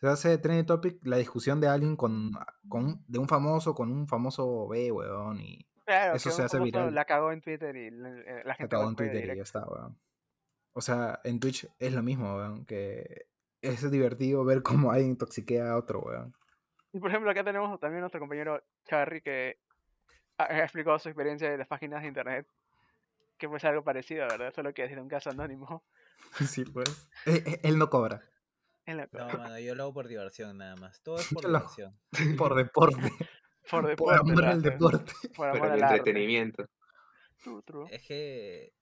se 0.00 0.06
hace 0.08 0.38
trendy 0.38 0.64
topic 0.64 0.98
la 1.04 1.16
discusión 1.16 1.60
de 1.60 1.68
alguien 1.68 1.96
con, 1.96 2.32
con 2.68 2.84
un- 2.84 3.04
de 3.06 3.18
un 3.18 3.28
famoso 3.28 3.74
con 3.74 3.90
un 3.90 4.06
famoso 4.06 4.68
B, 4.68 4.92
weón, 4.92 5.40
y 5.40 5.66
Claro, 5.84 6.14
Eso 6.14 6.30
que 6.30 6.36
se 6.36 6.42
hace 6.42 6.58
viral. 6.60 6.94
la 6.94 7.04
cagó 7.04 7.30
en 7.30 7.42
Twitter 7.42 7.76
y 7.76 7.90
la, 7.90 8.08
eh, 8.08 8.42
la 8.44 8.54
se 8.54 8.58
gente 8.58 8.64
acabó 8.64 8.84
en 8.84 8.88
golpea 8.94 9.10
Twitter 9.10 9.34
y 9.34 9.36
ya 9.36 9.42
está, 9.42 9.66
weón. 9.66 9.98
O 10.72 10.80
sea, 10.80 11.20
en 11.24 11.38
Twitch 11.40 11.68
es 11.78 11.92
lo 11.92 12.02
mismo, 12.02 12.36
weón, 12.36 12.64
que 12.64 13.26
es 13.60 13.90
divertido 13.90 14.44
ver 14.44 14.62
cómo 14.62 14.92
alguien 14.92 15.16
toxiquea 15.16 15.72
a 15.72 15.76
otro, 15.76 16.00
weón. 16.00 16.34
Y 16.92 17.00
por 17.00 17.10
ejemplo, 17.10 17.30
acá 17.30 17.44
tenemos 17.44 17.78
también 17.80 18.00
nuestro 18.00 18.20
compañero 18.20 18.62
Charry 18.84 19.20
que 19.20 19.58
ha, 20.38 20.58
explicado 20.60 20.98
su 20.98 21.08
experiencia 21.08 21.50
de 21.50 21.58
las 21.58 21.68
páginas 21.68 22.02
de 22.02 22.08
internet, 22.08 22.46
que 23.36 23.48
fue 23.48 23.58
algo 23.68 23.84
parecido, 23.84 24.26
¿verdad? 24.26 24.54
Solo 24.54 24.72
que 24.72 24.84
es 24.84 24.90
de 24.90 25.00
un 25.00 25.08
caso 25.08 25.30
anónimo. 25.30 25.82
Sí, 26.48 26.64
pues. 26.64 26.88
Eh, 27.26 27.42
eh, 27.46 27.60
Él 27.64 27.78
no 27.78 27.90
cobra. 27.90 28.22
En 28.86 28.98
la, 28.98 29.08
No, 29.12 29.26
mano, 29.38 29.58
yo 29.58 29.74
lo 29.74 29.84
hago 29.84 29.94
por 29.94 30.08
diversión 30.08 30.58
nada 30.58 30.76
más. 30.76 31.00
Todo 31.02 31.16
es 31.18 31.28
por 31.32 31.46
diversión. 31.46 31.98
Por 32.38 32.54
deporte. 32.54 33.00
por 33.70 33.82
por 33.82 33.88
deporte. 33.88 34.20
amor 34.20 34.36
lo 34.42 34.46
al 34.50 34.58
hace, 34.58 34.70
deporte. 34.70 35.12
Por 35.34 35.48
amor 35.48 35.68
al 35.70 35.80
entretenimiento. 35.82 36.68
True, 37.42 37.62
true. 37.64 37.86
Es 37.90 38.02
que. 38.06 38.72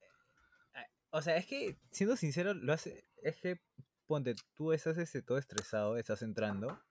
O 1.11 1.21
sea, 1.21 1.37
es 1.37 1.45
que, 1.45 1.77
siendo 1.91 2.15
sincero, 2.17 2.53
lo 2.53 2.73
hace. 2.73 3.05
Es 3.21 3.37
que, 3.39 3.59
ponte, 4.07 4.35
tú 4.55 4.73
estás 4.73 4.97
este, 4.97 5.21
todo 5.21 5.37
estresado, 5.37 5.95
estás 5.97 6.21
entrando. 6.21 6.81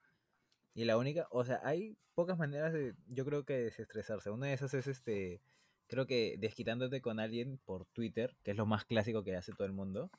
Y 0.73 0.85
la 0.85 0.97
única. 0.97 1.27
O 1.29 1.43
sea, 1.45 1.59
hay 1.63 1.97
pocas 2.15 2.37
maneras 2.37 2.73
de. 2.73 2.95
Yo 3.07 3.25
creo 3.25 3.43
que 3.45 3.53
desestresarse. 3.57 4.29
Una 4.31 4.47
de 4.47 4.53
esas 4.53 4.73
es 4.73 4.87
este. 4.87 5.41
Creo 5.87 6.07
que 6.07 6.35
desquitándote 6.39 7.01
con 7.01 7.19
alguien 7.19 7.59
por 7.65 7.85
Twitter, 7.87 8.35
que 8.43 8.51
es 8.51 8.57
lo 8.57 8.65
más 8.65 8.85
clásico 8.85 9.23
que 9.23 9.35
hace 9.35 9.51
todo 9.51 9.65
el 9.67 9.73
mundo. 9.73 10.09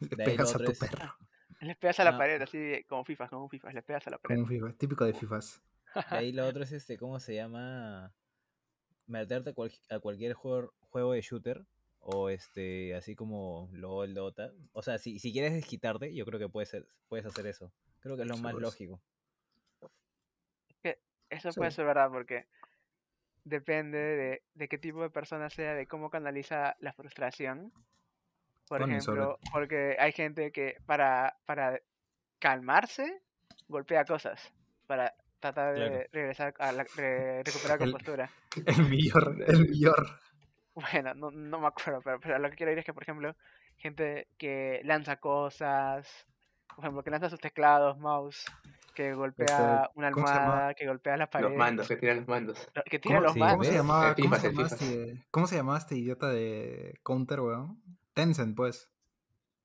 Le 0.00 0.16
De 0.16 0.22
ahí 0.22 0.30
lo 0.30 0.36
pegas 0.36 0.52
a 0.52 0.56
otro 0.56 0.66
tu 0.66 0.72
es- 0.72 0.78
perro. 0.78 1.14
Les 1.60 1.76
pegas 1.76 1.98
a 2.00 2.04
la 2.04 2.12
No. 2.12 2.18
pared, 2.18 2.40
así 2.42 2.84
como 2.88 3.04
FIFA, 3.04 3.28
como 3.28 3.48
FIFA, 3.48 3.72
les 3.72 3.84
pegas 3.84 4.06
a 4.06 4.10
la 4.10 4.18
pared. 4.18 4.36
Como 4.36 4.46
un 4.46 4.48
FIFA. 4.48 4.72
Típico 4.78 5.04
de 5.04 5.12
FIFAs. 5.14 5.62
De 6.10 6.16
ahí 6.16 6.32
lo 6.32 6.46
otro 6.46 6.62
es 6.62 6.72
este, 6.72 6.96
¿cómo 6.98 7.18
se 7.18 7.34
llama? 7.34 8.12
Meterte 9.06 9.50
a, 9.50 9.54
cual- 9.54 9.72
a 9.90 9.98
cualquier 9.98 10.34
juego, 10.34 10.72
juego 10.80 11.12
de 11.12 11.20
shooter. 11.20 11.64
O 12.00 12.30
este, 12.30 12.94
así 12.94 13.16
como 13.16 13.68
LOL, 13.72 14.14
Dota. 14.14 14.52
O 14.72 14.82
sea, 14.82 14.98
si, 14.98 15.18
si 15.18 15.32
quieres 15.32 15.52
desquitarte, 15.52 16.14
yo 16.14 16.24
creo 16.24 16.38
que 16.38 16.48
puedes, 16.48 16.68
ser- 16.68 16.86
puedes 17.08 17.26
hacer 17.26 17.46
eso. 17.46 17.72
Creo 18.00 18.16
que 18.16 18.22
es 18.22 18.28
lo 18.28 18.36
más 18.38 18.52
pues. 18.52 18.62
lógico. 18.62 19.00
Eso 21.30 21.52
Sí. 21.52 21.58
puede 21.58 21.70
ser 21.72 21.84
verdad 21.84 22.08
porque 22.10 22.46
depende 23.44 23.98
de, 23.98 24.42
de 24.54 24.68
qué 24.68 24.78
tipo 24.78 25.02
de 25.02 25.10
persona 25.10 25.50
sea, 25.50 25.74
de 25.74 25.86
cómo 25.86 26.08
canaliza 26.08 26.76
la 26.80 26.94
frustración. 26.94 27.70
Por 28.68 28.82
ejemplo, 28.82 29.38
porque 29.52 29.96
hay 29.98 30.12
gente 30.12 30.52
que 30.52 30.76
para, 30.86 31.36
para 31.46 31.80
calmarse 32.38 33.22
golpea 33.68 34.04
cosas 34.04 34.52
para 34.86 35.14
tratar 35.40 35.74
de 35.74 35.86
Claro. 35.88 36.04
regresar 36.12 36.54
a 36.58 36.72
la, 36.72 36.84
re- 36.96 37.42
recuperar 37.44 37.78
compostura. 37.78 38.30
El 38.66 38.88
millor. 38.88 39.36
El 39.46 39.68
millor. 39.68 40.06
Bueno, 40.74 41.14
no, 41.14 41.30
no 41.30 41.60
me 41.60 41.66
acuerdo, 41.66 42.00
pero, 42.02 42.20
pero 42.20 42.38
lo 42.38 42.50
que 42.50 42.56
quiero 42.56 42.70
decir 42.70 42.80
es 42.80 42.84
que, 42.86 42.94
por 42.94 43.02
ejemplo, 43.02 43.34
gente 43.76 44.28
que 44.38 44.80
lanza 44.84 45.16
cosas, 45.16 46.26
por 46.74 46.84
ejemplo, 46.84 47.02
que 47.02 47.10
lanza 47.10 47.28
sus 47.30 47.40
teclados, 47.40 47.98
mouse, 47.98 48.44
que 48.94 49.12
golpea 49.12 49.90
una 49.94 50.08
Este, 50.08 50.14
¿cómo 50.14 50.26
se 50.28 50.34
llama? 50.34 50.44
almohada, 50.46 50.74
que 50.74 50.86
golpea 50.86 51.16
la 51.16 51.28
pared, 51.30 51.48
Los 51.48 51.56
mandos, 51.56 51.88
que 51.88 51.96
tiran 51.96 52.16
los 52.18 52.28
mandos. 52.28 52.68
que 52.86 52.98
tira 52.98 53.16
¿Cómo, 53.16 53.26
los 53.26 53.36
mandos. 53.36 53.66
este, 53.68 55.24
¿Cómo 55.30 55.46
se 55.46 55.56
llamaba 55.56 55.78
este 55.78 55.96
idiota 55.96 56.28
de 56.28 56.94
Counter, 57.02 57.40
weón? 57.40 57.82
Tencent, 58.18 58.56
pues. 58.56 58.90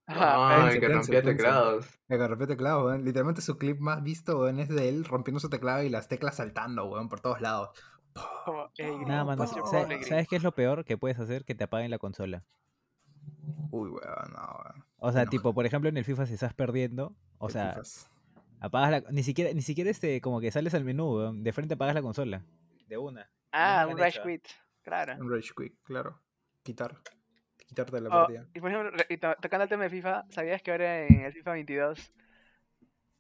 Ah, 0.06 0.58
Tencent, 0.62 0.80
que 0.82 0.88
rompía 0.90 1.22
Tencent. 1.22 1.38
teclados. 1.38 1.88
Que 2.08 2.28
rompió 2.28 2.48
teclado, 2.48 2.86
weón. 2.86 3.04
Literalmente 3.04 3.42
su 3.42 3.58
clip 3.58 3.80
más 3.80 4.04
visto, 4.04 4.40
weón, 4.40 4.60
es 4.60 4.70
de 4.70 4.90
él 4.90 5.06
rompiendo 5.06 5.40
su 5.40 5.50
teclado 5.50 5.82
y 5.84 5.90
las 5.90 6.08
teclas 6.08 6.36
saltando, 6.36 6.86
weón, 6.86 7.10
por 7.10 7.20
todos 7.22 7.42
lados. 7.42 7.70
como, 8.46 8.70
"Ey, 8.78 8.92
No, 9.00 9.08
Nada, 9.08 9.24
mano. 9.26 9.48
¿sabes- 9.48 9.64
poco 9.64 9.88
de 9.88 10.04
¿Sabes 10.04 10.28
qué 10.28 10.36
es 10.36 10.44
lo 10.44 10.52
peor 10.54 10.86
que 10.86 11.00
puedes 11.00 11.18
hacer? 11.20 11.46
Que 11.46 11.56
te 11.56 11.64
apaguen 11.64 11.90
la 11.90 11.98
consola. 11.98 12.44
Uy, 13.72 13.90
weón, 13.90 14.32
no, 14.34 14.42
weón. 14.64 14.86
O 14.98 15.12
sea, 15.12 15.26
tipo, 15.26 15.52
por 15.56 15.66
ejemplo, 15.66 15.90
en 15.90 15.98
el 15.98 16.06
FIFA 16.06 16.28
si 16.28 16.36
estás 16.36 16.54
perdiendo, 16.54 17.16
o 17.40 17.50
sea, 17.50 17.70
fifas. 17.72 18.12
apagas 18.60 18.92
la... 18.92 19.12
Ni 19.12 19.24
siquiera, 19.24 19.52
ni 19.54 19.64
siquiera 19.64 19.90
este, 19.90 20.22
como 20.22 20.40
que 20.42 20.52
sales 20.52 20.76
al 20.76 20.84
menú, 20.86 21.16
weón, 21.18 21.44
de 21.44 21.52
frente 21.54 21.74
apagas 21.74 21.96
la 21.96 22.04
consola. 22.04 22.46
De 22.88 22.98
una. 23.00 23.30
Ah, 23.52 23.88
un 23.90 24.00
hecho. 24.00 24.22
Quit, 24.22 24.46
claro. 24.84 25.16
Un 25.20 25.32
Rage 25.32 25.50
Quick, 25.58 25.74
claro. 25.84 26.20
Quitar. 26.62 27.02
Quitarte 27.74 27.96
de 27.96 28.02
la 28.02 28.10
Oh, 28.10 28.28
partida. 28.28 28.46
y 28.54 28.60
por 28.60 28.72
ejemplo, 28.72 29.04
y 29.10 29.18
to- 29.18 29.36
tocando 29.42 29.64
el 29.64 29.70
tema 29.70 29.84
de 29.86 29.90
FIFA, 29.90 30.26
¿sabías 30.30 30.62
que 30.62 30.70
ahora 30.70 31.08
en 31.08 31.22
el 31.22 31.34
FIFA 31.34 31.54
22 31.54 32.14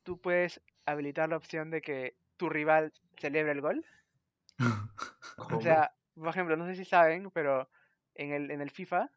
tú 0.03 0.19
puedes 0.21 0.61
habilitar 0.85 1.27
la 1.27 1.37
opción 1.37 1.71
de 1.71 1.81
que 1.81 2.15
tu 2.37 2.49
rival 2.49 2.93
celebre 3.17 3.51
el 3.53 3.61
gol? 3.61 3.83
O 5.49 5.59
sea, 5.61 5.91
por 6.15 6.27
ejemplo, 6.29 6.55
no 6.55 6.67
sé 6.67 6.75
si 6.75 6.85
saben, 6.85 7.31
pero 7.31 7.67
en 8.13 8.31
el, 8.31 8.51
en 8.51 8.61
el 8.61 8.69
FIFA, 8.69 9.09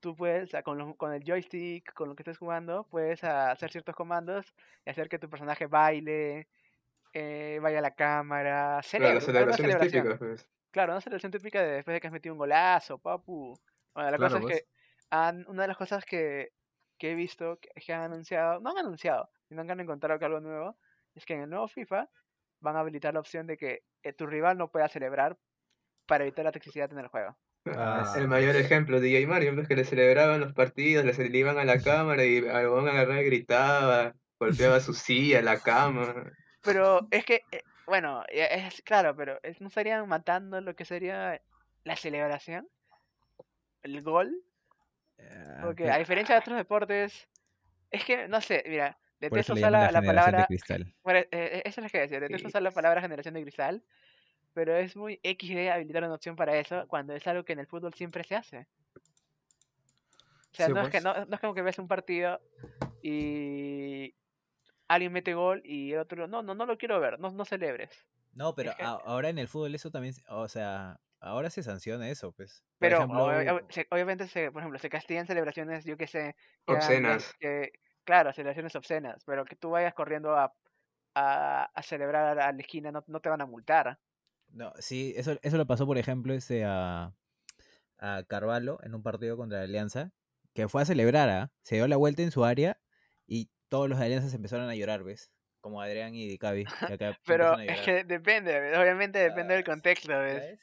tú 0.00 0.14
puedes, 0.14 0.44
o 0.44 0.46
sea, 0.48 0.62
con, 0.62 0.76
los- 0.76 0.94
con 0.96 1.14
el 1.14 1.24
joystick, 1.24 1.92
con 1.94 2.10
lo 2.10 2.14
que 2.14 2.22
estés 2.22 2.36
jugando, 2.36 2.84
puedes 2.84 3.24
hacer 3.24 3.70
ciertos 3.72 3.94
comandos 3.96 4.54
y 4.84 4.90
hacer 4.90 5.08
que 5.08 5.18
tu 5.18 5.30
personaje 5.30 5.66
baile, 5.66 6.48
eh, 7.14 7.58
vaya 7.62 7.78
a 7.78 7.82
la 7.82 7.94
cámara, 7.94 8.80
Claro, 8.90 9.20
celebre, 9.20 9.38
alguna 9.38 9.56
celebraciones 9.56 9.92
típicas, 9.92 10.18
pues. 10.18 10.48
Claro, 10.70 10.92
una 10.92 11.00
celebración 11.00 11.32
típica 11.32 11.62
de 11.62 11.70
después 11.72 11.94
de 11.94 12.00
que 12.00 12.06
has 12.06 12.12
metido 12.12 12.34
un 12.34 12.38
golazo, 12.38 12.98
papu. 12.98 13.58
Bueno, 13.94 14.10
la 14.10 14.16
Claro, 14.18 14.34
cosa 14.34 14.38
es 14.38 14.42
pues. 14.44 14.62
que 14.62 14.68
han, 15.10 15.44
una 15.48 15.62
de 15.62 15.68
las 15.68 15.76
cosas 15.76 16.04
que, 16.04 16.52
que 16.98 17.12
he 17.12 17.14
visto 17.14 17.58
que, 17.60 17.68
que 17.80 17.92
han 17.92 18.02
anunciado, 18.12 18.60
no 18.60 18.70
han 18.70 18.78
anunciado, 18.78 19.30
sino 19.48 19.64
que 19.64 19.72
han 19.72 19.80
encontrado 19.80 20.18
que 20.18 20.24
algo 20.26 20.40
nuevo, 20.40 20.78
es 21.14 21.24
que 21.26 21.34
en 21.34 21.42
el 21.42 21.50
nuevo 21.50 21.68
FIFA 21.68 22.08
van 22.60 22.76
a 22.76 22.80
habilitar 22.80 23.14
la 23.14 23.20
opción 23.20 23.46
de 23.46 23.56
que 23.56 23.84
eh, 24.02 24.12
tu 24.12 24.26
rival 24.26 24.58
no 24.58 24.70
pueda 24.70 24.88
celebrar 24.88 25.38
para 26.06 26.24
evitar 26.24 26.44
la 26.44 26.52
toxicidad 26.52 26.92
en 26.92 26.98
el 26.98 27.08
juego. 27.08 27.38
Ah. 27.66 28.14
El 28.16 28.26
mayor 28.28 28.56
ejemplo, 28.56 29.00
DJ 29.00 29.26
Mario, 29.28 29.54
pues 29.54 29.68
que 29.68 29.76
le 29.76 29.84
celebraban 29.84 30.40
los 30.40 30.52
partidos, 30.54 31.04
le, 31.04 31.28
le 31.28 31.38
iban 31.38 31.58
a 31.58 31.64
la 31.64 31.78
cámara 31.82 32.24
y 32.24 32.38
algún 32.48 32.88
agarraba 32.88 33.20
y 33.20 33.26
gritaba, 33.26 34.14
golpeaba 34.38 34.80
su 34.80 34.94
silla, 34.94 35.42
la 35.42 35.60
cama. 35.60 36.32
Pero 36.62 37.06
es 37.10 37.24
que, 37.24 37.46
eh, 37.52 37.62
bueno, 37.86 38.22
eh, 38.28 38.48
es 38.66 38.82
claro, 38.82 39.14
pero 39.16 39.38
es- 39.42 39.60
no 39.60 39.68
estarían 39.68 40.08
matando 40.08 40.60
lo 40.60 40.74
que 40.74 40.84
sería 40.84 41.42
la 41.84 41.96
celebración, 41.96 42.68
el 43.82 44.02
gol, 44.02 44.42
Ah, 45.18 45.58
porque 45.62 45.90
a 45.90 45.98
diferencia 45.98 46.34
de 46.34 46.40
otros 46.40 46.56
deportes, 46.56 47.28
es 47.90 48.04
que, 48.04 48.26
no 48.28 48.40
sé, 48.40 48.64
mira, 48.66 48.98
Detesto 49.20 49.52
usar 49.52 49.70
la, 49.70 49.90
la 49.90 50.00
de 50.00 50.06
palabra. 50.06 50.46
cristal. 50.46 50.94
Bueno, 51.02 51.20
eh, 51.30 51.60
eso 51.66 51.80
es 51.80 51.84
lo 51.84 51.90
que 51.90 52.00
decía. 52.00 52.20
Detesto 52.20 52.48
Sí. 52.48 52.52
usar 52.52 52.62
la 52.62 52.70
palabra 52.70 53.02
generación 53.02 53.34
de 53.34 53.42
cristal. 53.42 53.84
Pero 54.54 54.74
es 54.76 54.96
muy 54.96 55.20
XD 55.22 55.70
habilitar 55.70 56.02
una 56.04 56.14
opción 56.14 56.36
para 56.36 56.56
eso 56.56 56.88
cuando 56.88 57.14
es 57.14 57.26
algo 57.26 57.44
que 57.44 57.52
en 57.52 57.58
el 57.60 57.66
fútbol 57.66 57.92
siempre 57.92 58.24
se 58.24 58.34
hace. 58.34 58.66
O 60.52 60.54
sea, 60.54 60.66
Sí, 60.68 60.72
no, 60.72 60.80
es 60.80 60.88
que, 60.88 61.00
pues. 61.00 61.04
no, 61.04 61.26
no 61.26 61.34
es 61.34 61.40
como 61.40 61.54
que 61.54 61.62
ves 61.62 61.78
un 61.78 61.86
partido 61.86 62.40
y 63.02 64.14
alguien 64.88 65.12
mete 65.12 65.34
gol 65.34 65.60
y 65.64 65.92
el 65.92 65.98
otro, 66.00 66.26
no, 66.26 66.42
no, 66.42 66.54
no 66.54 66.66
lo 66.66 66.78
quiero 66.78 66.98
ver, 66.98 67.20
no, 67.20 67.30
no 67.30 67.44
celebres. 67.44 67.90
No, 68.32 68.54
pero 68.54 68.74
que- 68.74 68.82
ahora 68.82 69.28
en 69.28 69.38
el 69.38 69.48
fútbol 69.48 69.74
eso 69.74 69.90
también, 69.90 70.14
o 70.28 70.48
sea, 70.48 70.98
ahora 71.20 71.50
se 71.50 71.62
sanciona 71.62 72.10
eso, 72.10 72.32
pues. 72.32 72.64
Pero 72.78 72.98
ejemplo, 73.06 73.26
ob- 73.52 73.86
obviamente, 73.90 74.26
se, 74.26 74.50
por 74.50 74.60
ejemplo, 74.62 74.78
se 74.78 74.88
castigan 74.90 75.26
celebraciones, 75.26 75.84
yo 75.84 75.96
que 75.96 76.06
sé, 76.06 76.34
Obscenas. 76.66 77.36
que, 77.38 77.72
claro, 78.04 78.32
celebraciones 78.32 78.74
obscenas, 78.76 79.22
pero 79.26 79.44
que 79.44 79.56
tú 79.56 79.70
vayas 79.70 79.94
corriendo 79.94 80.34
a, 80.36 80.54
a, 81.14 81.64
a 81.74 81.82
celebrar 81.82 82.38
a 82.40 82.52
la 82.52 82.60
esquina, 82.62 82.92
no, 82.92 83.04
no 83.08 83.20
te 83.20 83.28
van 83.30 83.42
a 83.42 83.46
multar. 83.46 84.00
No, 84.48 84.72
sí, 84.80 85.12
eso, 85.16 85.38
eso 85.42 85.56
lo 85.56 85.66
pasó, 85.66 85.86
por 85.86 85.96
ejemplo, 85.98 86.34
ese 86.34 86.64
a, 86.64 87.14
a 87.98 88.24
Carvalho 88.28 88.78
en 88.84 88.94
un 88.94 89.02
partido 89.02 89.36
contra 89.36 89.58
la 89.60 89.64
Alianza, 89.64 90.12
que 90.54 90.68
fue 90.68 90.82
a 90.82 90.86
celebrar, 90.86 91.28
¿ah? 91.30 91.52
se 91.62 91.76
dio 91.76 91.88
la 91.88 91.96
vuelta 91.98 92.22
en 92.22 92.32
su 92.32 92.44
área 92.44 92.80
y 93.26 93.50
todos 93.68 93.88
los 93.88 93.98
de 93.98 94.06
Alianza 94.06 94.30
se 94.30 94.36
empezaron 94.36 94.68
a 94.70 94.74
llorar, 94.76 95.04
¿ves? 95.04 95.32
Como 95.60 95.82
Adrián 95.82 96.14
y 96.14 96.28
Dicavi, 96.28 96.66
Pero 97.24 97.56
es 97.66 97.80
que 97.80 98.04
depende, 98.04 98.76
obviamente 98.78 99.18
depende 99.18 99.54
del 99.54 99.64
Ah, 99.64 99.64
contexto, 99.64 100.18
¿Ya 100.28 100.34
¿ves? 100.34 100.40
ves? 100.40 100.60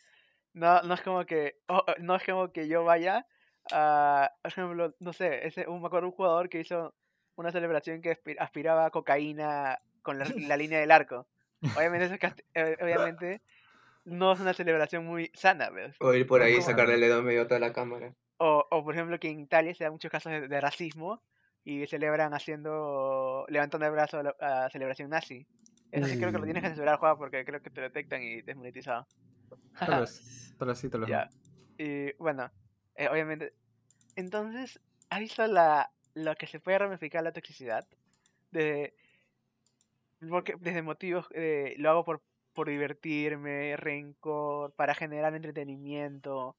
No, 0.58 0.82
no 0.84 0.94
es 0.96 1.02
como 1.02 1.26
que, 1.26 1.60
oh, 1.68 1.84
oh, 1.88 1.94
no 2.00 2.16
es 2.16 2.24
como 2.24 2.52
que 2.52 2.68
yo 2.68 2.84
vaya 2.84 3.28
a, 3.72 4.32
por 4.42 4.52
ejemplo, 4.52 4.96
no 5.00 5.14
sé, 5.14 5.46
ese, 5.48 5.68
un, 5.68 5.82
me 5.82 5.88
acuerdo 5.88 6.08
un 6.08 6.14
jugador 6.14 6.50
que 6.50 6.60
hizo 6.62 6.96
una 7.36 7.52
celebración 7.52 8.02
que 8.02 8.12
aspi- 8.18 8.38
aspiraba 8.40 8.86
a 8.86 8.90
cocaína 8.92 9.78
con 10.02 10.18
la, 10.20 10.26
la 10.26 10.58
línea 10.58 10.80
del 10.80 10.92
arco. 10.92 11.28
Obviamente, 11.74 12.06
eso 12.08 12.16
es 12.16 12.34
eh, 12.56 12.78
obviamente 12.82 13.42
no 14.06 14.34
es 14.34 14.40
una 14.40 14.54
celebración 14.54 15.06
muy 15.06 15.32
sana, 15.36 15.70
¿ves? 15.70 15.98
O 16.00 16.12
ir 16.16 16.26
por 16.26 16.42
No 16.42 16.46
ahí 16.46 16.56
y 16.56 16.62
sacarle 16.64 16.96
el 16.96 17.02
dedo 17.02 17.22
medio 17.22 17.44
a 17.44 17.48
toda 17.48 17.60
la 17.60 17.72
cámara. 17.72 18.16
O, 18.40 18.66
o 18.76 18.84
por 18.84 18.94
ejemplo 18.94 19.20
que 19.20 19.30
en 19.30 19.40
Italia 19.42 19.74
se 19.74 19.84
dan 19.84 19.94
muchos 19.94 20.12
casos 20.12 20.32
de, 20.32 20.48
de 20.48 20.62
racismo 20.62 21.24
y 21.64 21.86
celebran 21.88 22.34
haciendo, 22.34 23.46
levantando 23.50 23.86
el 23.88 23.92
brazo 23.92 24.20
a 24.20 24.24
la 24.24 24.36
a 24.40 24.70
celebración 24.70 25.10
nazi. 25.10 25.48
Eso 25.92 26.08
sí 26.08 26.18
creo 26.18 26.32
que 26.32 26.38
lo 26.40 26.46
tienes 26.46 26.62
que 26.64 26.70
Mm. 26.70 26.72
censurar, 26.72 26.98
juego, 27.00 27.18
porque 27.18 27.46
creo 27.46 27.62
que 27.62 27.70
te 27.72 27.82
detectan 27.82 28.22
y 28.24 28.44
te 28.44 28.52
es 28.52 28.58
monetizado. 28.58 29.08
Tal 29.80 30.02
vez, 30.02 30.56
tal 30.58 30.68
vez 30.68 30.78
sí, 30.78 30.90
tal 30.90 31.02
vez. 31.02 31.10
Ya. 31.10 31.30
Y 31.78 32.14
bueno, 32.14 32.52
eh, 32.96 33.08
obviamente. 33.10 33.54
Entonces, 34.16 34.80
¿has 35.10 35.20
visto 35.20 35.46
la, 35.46 35.92
lo 36.14 36.36
que 36.36 36.48
se 36.48 36.60
puede 36.60 36.80
ramificar 36.80 37.24
la 37.24 37.32
toxicidad? 37.32 37.88
De, 38.52 38.96
porque, 40.30 40.56
desde 40.60 40.82
motivos 40.82 41.30
de 41.30 41.76
lo 41.78 41.90
hago 41.92 42.06
por, 42.06 42.24
por 42.54 42.70
divertirme, 42.70 43.78
rencor, 43.78 44.74
para 44.74 44.96
generar 44.96 45.36
entretenimiento, 45.36 46.56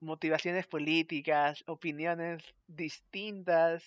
motivaciones 0.00 0.66
políticas, 0.66 1.62
opiniones 1.66 2.42
distintas, 2.66 3.84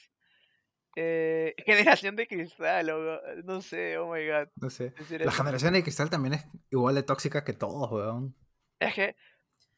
eh, 0.96 1.56
generación 1.66 2.16
de 2.16 2.28
cristal, 2.28 2.90
o, 2.90 3.22
no 3.44 3.62
sé, 3.62 3.98
oh 3.98 4.14
my 4.14 4.26
god. 4.28 4.48
No 4.56 4.70
sé. 4.70 4.94
La 5.20 5.32
generación 5.32 5.74
de 5.74 5.84
cristal 5.84 6.10
también 6.10 6.36
es 6.36 6.48
igual 6.70 6.96
de 6.96 7.04
tóxica 7.04 7.44
que 7.44 7.54
todos, 7.54 7.92
weón. 7.92 8.36
Es 8.80 8.94
que, 8.94 9.16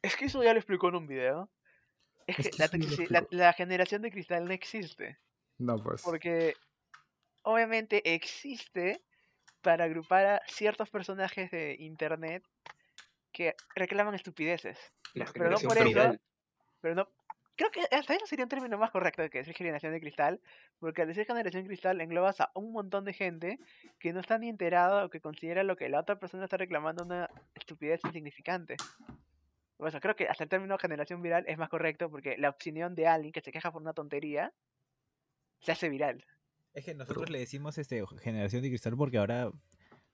es 0.02 0.16
que 0.16 0.26
eso 0.26 0.44
ya 0.44 0.54
lo 0.54 0.60
explicó 0.60 0.90
en 0.90 0.96
un 0.96 1.08
video. 1.08 1.50
Es 2.26 2.40
Es 2.40 2.70
que, 2.70 3.08
la, 3.10 3.26
la- 3.30 3.54
generación 3.54 4.02
de 4.02 4.12
cristal 4.12 4.46
no 4.46 4.54
existe. 4.54 5.18
No, 5.58 5.82
pues. 5.82 6.02
Porque 6.04 6.56
obviamente 7.44 8.14
existe 8.14 9.02
para 9.62 9.86
agrupar 9.86 10.26
a 10.26 10.42
ciertos 10.48 10.90
personajes 10.90 11.50
de 11.52 11.76
internet 11.80 12.44
que 13.32 13.56
reclaman 13.76 14.16
estupideces. 14.16 14.78
La 15.14 15.26
Pero 15.26 15.50
no 15.50 15.60
por 15.60 15.78
eso. 15.78 16.18
Pero 16.82 16.96
no. 16.96 17.10
Creo 17.58 17.72
que 17.72 17.82
hasta 17.92 18.14
eso 18.14 18.28
sería 18.28 18.46
un 18.46 18.50
término 18.50 18.78
más 18.78 18.92
correcto 18.92 19.28
que 19.30 19.40
decir 19.40 19.56
generación 19.56 19.92
de 19.92 20.00
cristal. 20.00 20.40
Porque 20.80 21.02
al 21.02 21.08
decir 21.08 21.26
generación 21.26 21.66
cristal 21.66 22.00
englobas 22.00 22.40
a 22.40 22.52
un 22.54 22.72
montón 22.72 23.04
de 23.04 23.14
gente 23.14 23.60
que 24.00 24.14
no 24.14 24.20
está 24.20 24.38
ni 24.38 24.48
enterado 24.48 25.06
o 25.06 25.10
que 25.10 25.20
considera 25.20 25.64
lo 25.64 25.76
que 25.76 25.90
la 25.90 26.00
otra 26.00 26.20
persona 26.20 26.44
está 26.44 26.58
reclamando 26.58 27.04
una 27.04 27.30
estupidez 27.56 28.00
insignificante. 28.06 28.78
Por 29.76 29.88
eso 29.88 30.00
creo 30.00 30.16
que 30.16 30.28
hasta 30.28 30.44
el 30.44 30.50
término 30.50 30.78
generación 30.78 31.22
viral 31.22 31.46
es 31.48 31.58
más 31.58 31.70
correcto 31.70 32.10
porque 32.12 32.38
la 32.38 32.50
opinión 32.50 32.94
de 32.94 33.08
alguien 33.08 33.32
que 33.32 33.42
se 33.42 33.52
queja 33.52 33.72
por 33.72 33.82
una 33.82 33.94
tontería 33.94 34.54
se 35.60 35.72
hace 35.72 35.90
viral. 35.90 36.24
Es 36.74 36.86
que 36.86 36.94
nosotros 36.94 37.32
le 37.32 37.40
decimos 37.40 37.80
este 37.80 38.04
generación 38.22 38.62
de 38.62 38.70
cristal 38.70 38.96
porque 38.96 39.18
ahora 39.18 39.52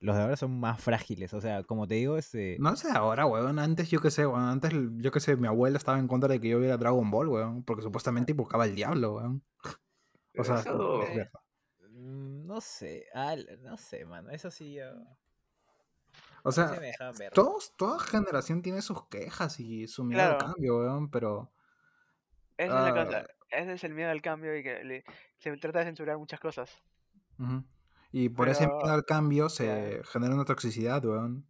los 0.04 0.16
de 0.16 0.22
ahora 0.22 0.36
son 0.36 0.60
más 0.60 0.80
frágiles. 0.82 1.34
O 1.34 1.42
sea, 1.42 1.64
como 1.64 1.88
te 1.88 1.96
digo, 1.96 2.18
este. 2.18 2.58
No 2.60 2.76
sé 2.76 2.90
ahora, 2.92 3.26
weón. 3.26 3.58
Antes 3.60 3.90
yo 3.90 4.02
qué 4.02 4.12
sé, 4.12 4.26
weón. 4.28 4.44
Antes 4.44 4.72
yo 4.98 5.12
qué 5.12 5.20
sé, 5.20 5.36
mi 5.36 5.48
abuela 5.48 5.78
estaba 5.78 5.98
en 6.00 6.08
contra 6.08 6.30
de 6.30 6.40
que 6.40 6.50
yo 6.50 6.60
viera 6.60 6.78
Dragon 6.78 7.10
Ball, 7.10 7.28
weón. 7.30 7.64
Porque 7.64 7.82
supuestamente 7.84 8.32
invocaba 8.34 8.66
al 8.66 8.76
diablo, 8.76 9.16
weón. 9.16 9.44
O 10.38 10.44
sea, 10.44 10.60
Eso- 10.60 11.04
es 11.04 11.16
verdad. 11.16 11.42
mm, 11.92 12.46
No 12.48 12.60
sé, 12.60 13.06
ah, 13.14 13.34
l- 13.34 13.58
no 13.62 13.78
sé, 13.78 14.04
mano. 14.06 14.30
Eso 14.32 14.50
sí 14.52 14.74
ya. 14.76 14.92
O 16.44 16.52
sea, 16.52 16.72
ver. 17.18 17.32
todos, 17.34 17.74
toda 17.78 18.00
generación 18.00 18.62
tiene 18.62 18.82
sus 18.82 19.08
quejas 19.08 19.60
y 19.60 19.88
su 19.88 20.04
miedo 20.04 20.24
al 20.24 20.38
cambio, 20.38 20.80
weón. 20.80 21.10
Pero 21.10 21.52
Esa 22.58 22.66
es 22.90 22.94
la 22.96 23.02
Ah. 23.02 23.06
cosa. 23.06 23.26
Ese 23.50 23.74
es 23.74 23.84
el 23.84 23.94
miedo 23.94 24.10
al 24.10 24.22
cambio 24.22 24.58
y 24.58 24.64
que 24.64 24.84
le- 24.84 25.04
se 25.38 25.56
trata 25.58 25.80
de 25.80 25.86
censurar 25.86 26.18
muchas 26.18 26.40
cosas. 26.40 26.70
Ujú. 27.40 27.64
Y 28.14 28.30
por 28.30 28.48
ese 28.48 28.66
miedo 28.68 28.80
Pero- 28.82 28.94
al 28.94 29.04
cambio 29.06 29.50
se 29.50 30.02
genera 30.06 30.34
una 30.36 30.46
toxicidad, 30.46 31.04
weón. 31.04 31.46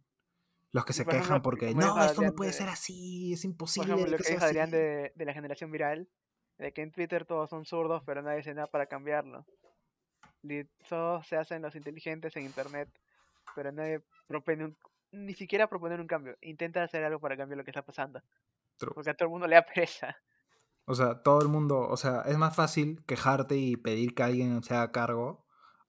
Los 0.72 0.84
que 0.84 0.92
se 0.92 1.04
por 1.04 1.12
quejan 1.12 1.26
ejemplo, 1.26 1.42
porque 1.42 1.72
no, 1.74 2.02
esto 2.02 2.22
no 2.22 2.32
puede 2.34 2.50
de- 2.50 2.56
ser 2.56 2.68
así, 2.68 3.32
es 3.34 3.42
Por 3.42 3.50
imposible 3.50 3.92
ejemplo, 3.92 4.16
lo 4.16 4.24
que 4.24 4.32
dijo 4.32 4.44
Adrián 4.44 4.70
de, 4.72 5.12
de 5.14 5.24
la 5.24 5.32
generación 5.32 5.70
viral, 5.70 6.08
de 6.58 6.72
que 6.72 6.82
en 6.82 6.90
Twitter 6.90 7.24
todos 7.26 7.48
son 7.50 7.64
zurdos, 7.64 8.02
pero 8.04 8.22
nadie 8.22 8.40
hace 8.40 8.54
nada 8.54 8.66
para 8.66 8.86
cambiarlo. 8.86 9.46
Todos 10.88 11.26
se 11.26 11.36
hacen 11.36 11.62
los 11.62 11.74
inteligentes 11.74 12.36
en 12.36 12.44
internet, 12.44 12.88
pero 13.54 13.72
nadie 13.72 14.02
propone 14.26 14.64
un, 14.64 14.76
ni 15.12 15.34
siquiera 15.34 15.68
proponer 15.68 16.00
un 16.00 16.06
cambio. 16.06 16.36
Intenta 16.42 16.82
hacer 16.82 17.04
algo 17.04 17.20
para 17.20 17.36
cambiar 17.36 17.58
lo 17.58 17.64
que 17.64 17.70
está 17.70 17.82
pasando. 17.82 18.20
True. 18.76 18.92
Porque 18.94 19.10
a 19.10 19.14
todo 19.14 19.26
el 19.28 19.30
mundo 19.32 19.46
le 19.46 19.54
da 19.54 19.62
pereza. 19.64 20.16
O 20.86 20.94
sea, 20.94 21.22
todo 21.22 21.40
el 21.40 21.48
mundo, 21.48 21.80
o 21.88 21.96
sea, 21.96 22.22
es 22.26 22.36
más 22.36 22.54
fácil 22.54 23.02
quejarte 23.06 23.56
y 23.56 23.76
pedir 23.76 24.14
que 24.14 24.22
alguien 24.22 24.62
se 24.62 24.74
haga 24.74 24.92
cargo 24.92 25.43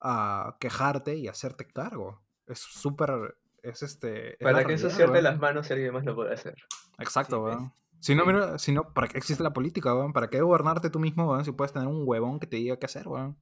a 0.08 0.58
quejarte 0.60 1.16
y 1.16 1.28
hacerte 1.28 1.66
cargo. 1.66 2.22
Es 2.46 2.60
súper, 2.60 3.36
es 3.64 3.82
este... 3.82 4.34
es 4.34 4.38
Para 4.38 4.60
que 4.60 4.68
realidad, 4.68 4.86
ensuciarte 4.86 5.22
las 5.24 5.40
manos 5.40 5.66
si 5.66 5.74
alguien 5.74 5.94
más 5.94 6.06
lo 6.06 6.14
puede 6.16 6.34
hacer. 6.34 6.56
Exacto, 7.00 7.38
Sí, 7.38 7.42
weón. 7.42 7.74
Si 8.00 8.14
no, 8.14 8.26
mira, 8.26 8.60
si 8.60 8.72
no, 8.72 8.94
¿para 8.94 9.08
qué 9.08 9.18
existe 9.18 9.42
la 9.42 9.54
política, 9.54 9.96
weón? 9.96 10.14
¿Para 10.14 10.30
qué 10.30 10.40
gobernarte 10.42 10.92
tú 10.92 11.00
mismo, 11.00 11.28
weón? 11.32 11.44
Si 11.44 11.52
puedes 11.52 11.74
tener 11.74 11.88
un 11.88 12.04
huevón 12.06 12.40
que 12.40 12.46
te 12.46 12.58
diga 12.58 12.78
qué 12.78 12.86
hacer, 12.86 13.08
weón. 13.08 13.36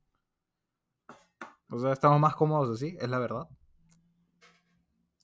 O 1.70 1.80
sea, 1.80 1.92
estamos 1.92 2.20
más 2.22 2.36
cómodos 2.36 2.70
así, 2.70 2.96
es 3.02 3.10
la 3.10 3.20
verdad. 3.20 3.48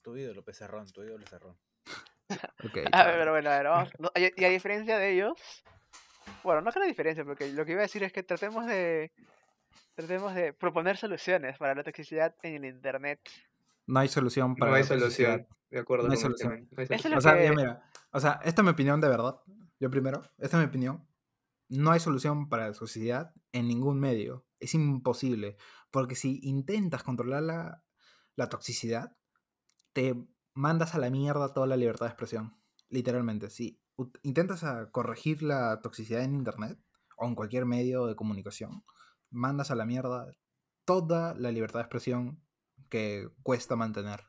Tu 0.02 0.16
ídolo, 0.16 0.44
Pezarrón, 0.44 0.86
tu 0.92 1.02
ídolo 1.02 1.24
Pezarrón. 1.24 1.56
Ok, 2.64 2.78
A 2.92 3.04
ver, 3.04 3.18
pero 3.18 3.30
bueno, 3.32 3.50
a 3.50 3.56
ver, 3.56 3.66
vamos. 3.66 3.90
y, 4.14 4.42
y 4.42 4.44
a 4.44 4.48
diferencia 4.50 4.98
de 4.98 5.12
ellos, 5.14 5.32
bueno, 6.44 6.60
no 6.60 6.70
que 6.70 6.80
la 6.80 6.86
diferencia, 6.86 7.24
porque 7.24 7.50
lo 7.52 7.64
que 7.64 7.72
iba 7.72 7.80
a 7.80 7.88
decir 7.88 8.02
es 8.02 8.12
que 8.12 8.22
tratemos 8.22 8.66
de 8.66 9.10
tratemos 9.94 10.34
de 10.34 10.52
proponer 10.52 10.96
soluciones 10.96 11.58
para 11.58 11.74
la 11.74 11.82
toxicidad 11.84 12.34
en 12.42 12.54
el 12.54 12.64
internet. 12.64 13.20
No 13.86 14.00
hay 14.00 14.08
solución 14.08 14.54
para 14.56 14.70
No 14.70 14.76
hay 14.76 14.82
la 14.82 14.88
toxicidad. 14.88 15.30
solución. 15.32 15.56
De 15.70 15.78
acuerdo 15.78 16.06
No 16.06 16.12
hay 16.12 16.18
solución. 16.18 16.68
no 16.70 16.78
hay 16.78 16.84
Eso 16.84 16.94
es 16.94 17.02
solución. 17.02 17.12
lo 17.12 17.18
O 17.18 17.20
sea, 17.20 17.38
que- 17.38 17.50
mira, 17.56 17.90
o 18.12 18.20
sea, 18.20 18.40
esta 18.44 18.62
es 18.62 18.64
mi 18.64 18.70
opinión 18.70 19.00
de 19.00 19.08
verdad. 19.08 19.36
Yo 19.78 19.90
primero, 19.90 20.22
esta 20.38 20.56
es 20.56 20.62
mi 20.62 20.68
opinión. 20.68 21.06
No 21.68 21.92
hay 21.92 22.00
solución 22.00 22.48
para 22.48 22.66
la 22.68 22.74
sociedad 22.74 23.32
en 23.52 23.68
ningún 23.68 24.00
medio. 24.00 24.44
Es 24.58 24.74
imposible. 24.74 25.56
Porque 25.90 26.14
si 26.16 26.40
intentas 26.42 27.02
controlar 27.02 27.42
la, 27.42 27.82
la 28.36 28.48
toxicidad, 28.48 29.16
te 29.92 30.14
mandas 30.54 30.94
a 30.94 30.98
la 30.98 31.10
mierda 31.10 31.52
toda 31.52 31.66
la 31.66 31.76
libertad 31.76 32.06
de 32.06 32.10
expresión. 32.10 32.56
Literalmente. 32.88 33.50
Si 33.50 33.80
intentas 34.22 34.64
a 34.64 34.90
corregir 34.90 35.42
la 35.42 35.80
toxicidad 35.80 36.22
en 36.24 36.34
internet 36.34 36.78
o 37.16 37.26
en 37.26 37.34
cualquier 37.34 37.66
medio 37.66 38.06
de 38.06 38.16
comunicación, 38.16 38.82
mandas 39.30 39.70
a 39.70 39.74
la 39.76 39.86
mierda 39.86 40.34
toda 40.84 41.34
la 41.34 41.52
libertad 41.52 41.80
de 41.80 41.84
expresión 41.84 42.42
que 42.88 43.28
cuesta 43.42 43.76
mantener. 43.76 44.20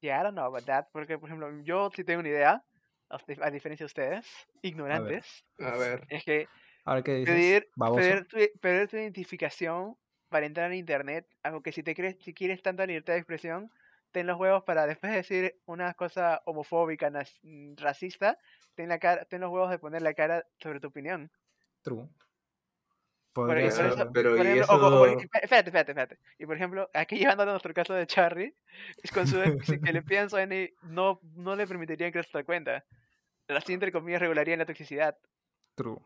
Yeah, 0.00 0.18
I 0.20 0.22
don't 0.22 0.34
know 0.34 0.46
about 0.46 0.64
that, 0.66 0.88
porque 0.92 1.18
por 1.18 1.28
ejemplo, 1.28 1.50
yo 1.62 1.90
sí 1.94 2.04
tengo 2.04 2.20
una 2.20 2.30
idea, 2.30 2.64
a 3.10 3.18
dif- 3.18 3.42
a 3.42 3.50
diferencia 3.50 3.84
de 3.84 3.86
ustedes, 3.86 4.26
ignorantes, 4.62 5.44
A 5.58 5.76
ver. 5.76 6.06
es 6.08 6.24
que 6.24 6.48
A 6.84 6.94
ver 6.94 7.04
qué 7.04 7.14
dices. 7.16 7.34
pedir, 7.34 7.68
pedir, 7.94 8.26
tu, 8.28 8.38
pedir 8.60 8.88
tu 8.88 8.96
identificación 8.96 9.98
para 10.30 10.46
entrar 10.46 10.70
a 10.70 10.76
internet, 10.76 11.28
algo 11.42 11.62
que 11.62 11.72
si 11.72 11.82
te 11.82 11.94
crees, 11.94 12.16
si 12.22 12.34
quieres 12.34 12.62
tanta 12.62 12.86
libertad 12.86 13.14
de 13.14 13.20
expresión, 13.20 13.70
ten 14.12 14.26
los 14.26 14.38
huevos 14.38 14.64
para 14.64 14.86
después 14.86 15.12
de 15.12 15.18
decir 15.18 15.60
una 15.66 15.94
cosa 15.94 16.42
homofóbica, 16.46 17.10
nas- 17.10 17.38
racista, 17.76 18.38
ten 18.74 18.88
la 18.88 18.98
cara, 18.98 19.24
ten 19.26 19.40
los 19.42 19.50
huevos 19.52 19.70
de 19.70 19.78
poner 19.78 20.02
la 20.02 20.14
cara 20.14 20.46
sobre 20.60 20.80
tu 20.80 20.88
opinión. 20.88 21.30
True. 21.82 22.08
Podría 23.32 23.64
por 23.66 23.72
ser, 23.72 23.86
eso- 23.86 24.10
pero 24.12 24.36
por 24.36 24.44
y 24.44 24.48
ejemplo, 24.48 24.74
o- 24.76 24.78
o- 24.88 25.00
o- 25.02 25.06
eso- 25.06 25.18
espérate, 25.20 25.68
espérate, 25.70 25.92
espérate. 25.92 26.18
Y 26.38 26.46
por 26.46 26.56
ejemplo, 26.56 26.90
aquí 26.94 27.16
llevándolo 27.38 27.50
a 27.50 27.54
nuestro 27.54 27.72
caso 27.74 27.94
de 27.94 28.06
Charlie, 28.06 28.54
es 29.02 29.10
con 29.12 29.26
su 29.26 29.36
que 29.40 29.92
le 29.92 30.02
pidan 30.02 30.28
su 30.30 30.36
DNI, 30.36 30.74
no, 30.82 31.20
no 31.36 31.54
le 31.56 31.66
permitirían 31.66 32.10
crear 32.10 32.26
su 32.26 32.44
cuenta. 32.44 32.84
Así, 33.48 33.72
entre 33.72 33.92
comillas, 33.92 34.20
regularían 34.20 34.58
la 34.60 34.66
toxicidad 34.66 35.16
True. 35.74 35.98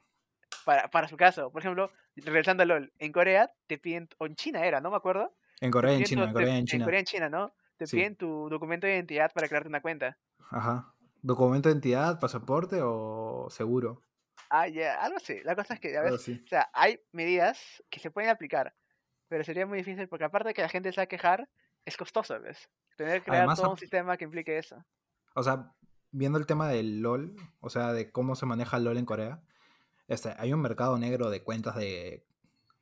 para, 0.65 0.89
para 0.89 1.09
su 1.09 1.17
caso. 1.17 1.51
Por 1.51 1.61
ejemplo, 1.63 1.91
regresando 2.17 2.63
a 2.63 2.67
LOL, 2.67 2.93
en 2.99 3.13
Corea 3.13 3.53
te 3.67 3.79
piden, 3.79 4.09
o 4.19 4.27
en 4.27 4.35
China 4.37 4.65
era, 4.65 4.81
no 4.81 4.91
me 4.91 4.97
acuerdo. 4.97 5.35
En 5.61 5.71
Corea 5.71 5.93
y 5.95 5.99
en 5.99 6.05
China, 6.05 6.25
en 6.25 6.33
Corea 6.33 6.55
y 6.55 6.59
en 6.59 6.67
China. 6.67 6.85
Corea 6.85 7.01
y 7.01 7.03
en 7.03 7.07
China, 7.07 7.29
¿no? 7.29 7.55
Te 7.77 7.87
Sí. 7.87 7.97
piden 7.97 8.17
tu 8.17 8.49
documento 8.51 8.87
de 8.87 8.95
identidad 8.95 9.31
para 9.35 9.49
crearte 9.49 9.69
una 9.69 9.81
cuenta. 9.83 10.17
Ajá. 10.51 10.93
¿Documento 11.23 11.69
de 11.69 11.75
identidad, 11.75 12.21
pasaporte 12.21 12.81
o 12.83 13.49
seguro? 13.51 14.03
Ah, 14.51 14.69
ya, 14.69 14.95
algo 15.03 15.17
así. 15.17 15.41
La 15.45 15.57
cosa 15.57 15.75
es 15.75 15.81
que, 15.81 15.97
a 15.97 16.03
veces, 16.03 16.21
así. 16.21 16.43
o 16.45 16.49
sea, 16.49 16.71
hay 16.73 17.01
medidas 17.13 17.83
que 17.91 18.01
se 18.01 18.11
pueden 18.11 18.31
aplicar, 18.31 18.75
pero 19.29 19.45
sería 19.45 19.67
muy 19.67 19.79
difícil 19.79 20.09
porque 20.09 20.25
aparte 20.25 20.49
de 20.49 20.55
que 20.55 20.63
la 20.63 20.69
gente 20.69 20.93
se 20.93 21.01
va 21.01 21.05
a 21.05 21.09
quejar, 21.09 21.49
es 21.85 21.97
costoso, 21.97 22.41
¿ves? 22.41 22.69
Tener 22.97 23.21
que 23.21 23.27
crear 23.27 23.43
Además, 23.43 23.61
todo 23.61 23.71
un 23.71 23.79
sistema 23.79 24.17
que 24.17 24.25
implique 24.25 24.57
eso. 24.59 24.85
O 25.35 25.43
sea, 25.43 25.73
viendo 26.13 26.39
el 26.39 26.47
tema 26.47 26.69
del 26.69 27.01
LOL, 27.01 27.35
o 27.61 27.71
sea, 27.71 27.93
de 27.93 28.11
cómo 28.11 28.37
se 28.37 28.47
maneja 28.47 28.77
el 28.77 28.85
LOL 28.85 28.99
en 28.99 29.07
Corea, 29.07 29.41
este, 30.07 30.35
hay 30.39 30.53
un 30.53 30.61
mercado 30.61 30.99
negro 30.99 31.31
de 31.31 31.43
cuentas 31.43 31.77
de, 31.77 32.25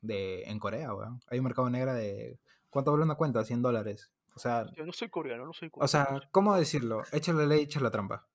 de 0.01 0.43
en 0.43 0.59
Corea, 0.59 0.93
weón. 0.93 1.21
Hay 1.29 1.39
un 1.39 1.45
mercado 1.45 1.69
negro 1.69 1.93
de... 1.93 2.39
¿Cuánto 2.69 2.91
vale 2.91 3.03
una 3.03 3.15
cuenta? 3.15 3.43
100 3.43 3.61
dólares. 3.61 4.11
O 4.35 4.39
sea, 4.39 4.65
Yo 4.73 4.85
no 4.85 4.91
soy 4.91 5.09
coreano, 5.09 5.45
no 5.45 5.53
soy 5.53 5.69
coreano. 5.69 5.85
o 5.85 5.87
sea, 5.87 6.29
¿cómo 6.31 6.55
decirlo? 6.55 7.03
Echa 7.11 7.33
la 7.33 7.45
ley, 7.45 7.61
echa 7.61 7.79
la 7.79 7.91
trampa. 7.91 8.25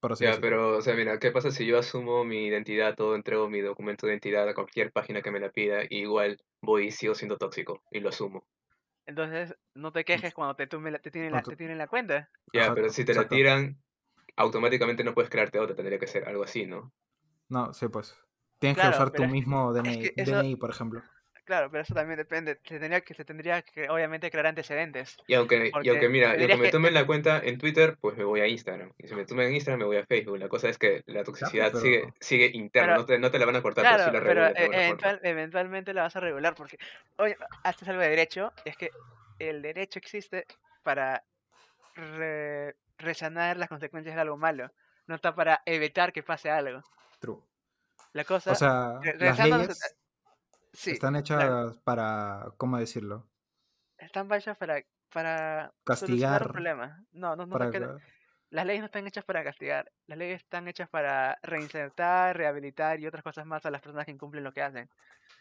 Por 0.00 0.12
así 0.12 0.24
Ya, 0.24 0.30
decirlo. 0.30 0.48
pero, 0.48 0.76
o 0.76 0.82
sea, 0.82 0.94
mira, 0.94 1.18
¿qué 1.18 1.30
pasa 1.32 1.50
si 1.50 1.66
yo 1.66 1.78
asumo 1.78 2.24
mi 2.24 2.46
identidad, 2.46 2.94
todo, 2.94 3.14
entrego 3.16 3.48
mi 3.48 3.60
documento 3.60 4.06
de 4.06 4.12
identidad 4.12 4.48
a 4.48 4.54
cualquier 4.54 4.92
página 4.92 5.22
que 5.22 5.30
me 5.30 5.40
la 5.40 5.50
pida, 5.50 5.84
y 5.88 6.00
igual 6.02 6.38
voy 6.60 6.86
y 6.88 6.90
sigo 6.90 7.14
siendo 7.14 7.38
tóxico, 7.38 7.82
y 7.90 8.00
lo 8.00 8.10
asumo? 8.10 8.46
Entonces, 9.06 9.54
no 9.74 9.92
te 9.92 10.04
quejes 10.04 10.32
cuando 10.32 10.54
te, 10.54 10.66
la- 10.90 10.98
te, 11.00 11.10
tienen, 11.10 11.32
la, 11.32 11.42
te- 11.42 11.56
tienen 11.56 11.78
la 11.78 11.86
cuenta. 11.88 12.30
Ya, 12.52 12.72
pero 12.74 12.88
si 12.90 13.04
te 13.04 13.14
la 13.14 13.28
tiran, 13.28 13.82
automáticamente 14.36 15.04
no 15.04 15.14
puedes 15.14 15.30
crearte 15.30 15.58
otra, 15.58 15.76
tendría 15.76 15.98
que 15.98 16.06
ser 16.08 16.28
algo 16.28 16.44
así, 16.44 16.66
¿no? 16.66 16.92
No, 17.50 17.74
sí, 17.74 17.88
pues. 17.88 18.14
Tienes 18.58 18.76
Claro, 18.76 18.92
que 18.92 18.96
usar 18.96 19.14
tu 19.14 19.26
mismo 19.26 19.72
es 19.84 19.96
DNI, 19.96 19.98
que 19.98 20.22
eso- 20.22 20.32
DNI, 20.32 20.56
por 20.56 20.70
ejemplo. 20.70 21.02
Claro, 21.50 21.68
pero 21.68 21.82
eso 21.82 21.94
también 21.94 22.16
depende. 22.16 22.60
Se 22.62 22.78
tendría 22.78 23.00
que, 23.00 23.12
se 23.12 23.24
tendría 23.24 23.60
que 23.62 23.88
obviamente 23.90 24.30
crear 24.30 24.46
antecedentes. 24.46 25.16
Y 25.26 25.34
aunque, 25.34 25.72
y 25.82 25.88
aunque 25.88 26.08
mira, 26.08 26.36
y 26.36 26.42
aunque 26.42 26.56
me 26.56 26.62
que- 26.66 26.70
tomen 26.70 26.94
la 26.94 27.04
cuenta 27.06 27.40
en 27.42 27.58
Twitter, 27.58 27.96
pues 28.00 28.16
me 28.16 28.22
voy 28.22 28.38
a 28.40 28.46
Instagram. 28.46 28.92
Y 28.98 29.08
si 29.08 29.16
me 29.16 29.24
tomen 29.24 29.48
en 29.48 29.54
Instagram, 29.56 29.80
me 29.80 29.84
voy 29.86 29.96
a 29.96 30.06
Facebook. 30.06 30.38
La 30.38 30.48
cosa 30.48 30.68
es 30.68 30.78
que 30.78 31.02
la 31.06 31.24
toxicidad 31.24 31.72
pero- 31.72 31.80
sigue, 31.80 32.14
sigue 32.20 32.46
interna, 32.54 32.92
Pero- 32.92 33.00
no, 33.00 33.06
te, 33.06 33.18
no 33.18 33.30
te 33.32 33.38
la 33.40 33.46
van 33.46 33.56
a 33.56 33.62
cortar, 33.62 33.82
pero 33.82 33.96
Claro, 33.96 34.10
sí 34.12 34.16
la 34.16 34.22
pero 34.24 34.44
alguna 34.44 34.60
forma. 34.64 34.76
eventual- 34.84 35.20
eventualmente 35.24 35.92
la 35.92 36.02
vas 36.02 36.14
a 36.14 36.20
regular 36.20 36.54
porque, 36.54 36.78
oye, 37.16 37.36
hasta 37.64 37.84
es 37.84 37.88
algo 37.88 38.00
de 38.02 38.10
derecho, 38.10 38.52
es 38.64 38.76
que 38.76 38.90
el 39.40 39.60
derecho 39.60 39.98
existe 39.98 40.46
para 40.84 41.24
re- 41.96 42.76
resanar 42.98 43.56
las 43.56 43.68
consecuencias 43.68 44.14
de 44.14 44.20
algo 44.20 44.36
malo, 44.36 44.70
no 45.08 45.16
está 45.16 45.34
para 45.34 45.62
evitar 45.66 46.12
que 46.12 46.22
pase 46.22 46.48
algo. 46.48 46.84
True. 47.18 47.40
La 48.12 48.22
cosa, 48.24 48.52
O 48.52 48.54
sea, 48.54 49.00
re- 49.02 49.16
las 49.18 49.38
leyes 49.38 49.96
sí, 50.72 50.92
están 50.92 51.16
hechas 51.16 51.38
claro, 51.38 51.80
para, 51.84 52.52
¿cómo 52.56 52.78
decirlo? 52.78 53.26
están 53.98 54.32
hechas 54.32 54.56
para, 54.56 54.82
para 55.12 55.72
Castigar, 55.84 56.42
un 56.42 56.52
problema. 56.52 57.04
No, 57.12 57.36
no, 57.36 57.46
no, 57.46 57.52
para... 57.52 57.66
no 57.66 57.72
que- 57.72 58.20
las 58.50 58.66
leyes 58.66 58.80
no 58.80 58.86
están 58.86 59.06
hechas 59.06 59.24
para 59.24 59.44
castigar, 59.44 59.92
las 60.08 60.18
leyes 60.18 60.42
están 60.42 60.66
hechas 60.66 60.88
para 60.88 61.38
reinsertar, 61.42 62.36
rehabilitar 62.36 62.98
y 62.98 63.06
otras 63.06 63.22
cosas 63.22 63.46
más 63.46 63.64
a 63.64 63.70
las 63.70 63.80
personas 63.80 64.04
que 64.04 64.10
incumplen 64.10 64.42
lo 64.42 64.52
que 64.52 64.62
hacen. 64.62 64.90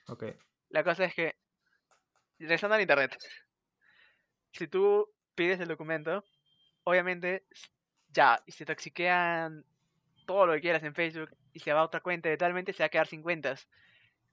Ok. 0.07 0.25
La 0.69 0.83
cosa 0.83 1.05
es 1.05 1.15
que, 1.15 1.35
regresando 2.37 2.75
al 2.75 2.81
internet, 2.81 3.17
si 4.51 4.67
tú 4.67 5.09
pides 5.33 5.59
el 5.59 5.67
documento, 5.69 6.23
obviamente, 6.83 7.45
ya, 8.09 8.39
y 8.45 8.51
se 8.51 8.65
toxiquean 8.65 9.65
todo 10.27 10.45
lo 10.45 10.53
que 10.53 10.61
quieras 10.61 10.83
en 10.83 10.93
Facebook 10.93 11.35
y 11.53 11.59
se 11.59 11.73
va 11.73 11.79
a 11.79 11.85
otra 11.85 12.01
cuenta, 12.01 12.29
eventualmente 12.29 12.73
se 12.73 12.83
va 12.83 12.87
a 12.87 12.89
quedar 12.89 13.07
sin 13.07 13.23
cuentas. 13.23 13.67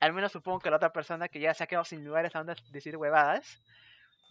Al 0.00 0.12
menos 0.12 0.32
supongo 0.32 0.58
que 0.60 0.70
la 0.70 0.76
otra 0.76 0.92
persona 0.92 1.28
que 1.28 1.40
ya 1.40 1.54
se 1.54 1.64
ha 1.64 1.66
quedado 1.66 1.84
sin 1.84 2.04
lugares 2.04 2.34
a 2.34 2.38
donde 2.38 2.56
decir 2.70 2.96
huevadas, 2.96 3.62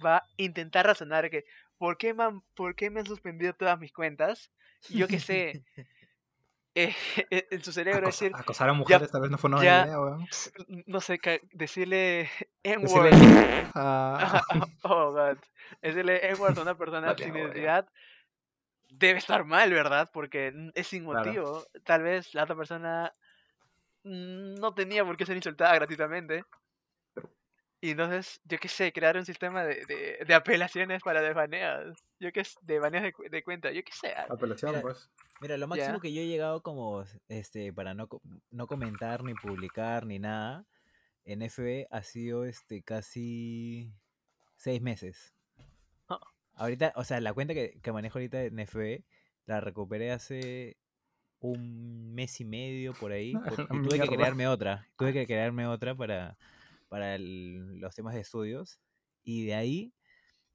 va 0.06 0.18
a 0.18 0.24
intentar 0.38 0.86
razonar 0.86 1.30
que, 1.30 1.46
¿por 1.78 1.98
qué 1.98 2.14
me 2.14 2.24
han, 2.24 2.42
por 2.56 2.76
qué 2.76 2.90
me 2.90 3.00
han 3.00 3.06
suspendido 3.06 3.54
todas 3.54 3.80
mis 3.80 3.92
cuentas? 3.94 4.52
Yo 4.90 5.08
qué 5.08 5.20
sé, 5.20 5.64
eh, 6.76 6.94
en 7.50 7.64
su 7.64 7.72
cerebro 7.72 8.08
Acosa- 8.08 8.26
decir, 8.26 8.32
acosar 8.36 8.70
a 8.70 8.74
mujeres 8.74 9.10
tal 9.10 9.22
vez 9.22 9.32
no 9.32 9.38
fue 9.38 9.48
una 9.48 9.58
buena 9.58 9.72
ya- 9.82 9.86
idea, 9.88 10.00
weón. 10.00 10.28
no 10.86 11.02
sé, 11.02 11.20
decirle 11.54 12.30
Decirle, 12.64 13.10
N-word. 13.14 13.14
ah, 13.76 14.42
oh, 14.84 15.12
God. 15.14 15.38
Decirle 15.82 16.28
N-word 16.30 16.58
a 16.60 16.62
una 16.62 16.78
persona 16.78 17.08
Vale, 17.08 17.24
sin 17.24 17.32
ahora. 17.32 17.44
identidad 17.46 17.90
debe 18.90 19.18
estar 19.20 19.44
mal, 19.46 19.72
¿verdad? 19.74 20.10
Porque 20.14 20.54
es 20.76 20.88
sin 20.88 21.06
Claro. 21.06 21.26
motivo. 21.26 21.66
Tal 21.84 22.04
vez 22.04 22.34
la 22.34 22.44
otra 22.44 22.56
persona 22.56 23.14
no 24.06 24.74
tenía 24.74 25.04
por 25.04 25.18
qué 25.18 25.26
ser 25.26 25.36
insultada 25.36 25.76
gratuitamente. 25.76 26.46
Y 27.82 27.92
entonces, 27.92 28.40
yo 28.46 28.58
qué 28.58 28.68
sé, 28.68 28.92
crear 28.94 29.18
un 29.18 29.26
sistema 29.26 29.64
de, 29.64 29.86
de, 29.86 30.26
de 30.26 30.34
apelaciones 30.34 31.04
para 31.04 31.22
desbaneos. 31.22 32.04
Yo 32.20 32.32
qué 32.32 32.44
sé, 32.44 32.58
de 32.62 32.80
baneos 32.80 33.04
de, 33.04 33.30
de 33.30 33.44
cuenta. 33.44 33.72
Yo 33.72 33.84
qué 33.84 33.92
sé. 33.92 34.14
apelación, 34.16 34.72
Mira, 34.72 34.82
pues. 34.82 35.10
Mira, 35.42 35.58
lo 35.58 35.68
máximo 35.68 36.00
que 36.00 36.14
yo 36.14 36.22
he 36.22 36.28
llegado 36.28 36.64
como, 36.64 37.04
este, 37.28 37.74
para 37.74 37.94
no, 37.94 38.08
no 38.50 38.68
comentar, 38.68 39.24
ni 39.24 39.34
publicar, 39.34 40.06
ni 40.06 40.18
nada, 40.18 40.66
en 41.26 41.48
FB 41.48 41.88
ha 41.92 42.02
sido, 42.04 42.46
este, 42.46 42.82
casi 42.82 43.92
seis 44.56 44.82
meses. 44.82 45.36
Ah. 46.10 46.20
Ahorita, 46.54 46.94
o 46.96 47.04
sea, 47.04 47.20
la 47.20 47.34
cuenta 47.34 47.54
que, 47.54 47.80
que 47.82 47.92
manejo 47.92 48.18
ahorita 48.18 48.44
en 48.44 48.66
FB, 48.66 49.04
la 49.46 49.60
recuperé 49.62 50.12
hace 50.12 50.78
un 51.46 52.14
mes 52.14 52.40
y 52.42 52.46
medio 52.46 52.94
por 52.94 53.12
ahí, 53.12 53.34
tuve 53.84 54.00
que 54.00 54.10
crearme 54.10 54.48
otra, 54.48 54.88
tuve 54.98 55.14
que 55.14 55.26
crearme 55.28 55.68
otra 55.68 55.96
para, 55.96 56.38
para 56.90 57.16
el- 57.16 57.80
los 57.80 57.96
temas 57.96 58.14
de 58.16 58.22
estudios, 58.22 58.80
y 59.24 59.46
de 59.46 59.56
ahí, 59.56 59.94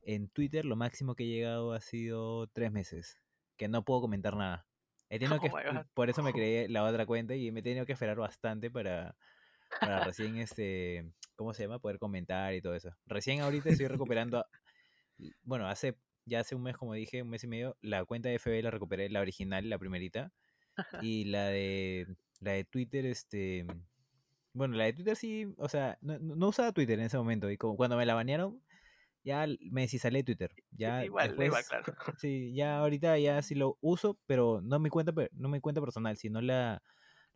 en 0.03 0.29
Twitter, 0.29 0.65
lo 0.65 0.77
máximo 0.77 1.15
que 1.15 1.25
he 1.25 1.29
llegado 1.29 1.73
ha 1.73 1.81
sido 1.81 2.47
tres 2.49 2.73
meses, 2.73 3.21
que 3.57 3.69
no 3.69 3.85
puedo 3.85 4.01
comentar 4.01 4.37
nada. 4.37 4.67
He 5.11 5.19
tenido 5.19 5.39
Oh 5.39 5.41
que, 5.41 5.51
por 5.95 6.09
eso 6.09 6.23
me 6.23 6.33
creé 6.35 6.69
la 6.69 6.85
otra 6.85 7.05
cuenta 7.07 7.35
y 7.35 7.51
me 7.51 7.61
he 7.61 7.63
tenido 7.63 7.85
que 7.87 7.93
esperar 7.93 8.17
bastante 8.17 8.71
para, 8.71 9.17
para 9.81 10.01
recién, 10.01 10.39
este, 10.39 11.13
¿cómo 11.37 11.53
se 11.55 11.65
llama? 11.65 11.79
Poder 11.81 11.99
comentar 11.99 12.55
y 12.55 12.63
todo 12.63 12.75
eso. 12.75 12.91
Recién 13.07 13.41
ahorita 13.41 13.71
estoy 13.71 13.89
recuperando, 13.89 14.39
a- 14.39 14.47
bueno, 15.43 15.67
hace, 15.69 15.97
ya 16.25 16.41
hace 16.41 16.55
un 16.55 16.63
mes, 16.63 16.77
como 16.77 16.95
dije, 16.95 17.23
un 17.23 17.31
mes 17.31 17.45
y 17.45 17.47
medio, 17.47 17.77
la 17.83 18.05
cuenta 18.05 18.29
de 18.29 18.37
FB 18.37 18.63
la 18.63 18.71
recuperé, 18.71 19.09
la 19.11 19.21
original, 19.21 19.69
la 19.69 19.79
primerita, 19.79 20.33
y 21.03 21.25
la 21.25 21.47
de, 21.47 22.07
la 22.41 22.53
de 22.53 22.65
Twitter, 22.65 23.07
este, 23.07 23.67
bueno, 24.53 24.77
la 24.77 24.85
de 24.85 24.93
Twitter 24.93 25.17
sí, 25.17 25.53
o 25.59 25.69
sea, 25.69 25.99
no, 26.01 26.19
no 26.19 26.49
usaba 26.49 26.73
Twitter 26.73 26.99
en 26.99 27.07
ese 27.07 27.19
momento, 27.19 27.51
y 27.51 27.57
como 27.57 27.77
cuando 27.77 27.97
me 27.97 28.07
la 28.07 28.15
banearon, 28.15 28.61
ya 29.23 29.47
me 29.71 29.83
desinsalé 29.83 30.23
Twitter. 30.25 30.51
Ya 30.71 31.05
igual, 31.05 31.33
igual, 31.33 31.63
después, 31.63 31.69
claro. 31.69 31.85
Sí, 32.19 32.55
ya 32.55 32.79
ahorita 32.79 33.19
ya 33.19 33.43
sí 33.43 33.55
lo 33.55 33.77
uso, 33.81 34.19
pero 34.27 34.61
no 34.63 34.79
mi 34.79 34.89
cuenta, 34.89 35.13
no 35.33 35.49
mi 35.49 35.61
cuenta 35.61 35.81
personal, 35.81 36.17
sino 36.17 36.41
la, 36.41 36.83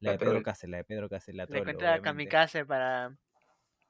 la 0.01 0.13
La 0.13 0.13
de 0.13 0.19
Pedro. 0.19 0.43
Cáceres, 0.43 0.71
la 0.71 0.77
de 0.79 0.85
Pedro 0.85 1.09
Cáceres, 1.11 1.37
la 1.37 1.43
encuentra 1.45 1.75
obviamente. 1.75 2.03
kamikaze 2.03 2.65
para 2.65 3.15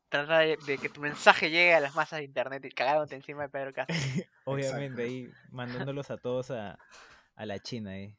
tratar 0.09 0.45
de, 0.47 0.59
de 0.67 0.79
que 0.79 0.89
tu 0.89 1.01
mensaje 1.01 1.51
llegue 1.51 1.75
a 1.75 1.81
las 1.81 1.95
masas 1.95 2.19
de 2.19 2.25
internet 2.25 2.65
y 2.65 2.71
cagándote 2.71 3.15
encima 3.15 3.43
de 3.45 3.49
Pedro 3.49 3.73
Cáceres. 3.73 4.29
Obviamente 4.45 5.03
ahí 5.03 5.31
mandándolos 5.51 6.11
a 6.11 6.17
todos 6.17 6.51
a, 6.51 6.79
a 7.37 7.47
la 7.47 7.59
China 7.61 7.93
ahí. 7.93 8.17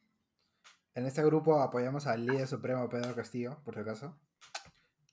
En 0.95 1.05
este 1.05 1.23
grupo 1.23 1.61
apoyamos 1.61 2.07
al 2.07 2.25
líder 2.25 2.47
supremo 2.47 2.87
Pedro 2.89 3.13
Castillo, 3.15 3.61
por 3.63 3.73
si 3.73 3.81
acaso. 3.81 4.17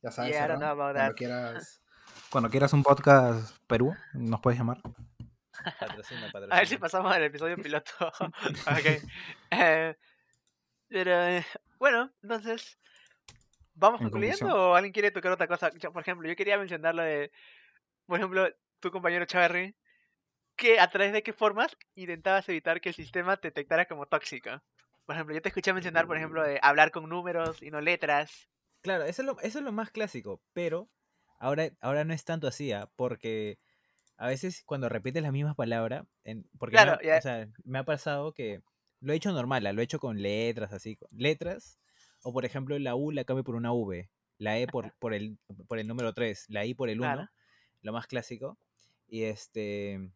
Ya 0.02 0.10
sabes, 0.10 0.32
Yeah, 0.32 0.46
cuando 0.74 1.14
quieras, 1.14 1.82
cuando 2.30 2.50
quieras 2.50 2.72
un 2.72 2.82
podcast 2.82 3.56
Perú, 3.66 3.94
nos 4.14 4.40
puedes 4.40 4.58
llamar. 4.58 4.78
Patrocina, 5.78 6.30
A 6.50 6.56
ver 6.58 6.66
si 6.68 6.76
patrocina. 6.76 6.80
pasamos 6.80 7.12
al 7.12 7.22
episodio 7.24 7.56
piloto. 7.62 7.92
ok. 8.08 9.02
Eh, 9.50 9.96
pero, 10.88 11.10
eh, 11.26 11.46
bueno, 11.78 12.12
entonces, 12.22 12.78
¿vamos 13.74 14.00
En 14.00 14.06
concluyendo 14.10 14.38
conclusión. 14.38 14.70
o 14.70 14.74
alguien 14.76 14.92
quiere 14.92 15.10
tocar 15.10 15.32
otra 15.32 15.46
cosa? 15.48 15.70
Yo, 15.78 15.92
por 15.92 16.02
ejemplo, 16.02 16.28
yo 16.28 16.36
quería 16.36 16.58
mencionar 16.58 16.94
lo 16.94 17.02
de, 17.02 17.32
por 18.06 18.18
ejemplo, 18.18 18.48
tu 18.80 18.90
compañero 18.90 19.24
Charry, 19.24 19.74
que 20.56 20.78
a 20.80 20.88
través 20.90 21.12
de 21.12 21.22
qué 21.22 21.32
formas 21.32 21.76
intentabas 21.94 22.48
evitar 22.48 22.80
que 22.80 22.90
el 22.90 22.94
sistema 22.94 23.36
te 23.36 23.48
detectara 23.48 23.86
como 23.86 24.06
tóxico. 24.06 24.62
Por 25.06 25.14
ejemplo, 25.16 25.34
yo 25.34 25.42
te 25.42 25.48
escuché 25.48 25.72
mencionar, 25.72 26.06
por 26.06 26.16
ejemplo, 26.16 26.42
de 26.42 26.58
hablar 26.62 26.90
con 26.90 27.08
números 27.08 27.62
y 27.62 27.70
no 27.70 27.80
letras. 27.80 28.48
Claro, 28.82 29.04
eso 29.04 29.22
es, 29.22 29.26
lo, 29.26 29.40
eso 29.40 29.58
es 29.58 29.64
lo 29.64 29.72
más 29.72 29.90
clásico, 29.90 30.42
pero 30.52 30.88
ahora, 31.38 31.70
ahora 31.80 32.04
no 32.04 32.12
es 32.14 32.24
tanto 32.24 32.46
así, 32.48 32.72
¿ah? 32.72 32.90
porque 32.96 33.58
a 34.16 34.26
veces 34.28 34.62
cuando 34.64 34.88
repites 34.88 35.22
la 35.22 35.32
misma 35.32 35.54
palabra, 35.54 36.06
en, 36.24 36.48
porque 36.58 36.74
me 36.76 36.82
Claro, 36.82 36.98
ha- 37.00 37.02
ya- 37.02 37.18
o 37.18 37.20
sea, 37.22 37.48
me 37.64 37.78
ha 37.78 37.84
pasado 37.84 38.32
que 38.32 38.62
lo 39.00 39.12
he 39.12 39.16
hecho 39.16 39.32
normal, 39.32 39.66
ah, 39.66 39.72
lo 39.72 39.80
he 39.80 39.84
hecho 39.84 39.98
con 40.00 40.20
letras, 40.22 40.72
así, 40.72 40.96
con 40.96 41.08
letras, 41.12 41.78
o 42.22 42.32
por 42.32 42.44
ejemplo 42.44 42.78
la 42.78 42.94
U 42.96 43.10
la 43.12 43.24
cambio 43.24 43.44
por 43.44 43.54
una 43.56 43.72
V, 43.72 44.10
la 44.38 44.58
E 44.58 44.66
por, 44.66 44.92
por, 44.98 45.14
el, 45.14 45.38
por 45.68 45.78
el 45.78 45.86
número 45.88 46.12
3, 46.12 46.46
la 46.48 46.64
I 46.64 46.74
por 46.74 46.88
el 46.88 47.00
1, 47.00 47.08
Claro. 47.08 47.30
lo 47.82 47.92
más 47.92 48.06
clásico. 48.06 48.58
Y 49.08 49.24
este 49.24 50.10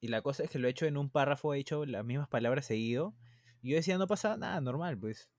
y 0.00 0.08
la 0.08 0.22
cosa 0.22 0.44
es 0.44 0.50
que 0.50 0.58
lo 0.58 0.68
he 0.68 0.70
hecho 0.70 0.86
en 0.86 0.96
un 0.96 1.10
párrafo, 1.10 1.54
he 1.54 1.58
hecho 1.58 1.84
las 1.86 2.04
mismas 2.04 2.28
palabras 2.28 2.66
seguido. 2.66 3.14
Y 3.62 3.70
yo 3.70 3.76
decía, 3.76 3.98
no 3.98 4.06
pasa 4.06 4.36
nada, 4.36 4.60
normal, 4.60 4.98
pues. 4.98 5.30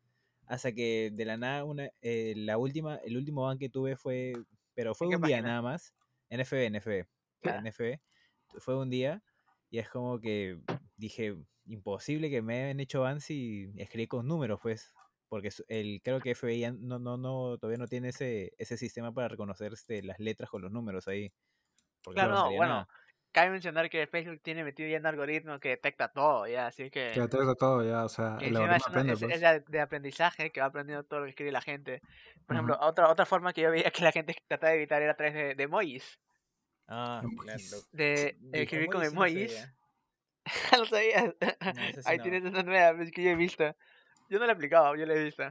Hasta 0.45 0.72
que 0.72 1.11
de 1.13 1.26
la 1.26 1.38
nada, 1.38 1.63
una, 1.63 1.89
eh, 2.01 2.34
la 2.36 2.57
última, 2.57 2.95
el 2.97 3.17
último 3.17 3.43
ban 3.43 3.59
que 3.59 3.70
tuve 3.70 3.95
fue, 3.95 4.34
pero 4.74 4.95
fue 4.95 5.07
un 5.07 5.11
día 5.11 5.20
página? 5.20 5.41
nada 5.41 5.61
más. 5.61 5.93
NFB, 6.30 6.72
NFB. 6.72 7.05
Ya. 7.43 7.61
NFB. 7.61 7.99
Fue 8.59 8.78
un 8.78 8.89
día. 8.89 9.24
Y 9.70 9.78
es 9.78 9.89
como 9.89 10.20
que 10.20 10.59
dije, 10.97 11.36
imposible 11.65 12.30
que 12.30 12.41
me 12.41 12.63
hayan 12.63 12.80
hecho 12.80 13.01
ban 13.01 13.22
si 13.22 13.72
escribí 13.78 14.07
con 14.07 14.28
números, 14.28 14.59
pues. 14.61 14.93
Porque 15.28 15.51
el, 15.67 16.01
creo 16.03 16.20
que 16.20 16.34
FBI 16.34 16.72
no, 16.80 16.97
no, 16.97 17.17
no, 17.17 17.57
todavía 17.59 17.78
no 17.78 17.88
tiene 17.88 18.09
ese, 18.09 18.53
ese 18.57 18.78
sistema 18.78 19.13
para 19.13 19.28
reconocer 19.28 19.74
este, 19.74 20.01
las 20.01 20.20
letras 20.20 20.49
con 20.49 20.63
los 20.63 20.72
números 20.72 21.07
ahí. 21.07 21.32
Porque 22.03 22.15
Claro, 22.15 22.34
no 22.34 22.45
bueno, 22.55 22.74
nada. 22.74 22.88
Cabe 23.39 23.51
mencionar 23.51 23.89
que 23.89 24.05
Facebook 24.07 24.41
tiene 24.41 24.63
metido 24.63 24.89
ya 24.89 24.99
un 24.99 25.05
algoritmo 25.05 25.59
que 25.59 25.69
detecta 25.69 26.09
todo, 26.09 26.47
ya, 26.47 26.67
así 26.67 26.89
que... 26.91 27.11
Que 27.13 27.21
detecta 27.21 27.55
todo 27.55 27.83
ya, 27.83 28.03
o 28.05 28.09
sea, 28.09 28.37
el 28.41 28.55
algoritmo 28.55 28.75
es, 28.75 28.83
una- 28.87 28.89
aprende, 28.89 29.13
es- 29.13 29.19
pues. 29.19 29.41
es 29.41 29.65
de, 29.71 29.79
aprendizaje 29.81 30.51
que 30.51 30.59
va 30.61 30.67
aprendiendo 30.67 31.03
todo 31.03 31.19
lo 31.21 31.25
que 31.25 31.29
escribe 31.31 31.51
la 31.51 31.61
gente. 31.61 32.01
Por 32.45 32.55
ejemplo, 32.55 32.77
otra, 32.81 33.09
otra 33.09 33.25
forma 33.25 33.53
que 33.53 33.61
yo 33.61 33.71
veía 33.71 33.91
que 33.91 34.03
la 34.03 34.11
gente 34.11 34.35
trataba 34.47 34.71
de 34.71 34.77
evitar 34.77 35.01
era 35.01 35.11
a 35.13 35.15
través 35.15 35.33
de, 35.33 35.55
de 35.55 35.63
emojis. 35.63 36.19
Ah, 36.87 37.21
claro. 37.43 37.59
De 37.91 38.35
De 38.39 38.61
escribir 38.63 38.87
con 38.89 39.03
emojis 39.03 39.13
no 39.13 39.25
emojis. 39.25 39.51
sabía. 39.53 39.75
¿No 40.79 40.85
sabías? 40.85 41.23
No, 41.75 41.81
eso 41.83 42.01
sí 42.01 42.07
Ahí 42.09 42.17
no. 42.17 42.23
tienes 42.23 42.43
una 42.45 42.63
nueva 42.63 42.95
pues, 42.97 43.11
que 43.11 43.23
yo 43.23 43.29
he 43.29 43.35
visto. 43.35 43.63
Yo 44.29 44.39
no 44.39 44.45
la 44.45 44.51
he 44.51 44.55
aplicado, 44.55 44.95
yo 44.95 45.05
la 45.05 45.13
he 45.13 45.23
visto. 45.23 45.43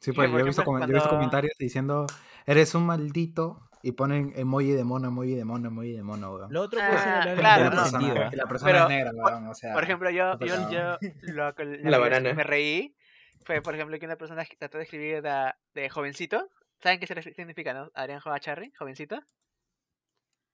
Sí, 0.00 0.12
pues 0.12 0.30
yo 0.30 0.38
he, 0.38 0.42
visto, 0.44 0.62
yo 0.64 0.78
he 0.78 0.86
visto 0.92 1.08
comentarios 1.10 1.52
diciendo, 1.58 2.06
eres 2.44 2.74
un 2.74 2.86
maldito, 2.86 3.65
y 3.82 3.92
ponen 3.92 4.32
emoji 4.36 4.72
de 4.72 4.84
mono, 4.84 5.08
emoji 5.08 5.34
de 5.34 5.44
mono, 5.44 5.68
emoji 5.68 5.92
de 5.92 6.02
mono, 6.02 6.34
weón. 6.34 6.52
Lo 6.52 6.62
otro 6.62 6.80
puede 6.80 6.98
ser 6.98 7.08
Ah, 7.12 7.34
claro, 7.36 7.70
no. 7.70 8.30
y 8.32 8.36
la 8.36 8.46
persona 8.46 8.72
Pero, 8.72 8.82
es 8.84 8.88
negra, 8.88 9.10
por- 9.12 9.32
weón, 9.32 9.46
o 9.48 9.54
sea... 9.54 9.72
Por 9.74 9.82
ejemplo, 9.84 10.10
yo, 10.10 10.36
lo 11.22 11.54
la 11.90 11.98
banana. 11.98 12.32
me 12.34 12.42
reí 12.44 12.96
fue, 13.44 13.62
por 13.62 13.74
ejemplo, 13.74 13.98
que 13.98 14.06
una 14.06 14.16
persona 14.16 14.44
trató 14.58 14.78
de 14.78 14.84
escribir 14.84 15.22
de, 15.22 15.52
de 15.74 15.88
jovencito. 15.88 16.50
¿Saben 16.82 16.98
qué 17.00 17.06
significa, 17.06 17.72
no? 17.74 17.90
Adrián 17.94 18.20
Jovacharri, 18.20 18.72
jovencito. 18.72 19.20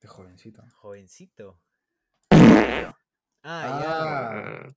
De 0.00 0.08
jovencito. 0.08 0.62
Jovencito. 0.74 1.58
Ah, 2.30 2.94
Ah, 3.44 4.68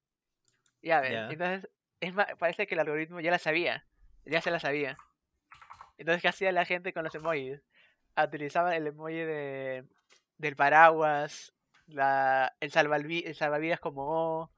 Ya 0.81 1.01
ves, 1.01 1.11
Ya. 1.11 1.29
entonces 1.29 1.69
es 1.99 2.13
parece 2.39 2.67
que 2.67 2.75
el 2.75 2.79
algoritmo 2.79 3.19
ya 3.19 3.31
la 3.31 3.39
sabía, 3.39 3.85
ya 4.25 4.41
se 4.41 4.51
la 4.51 4.59
sabía. 4.59 4.97
Entonces, 5.97 6.21
¿qué 6.21 6.27
hacía 6.27 6.51
la 6.51 6.65
gente 6.65 6.93
con 6.93 7.03
los 7.03 7.13
emojis? 7.15 7.61
Utilizaba 8.17 8.75
el 8.75 8.87
emoji 8.87 9.15
de, 9.15 9.85
del 10.37 10.55
paraguas, 10.55 11.53
la, 11.87 12.55
el, 12.59 12.71
el 13.25 13.35
salvavidas 13.35 13.79
como 13.79 14.03
O. 14.07 14.51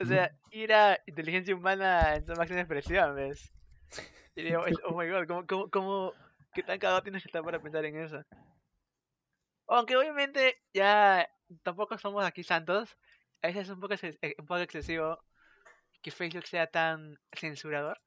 O 0.00 0.04
sea, 0.04 0.36
era 0.50 0.98
inteligencia 1.06 1.54
humana 1.54 2.16
en 2.16 2.26
su 2.26 2.32
máxima 2.34 2.60
expresión, 2.60 3.14
¿ves? 3.14 3.52
Y 4.34 4.42
digo, 4.42 4.64
oh 4.84 4.96
my 4.96 5.08
god, 5.08 5.26
¿cómo, 5.26 5.46
cómo, 5.46 5.70
cómo, 5.70 6.12
qué 6.52 6.62
tan 6.62 6.78
cagado 6.78 7.02
tienes 7.02 7.22
que 7.22 7.28
estar 7.28 7.44
para 7.44 7.60
pensar 7.60 7.84
en 7.84 8.00
eso? 8.00 8.22
Aunque 9.68 9.96
obviamente 9.96 10.60
ya 10.72 11.28
tampoco 11.62 11.96
somos 11.96 12.24
aquí 12.24 12.42
santos, 12.42 12.96
a 13.42 13.46
veces 13.46 13.64
es 13.64 13.70
un 13.70 13.80
poco, 13.80 13.94
un 13.94 14.46
poco 14.46 14.60
excesivo 14.60 15.18
que 16.02 16.10
Facebook 16.10 16.46
sea 16.46 16.66
tan 16.66 17.18
censurador. 17.32 17.98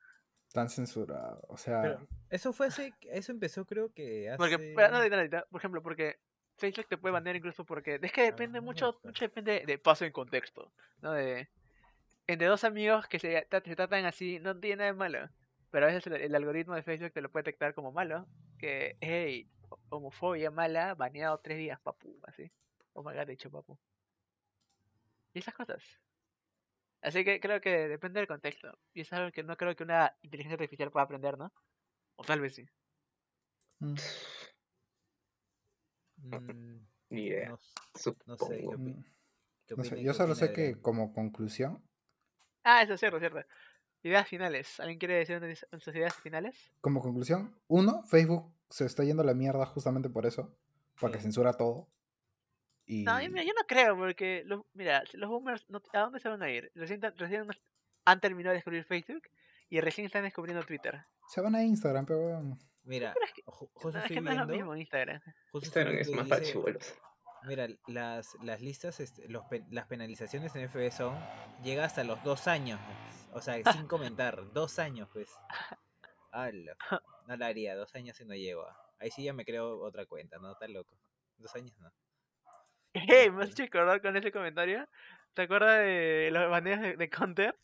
Tan 0.54 0.70
censurado, 0.70 1.42
o 1.50 1.58
sea... 1.58 1.82
Pero 1.82 2.08
eso 2.30 2.54
fue 2.54 2.68
hace, 2.68 2.94
eso 3.12 3.32
empezó 3.32 3.66
creo 3.66 3.92
que 3.94 4.30
hace... 4.30 4.38
Porque, 4.38 4.58
pero 4.76 4.90
no, 4.90 5.00
no, 5.08 5.10
no, 5.10 5.28
no, 5.28 5.44
por 5.50 5.60
ejemplo, 5.62 5.82
porque 5.84 6.20
Facebook 6.58 6.88
te 6.88 6.98
puede 6.98 7.14
banear 7.14 7.36
incluso 7.36 7.66
porque 7.66 8.00
es 8.02 8.12
que 8.12 8.24
depende 8.24 8.60
Ah, 8.60 8.62
mucho, 8.62 8.94
pues. 8.94 9.06
mucho 9.14 9.26
depende 9.26 9.64
de 9.66 9.78
paso 9.78 10.06
en 10.06 10.12
contexto, 10.12 10.72
¿no? 11.02 11.12
De 11.12 11.50
entre 12.26 12.48
dos 12.48 12.64
amigos 12.64 13.08
que 13.08 13.20
se, 13.20 13.48
tra- 13.50 13.64
se 13.64 13.76
tratan 13.76 14.06
así, 14.06 14.40
no 14.40 14.60
tiene 14.60 14.78
nada 14.78 14.92
de 14.92 14.98
malo, 14.98 15.30
pero 15.70 15.86
a 15.86 15.90
veces 15.90 16.08
el, 16.08 16.14
el 16.22 16.36
algoritmo 16.36 16.76
de 16.76 16.84
Facebook 16.84 17.14
te 17.14 17.22
lo 17.22 17.32
puede 17.32 17.44
detectar 17.44 17.74
como 17.74 17.92
malo, 17.92 18.28
que 18.58 18.98
hey, 19.02 19.50
homofobia 19.90 20.50
mala, 20.52 20.96
baneado 20.96 21.38
tres 21.40 21.58
días, 21.58 21.80
papu, 21.80 22.20
así. 22.24 22.52
Oh 22.94 23.04
my 23.04 23.16
god, 23.16 23.30
hecho 23.30 23.52
papu. 23.52 23.78
Y 25.34 25.40
esas 25.40 25.54
cosas. 25.54 25.84
Así 27.08 27.24
que 27.24 27.40
creo 27.40 27.62
que 27.62 27.88
depende 27.88 28.20
del 28.20 28.28
contexto. 28.28 28.68
Y 28.94 29.02
es 29.02 29.14
algo 29.14 29.32
que 29.32 29.44
no 29.44 29.56
creo 29.56 29.76
que 29.76 29.84
una 29.84 30.14
inteligencia 30.22 30.56
artificial 30.56 30.92
pueda 30.92 31.06
aprender, 31.06 31.38
¿no? 31.38 31.54
O 32.18 32.24
tal 32.24 32.42
vez 32.42 32.56
sí. 32.56 32.66
mm, 33.80 33.96
Mm, 36.24 36.32
ni 37.10 37.22
idea, 37.28 37.50
no, 37.50 37.56
s- 37.56 37.74
supongo. 37.96 38.26
no 38.28 38.38
sé, 38.38 38.58
¿qué, 38.60 38.66
opi- 38.68 38.96
mm, 38.96 39.04
qué 39.68 39.76
no 39.78 39.84
sé, 39.84 39.90
opina- 39.96 40.02
yo 40.04 40.14
solo 40.14 40.36
sé 40.36 40.52
que 40.54 40.82
como 40.82 41.14
conclusión, 41.14 41.82
Ah, 42.64 42.82
eso 42.82 42.96
es 42.96 43.00
cierto, 43.00 43.20
cierto. 43.20 43.40
Ideas 44.04 44.28
finales. 44.28 44.80
¿Alguien 44.82 45.00
quiere 45.00 45.16
decir 45.26 45.40
sus 45.80 45.96
ideas 45.96 46.14
finales? 46.16 46.72
como 46.82 47.02
conclusión, 47.02 47.56
uno, 47.68 48.04
Facebook 48.04 48.54
se 48.70 48.86
está 48.86 49.04
yendo 49.06 49.24
a 49.24 49.26
la 49.26 49.34
mierda 49.34 49.66
justamente 49.66 50.10
por 50.10 50.26
eso, 50.26 50.54
porque 51.00 51.18
Sí. 51.18 51.24
censura 51.24 51.54
todo. 51.54 51.88
Y 52.88 53.04
No, 53.04 53.22
yo, 53.22 53.30
mira, 53.30 53.44
yo 53.44 53.54
no 53.54 53.66
creo, 53.68 53.96
porque 53.98 54.44
los, 54.46 54.64
mira, 54.74 55.04
los 55.14 55.30
boomers, 55.30 55.70
no- 55.70 55.82
¿a 55.94 56.00
dónde 56.00 56.20
se 56.20 56.30
van 56.30 56.42
a 56.42 56.50
ir? 56.50 56.72
Recién, 56.74 57.02
recién 57.02 57.46
han 58.06 58.20
terminado 58.22 58.52
de 58.54 58.58
descubrir 58.60 58.84
Facebook 58.86 59.24
y 59.70 59.80
recién 59.82 60.06
están 60.08 60.24
descubriendo 60.24 60.64
Twitter. 60.64 61.04
se 61.28 61.42
van 61.42 61.54
a 61.56 61.64
Instagram, 61.64 62.06
pero 62.06 62.20
weón. 62.20 62.58
Mira, 62.84 63.12
Pero 63.14 63.26
es 63.26 63.34
que- 63.34 63.44
ju- 63.44 63.70
No, 63.70 63.82
justo 63.82 63.90
es 63.90 64.04
estoy 64.06 64.16
que 64.16 64.22
no 64.22 64.32
es 64.32 64.38
lo 64.38 64.46
viendo... 64.46 64.54
mismo 64.56 64.74
en 64.74 64.80
Instagram. 64.80 65.22
justo 65.52 65.68
estoy 65.68 65.82
Instagram 65.84 65.98
es 65.98 66.08
viendo 66.08 66.24
más 66.24 66.50
y 66.50 66.54
para. 66.54 66.80
Mira, 67.44 67.68
las, 67.88 68.34
las 68.42 68.62
listas, 68.62 69.00
este, 69.02 69.28
los 69.28 69.44
las 69.70 69.86
penalizaciones 69.88 70.56
en 70.56 70.70
FB 70.70 70.90
son, 70.92 71.16
llega 71.64 71.84
hasta 71.86 72.04
los 72.06 72.24
dos 72.24 72.48
años, 72.48 72.80
pues. 72.86 73.28
o 73.34 73.42
sea, 73.42 73.56
sin 73.86 73.88
comentar, 73.88 74.54
dos 74.54 74.80
años, 74.80 75.10
pues. 75.12 75.30
Ala, 76.32 76.76
no 77.28 77.36
la 77.38 77.46
haría, 77.48 77.76
dos 77.76 77.94
años 77.96 78.16
si 78.18 78.24
no 78.26 78.34
llego. 78.36 78.66
Ahí 79.00 79.12
sí 79.12 79.24
ya 79.24 79.34
me 79.34 79.44
creo 79.46 79.80
otra 79.82 80.06
cuenta, 80.06 80.40
¿no? 80.40 80.52
Está 80.54 80.68
loco. 80.68 80.98
Dos 81.38 81.54
años 81.56 81.78
no. 81.80 81.92
Hey, 83.08 83.30
me 83.32 83.44
has 83.44 83.52
hecho 83.52 83.64
acordar 83.64 84.02
con 84.02 84.16
ese 84.18 84.32
comentario. 84.32 84.88
¿Te 85.34 85.44
acuerdas 85.44 85.80
de 85.80 86.30
los 86.32 86.50
baneos 86.50 86.82
de, 86.82 86.96
de 86.98 87.10
Counter? 87.10 87.56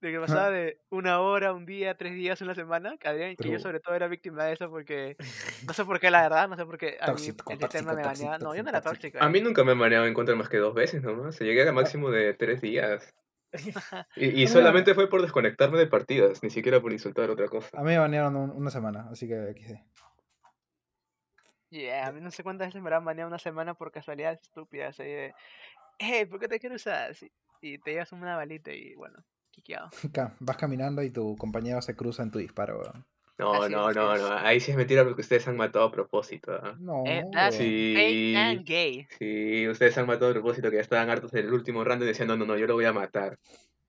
De 0.00 0.12
que 0.12 0.20
pasaba 0.20 0.50
de 0.50 0.78
una 0.90 1.20
hora, 1.20 1.52
un 1.54 1.64
día, 1.64 1.96
tres 1.96 2.14
días, 2.14 2.40
una 2.42 2.54
semana. 2.54 2.96
Que, 2.98 3.08
Adrián, 3.08 3.34
que 3.36 3.50
yo 3.50 3.58
sobre 3.58 3.80
todo 3.80 3.94
era 3.94 4.08
víctima 4.08 4.44
de 4.44 4.52
eso 4.52 4.68
porque... 4.68 5.16
No 5.66 5.72
sé 5.72 5.84
por 5.84 5.98
qué, 6.00 6.10
la 6.10 6.22
verdad, 6.22 6.48
no 6.48 6.56
sé 6.56 6.66
por 6.66 6.76
qué 6.78 6.98
a 7.00 7.06
mí 7.06 7.12
Tóxico, 7.12 7.50
el 7.50 7.58
sistema 7.58 7.92
tóxico, 7.92 7.96
me 7.96 8.02
tóxico, 8.02 8.26
baneaba. 8.26 8.38
No, 8.38 8.54
yo 8.54 8.62
no 8.62 8.68
era 8.68 8.80
tóxico. 8.82 9.02
tóxico. 9.02 9.24
A 9.24 9.28
mí 9.30 9.38
eh. 9.38 9.42
nunca 9.42 9.64
me 9.64 9.74
mareado 9.74 10.06
en 10.06 10.14
contra 10.14 10.34
más 10.34 10.48
que 10.48 10.58
dos 10.58 10.74
veces 10.74 11.02
nomás. 11.02 11.34
Se 11.36 11.44
llegué 11.44 11.62
al 11.62 11.72
máximo 11.74 12.10
de 12.10 12.34
tres 12.34 12.60
días. 12.60 13.14
Y, 14.16 14.42
y 14.42 14.46
solamente 14.48 14.94
fue 14.94 15.08
por 15.08 15.22
desconectarme 15.22 15.78
de 15.78 15.86
partidas, 15.86 16.42
ni 16.42 16.50
siquiera 16.50 16.80
por 16.80 16.92
insultar 16.92 17.30
otra 17.30 17.48
cosa. 17.48 17.68
A 17.72 17.80
mí 17.82 17.88
me 17.88 17.98
banearon 17.98 18.36
un- 18.36 18.50
una 18.50 18.70
semana, 18.70 19.08
así 19.10 19.26
que 19.28 19.34
XD. 19.54 19.76
Yeah, 21.70 22.06
a 22.08 22.12
mí 22.12 22.20
no 22.20 22.30
sé 22.30 22.42
cuántas 22.42 22.68
veces 22.68 22.80
me 22.82 22.88
habrán 22.88 23.04
baneado 23.04 23.28
una 23.28 23.38
semana 23.38 23.74
por 23.74 23.90
casualidades 23.90 24.40
estúpidas. 24.42 24.98
Ahí 25.00 25.10
de, 25.10 25.34
hey, 25.98 26.24
¿por 26.26 26.38
qué 26.40 26.48
te 26.48 26.58
quiero 26.60 26.76
usar? 26.76 27.14
Y 27.60 27.78
te 27.78 27.92
llevas 27.92 28.12
una 28.12 28.36
balita 28.36 28.72
y 28.72 28.94
bueno, 28.94 29.18
quiqueado. 29.50 29.90
Vas 30.40 30.56
caminando 30.56 31.02
y 31.02 31.10
tu 31.10 31.36
compañero 31.36 31.82
se 31.82 31.96
cruza 31.96 32.22
en 32.22 32.30
tu 32.30 32.38
disparo, 32.38 32.80
weón. 32.80 33.04
No, 33.38 33.52
Así 33.62 33.72
no, 33.72 33.92
no, 33.92 34.14
es. 34.14 34.22
no. 34.22 34.32
Ahí 34.38 34.60
sí 34.60 34.70
es 34.70 34.76
mentira 34.78 35.04
porque 35.04 35.20
ustedes 35.20 35.46
han 35.46 35.56
matado 35.58 35.84
a 35.84 35.92
propósito. 35.92 36.52
¿ah? 36.62 36.74
No, 36.78 37.02
Eh. 37.06 37.22
Sí. 37.52 38.34
and 38.34 38.64
gay. 38.64 39.06
Sí, 39.18 39.68
ustedes 39.68 39.98
han 39.98 40.06
matado 40.06 40.30
a 40.30 40.34
propósito 40.34 40.70
que 40.70 40.76
ya 40.76 40.82
estaban 40.82 41.10
hartos 41.10 41.32
del 41.32 41.52
último 41.52 41.84
round 41.84 42.02
y 42.02 42.06
decían, 42.06 42.28
no, 42.28 42.36
no, 42.36 42.46
no, 42.46 42.56
yo 42.56 42.66
lo 42.66 42.74
voy 42.74 42.86
a 42.86 42.94
matar. 42.94 43.38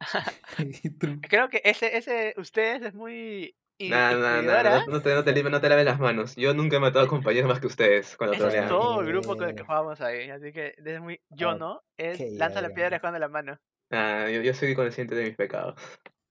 Creo 1.30 1.48
que 1.50 1.62
ese, 1.64 1.96
ese, 1.98 2.34
ustedes 2.38 2.82
es 2.82 2.94
muy 2.94 3.56
in- 3.80 3.92
Nah, 3.92 4.12
nah, 4.18 4.42
nah, 4.42 4.64
no, 4.64 4.84
no 4.86 5.02
te, 5.02 5.14
no, 5.16 5.24
te, 5.24 5.44
no 5.44 5.62
te 5.62 5.70
laves 5.70 5.86
las 5.86 6.00
manos. 6.00 6.36
Yo 6.36 6.54
nunca 6.54 6.76
he 6.78 6.80
matado 6.80 7.06
a 7.06 7.08
compañeros 7.10 7.50
más 7.50 7.60
que 7.62 7.68
ustedes 7.68 8.18
cuando 8.18 8.36
Ese 8.36 8.48
es 8.50 8.68
todo 8.68 9.02
el 9.02 9.08
grupo 9.08 9.36
con 9.38 9.50
el 9.50 9.56
que 9.56 9.64
Yeah. 9.64 9.66
jugábamos 9.66 10.02
ahí. 10.02 10.30
Así 10.30 10.52
que 10.52 10.74
es 10.78 11.02
muy. 11.02 11.22
Yo 11.30 11.54
Ok, 11.54 11.60
no, 11.60 11.84
es 11.98 12.26
lanza 12.36 12.62
la 12.62 12.70
verga. 12.70 12.76
piedra 12.76 13.00
con 13.00 13.20
la 13.20 13.28
mano. 13.28 13.60
Ah, 13.92 14.30
yo, 14.30 14.42
yo 14.42 14.54
soy 14.54 14.76
consciente 14.76 15.16
de 15.16 15.26
mis 15.26 15.36
pecados. 15.38 15.76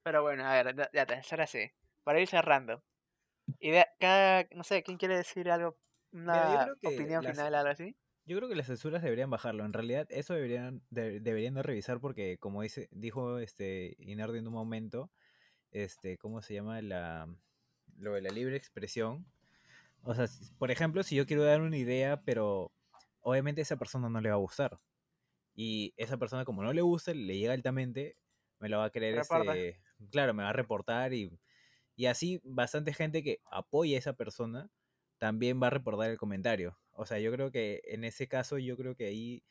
Pero 0.03 0.23
bueno, 0.23 0.45
a 0.45 0.53
ver, 0.63 0.75
ya, 0.77 0.91
ya, 0.93 1.07
ahora 1.31 1.47
sí. 1.47 1.71
Para 2.05 2.21
ir 2.21 2.29
cerrando. 2.29 2.85
Idea, 3.61 3.89
cada, 4.01 4.47
no 4.53 4.65
sé, 4.65 4.83
¿quién 4.85 4.99
quiere 4.99 5.17
decir 5.17 5.51
algo? 5.51 5.79
Una 6.13 6.69
opinión 6.85 7.25
las- 7.25 7.27
final, 7.27 7.55
algo 7.55 7.71
así. 7.71 7.97
Yo 8.27 8.37
creo 8.39 8.49
que 8.49 8.57
las 8.57 8.67
censuras 8.69 9.03
deberían 9.03 9.31
bajarlo. 9.31 9.65
En 9.65 9.73
realidad, 9.73 10.07
eso 10.11 10.35
deberían, 10.35 10.83
de- 10.91 11.21
deberían 11.21 11.55
de 11.55 11.63
revisar 11.63 12.01
porque, 12.01 12.39
como 12.39 12.63
dice, 12.63 12.89
dijo 12.93 13.39
este 13.39 13.97
Inardi 13.99 14.39
en 14.41 14.49
un 14.49 14.55
momento, 14.55 15.13
este, 15.71 16.19
¿cómo 16.19 16.43
se 16.43 16.55
llama? 16.55 16.83
La, 16.83 17.29
lo 17.99 18.15
de 18.15 18.23
la 18.23 18.31
libre 18.31 18.57
expresión. 18.57 19.27
O 20.03 20.15
sea, 20.15 20.27
si- 20.29 20.53
por 20.57 20.71
ejemplo, 20.71 21.03
si 21.03 21.17
yo 21.17 21.27
quiero 21.27 21.45
dar 21.45 21.61
una 21.63 21.77
idea, 21.79 22.23
pero 22.25 22.73
obviamente 23.23 23.61
a 23.63 23.65
esa 23.65 23.79
persona 23.79 24.09
no 24.11 24.21
le 24.21 24.31
va 24.31 24.37
a 24.37 24.39
gustar. 24.39 24.79
Y 25.55 25.95
esa 25.97 26.19
persona, 26.19 26.45
como 26.45 26.63
no 26.63 26.73
le 26.73 26.83
gusta, 26.83 27.15
le 27.15 27.39
llega 27.39 27.55
altamente, 27.55 28.19
me 28.61 28.69
lo 28.69 28.79
va 28.79 28.87
a 28.87 28.91
querer, 28.91 29.17
este, 29.17 29.81
claro, 30.11 30.35
me 30.35 30.43
va 30.43 30.51
a 30.51 30.53
reportar 30.53 31.13
y, 31.15 31.31
Y 31.97 32.07
así 32.07 32.41
bastante 32.45 32.95
gente 32.95 33.23
que 33.23 33.41
apoya 33.47 33.97
a 33.97 34.01
esa 34.01 34.15
persona 34.15 34.71
también 35.19 35.63
va 35.63 35.69
a 35.69 35.71
reportar 35.71 36.11
el 36.11 36.19
comentario. 36.19 36.79
O 36.93 37.07
sea, 37.07 37.19
yo 37.21 37.33
creo 37.33 37.51
que 37.53 37.83
en 37.87 38.05
ese 38.05 38.29
caso, 38.29 38.59
yo 38.59 38.77
creo 38.77 38.97
que 38.97 39.07
ahí 39.07 39.45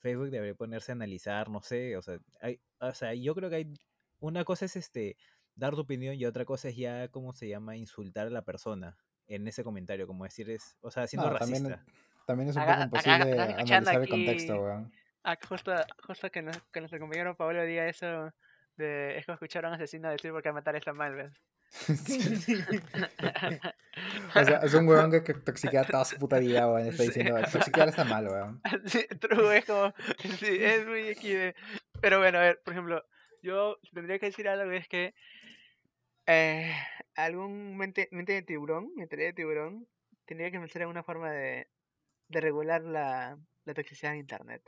Facebook 0.00 0.30
debería 0.30 0.54
ponerse 0.54 0.92
a 0.92 0.94
analizar, 0.94 1.50
no 1.50 1.62
sé, 1.62 1.96
o 1.96 2.02
sea, 2.02 2.18
hay, 2.40 2.60
o 2.80 2.92
sea, 2.94 3.14
yo 3.14 3.34
creo 3.34 3.50
que 3.50 3.56
hay 3.56 3.74
una 4.20 4.44
cosa 4.44 4.66
es 4.66 4.76
este 4.76 5.16
dar 5.56 5.74
tu 5.74 5.80
opinión 5.80 6.14
y 6.14 6.24
otra 6.26 6.44
cosa 6.44 6.68
es 6.68 6.76
ya, 6.76 7.08
¿cómo 7.08 7.32
se 7.32 7.48
llama? 7.48 7.76
Insultar 7.76 8.28
a 8.28 8.30
la 8.30 8.42
persona 8.42 8.96
en 9.26 9.48
ese 9.48 9.64
comentario, 9.64 10.06
como 10.06 10.24
decir 10.24 10.48
es, 10.50 10.76
o 10.82 10.90
sea, 10.90 11.06
siendo 11.06 11.28
No, 11.28 11.36
racista. 11.36 11.60
también, 11.62 11.84
también 12.26 12.48
es 12.50 12.56
un 12.56 12.64
poco 12.64 12.80
imposible 12.82 13.32
analizar 13.42 14.02
el 14.02 14.08
contexto, 14.08 14.62
weón. 14.62 14.92
Justo, 15.48 15.74
justo 16.06 16.30
que, 16.30 16.42
nos- 16.42 16.62
que 16.72 16.80
nuestro 16.80 17.00
compañero 17.00 17.36
Pablo 17.36 17.64
diga 17.64 17.88
eso 17.88 18.32
de 18.76 19.18
es 19.18 19.26
como 19.26 19.34
escuchar 19.34 19.64
a 19.64 19.68
un 19.68 19.74
asesino 19.74 20.08
decir 20.10 20.30
por 20.30 20.42
qué 20.42 20.52
matar 20.52 20.76
está 20.76 20.92
mal, 20.92 21.14
¿ves? 21.16 21.32
Sí. 22.06 22.54
O 24.34 24.44
sea, 24.44 24.58
es 24.58 24.74
un 24.74 24.86
weón 24.86 25.10
que, 25.10 25.22
que 25.24 25.32
toxiquea 25.34 25.84
toda 25.84 26.04
su 26.04 26.16
puta 26.18 26.38
vida, 26.38 26.68
weón. 26.70 26.86
Está 26.88 27.02
Sí. 27.02 27.08
diciendo, 27.08 27.34
toxiquear 27.50 27.88
está 27.88 28.04
mal, 28.04 28.28
weón. 28.28 28.60
Sí, 28.84 29.06
true, 29.18 29.56
es 29.58 29.64
como, 29.64 29.92
sí, 30.38 30.58
es 30.60 30.86
muy 30.86 31.08
equide. 31.08 31.54
Pero 32.02 32.18
bueno, 32.18 32.38
a 32.38 32.42
ver, 32.42 32.60
por 32.62 32.74
ejemplo, 32.74 33.04
yo 33.46 33.78
tendría 33.94 34.18
que 34.18 34.26
decir 34.26 34.48
algo 34.48 34.70
es 34.72 34.88
que 34.88 35.14
eh, 36.26 36.72
algún 37.14 37.76
mente, 37.76 38.08
mente 38.12 38.32
de 38.32 38.42
tiburón, 38.42 38.92
mentalidad 38.96 39.28
de 39.28 39.32
tiburón, 39.34 39.88
tendría 40.24 40.50
que 40.50 40.58
pensar 40.60 40.82
en 40.82 40.88
una 40.88 41.02
forma 41.04 41.30
de, 41.30 41.68
de 42.28 42.40
regular 42.42 42.82
la, 42.84 43.38
la 43.64 43.74
toxicidad 43.74 44.14
en 44.14 44.20
internet. 44.20 44.62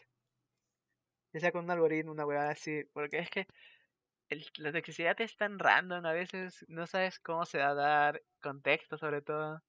Ya 1.32 1.40
sea 1.40 1.52
con 1.52 1.64
un 1.64 1.70
algoritmo, 1.70 2.12
una 2.12 2.26
huevada 2.26 2.50
así, 2.50 2.84
porque 2.92 3.18
es 3.18 3.30
que 3.30 3.46
el- 4.30 4.46
la 4.58 4.72
toxicidad 4.72 5.20
es 5.20 5.36
tan 5.36 5.58
random, 5.58 6.06
a 6.06 6.12
veces 6.12 6.64
no 6.68 6.86
sabes 6.86 7.20
cómo 7.20 7.46
se 7.46 7.58
va 7.58 7.70
a 7.70 7.74
dar, 7.74 8.22
contexto 8.42 8.98
sobre 8.98 9.22
todo. 9.22 9.62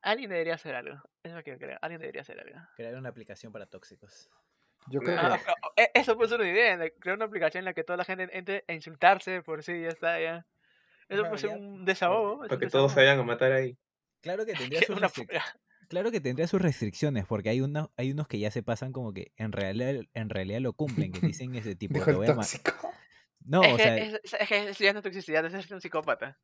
Alguien 0.00 0.30
debería 0.30 0.54
hacer 0.54 0.74
algo, 0.76 1.00
es 1.24 1.32
lo 1.32 1.42
que 1.42 1.58
creo, 1.58 1.78
alguien 1.82 2.00
debería 2.00 2.22
hacer 2.22 2.38
algo. 2.38 2.58
Crear 2.76 2.94
una 2.96 3.08
aplicación 3.08 3.52
para 3.52 3.66
tóxicos. 3.66 4.28
Yo 4.88 5.00
creo 5.00 5.18
que. 5.18 5.40
Eso 5.94 6.16
puede 6.16 6.28
ser 6.28 6.40
una 6.40 6.50
idea, 6.50 6.76
de 6.76 6.92
crear 6.92 7.16
una 7.16 7.26
aplicación 7.26 7.60
en 7.60 7.64
la 7.66 7.74
que 7.74 7.84
toda 7.84 7.96
la 7.96 8.04
gente 8.04 8.28
entre 8.32 8.64
a 8.68 8.72
insultarse 8.72 9.42
por 9.42 9.62
sí, 9.62 9.80
ya 9.80 9.88
está, 9.88 10.20
ya. 10.20 10.46
Eso 11.08 11.22
puede 11.24 11.38
ser 11.38 11.50
un 11.50 11.84
desahogo. 11.84 12.44
es 12.44 12.48
Para 12.48 12.54
un 12.56 12.60
que 12.60 12.68
todos 12.68 12.92
se 12.92 13.00
vayan 13.00 13.18
a 13.18 13.22
matar 13.22 13.52
ahí. 13.52 13.76
Claro 14.20 14.46
que 14.46 14.54
tendría 14.54 14.80
sus 14.86 14.96
una 14.96 15.10
Claro 15.88 16.10
que 16.10 16.20
tendría 16.20 16.46
sus 16.46 16.62
restricciones, 16.62 17.26
porque 17.26 17.50
hay 17.50 17.60
unos, 17.60 17.90
hay 17.96 18.12
unos 18.12 18.26
que 18.26 18.38
ya 18.38 18.50
se 18.50 18.62
pasan 18.62 18.92
como 18.92 19.12
que 19.12 19.32
en 19.36 19.52
realidad, 19.52 20.04
en 20.14 20.30
realidad 20.30 20.60
lo 20.60 20.72
cumplen, 20.72 21.12
que 21.12 21.20
dicen 21.26 21.54
ese 21.54 21.74
tipo, 21.74 21.94
Dijo 21.94 22.06
te 22.06 22.14
voy 22.14 22.28
a. 22.28 22.34
No, 23.44 23.62
es, 23.62 23.72
o 23.72 23.76
que, 23.76 23.82
sea, 23.82 23.96
es, 23.98 24.20
es 24.22 24.48
que 24.48 24.68
eso 24.70 24.84
ya 24.84 24.92
no 24.92 25.00
es 25.00 25.02
toxicidad, 25.02 25.44
eso 25.44 25.58
es 25.58 25.70
un 25.70 25.80
psicópata. 25.80 26.38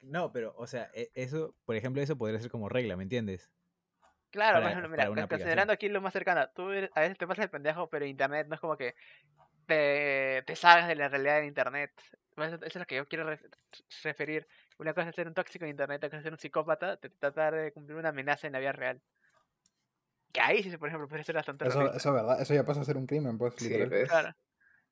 no, 0.00 0.32
pero, 0.32 0.54
o 0.56 0.66
sea, 0.66 0.90
e- 0.94 1.10
eso, 1.14 1.54
por 1.64 1.76
ejemplo, 1.76 2.02
eso 2.02 2.16
podría 2.16 2.40
ser 2.40 2.50
como 2.50 2.68
regla, 2.68 2.96
¿me 2.96 3.02
entiendes? 3.04 3.52
Claro, 4.32 4.62
Para- 4.62 4.74
para 4.74 4.88
mira, 4.88 5.26
considerando 5.28 5.72
aquí 5.74 5.88
lo 5.90 6.00
más 6.00 6.12
cercano, 6.14 6.48
tú 6.54 6.62
a 6.70 7.00
veces 7.00 7.18
te 7.18 7.26
pasas 7.26 7.44
el 7.44 7.50
pendejo, 7.50 7.88
pero 7.88 8.06
internet 8.06 8.46
no 8.48 8.54
es 8.54 8.60
como 8.60 8.76
que 8.78 8.94
te, 9.66 10.42
te 10.46 10.56
salgas 10.56 10.88
de 10.88 10.96
la 10.96 11.08
realidad 11.08 11.40
de 11.40 11.46
internet. 11.46 11.92
Eso, 12.38 12.56
eso 12.56 12.64
es 12.64 12.74
lo 12.76 12.86
que 12.86 12.96
yo 12.96 13.06
quiero 13.06 13.30
ref- 13.30 13.46
referir. 14.02 14.48
Una 14.78 14.94
cosa 14.94 15.10
es 15.10 15.14
ser 15.14 15.28
un 15.28 15.34
tóxico 15.34 15.66
en 15.66 15.72
internet, 15.72 15.98
otra 15.98 16.08
cosa 16.08 16.18
es 16.18 16.22
ser 16.24 16.32
un 16.32 16.38
psicópata, 16.38 16.96
tratar 16.96 17.54
de 17.54 17.72
cumplir 17.72 17.98
una 17.98 18.08
amenaza 18.08 18.46
en 18.46 18.54
la 18.54 18.58
vida 18.58 18.72
real. 18.72 19.02
Que 20.32 20.40
ahí 20.40 20.62
sí, 20.62 20.74
por 20.78 20.88
ejemplo, 20.88 21.08
puede 21.08 21.24
ser 21.24 21.34
bastante 21.34 21.68
Eso, 21.68 21.92
eso 21.92 22.08
es 22.08 22.14
verdad. 22.14 22.40
Eso 22.40 22.54
ya 22.54 22.64
pasa 22.64 22.80
a 22.80 22.84
ser 22.84 22.96
un 22.96 23.06
crimen, 23.06 23.36
pues, 23.36 23.54
Sí. 23.56 23.68
Claro. 24.08 24.34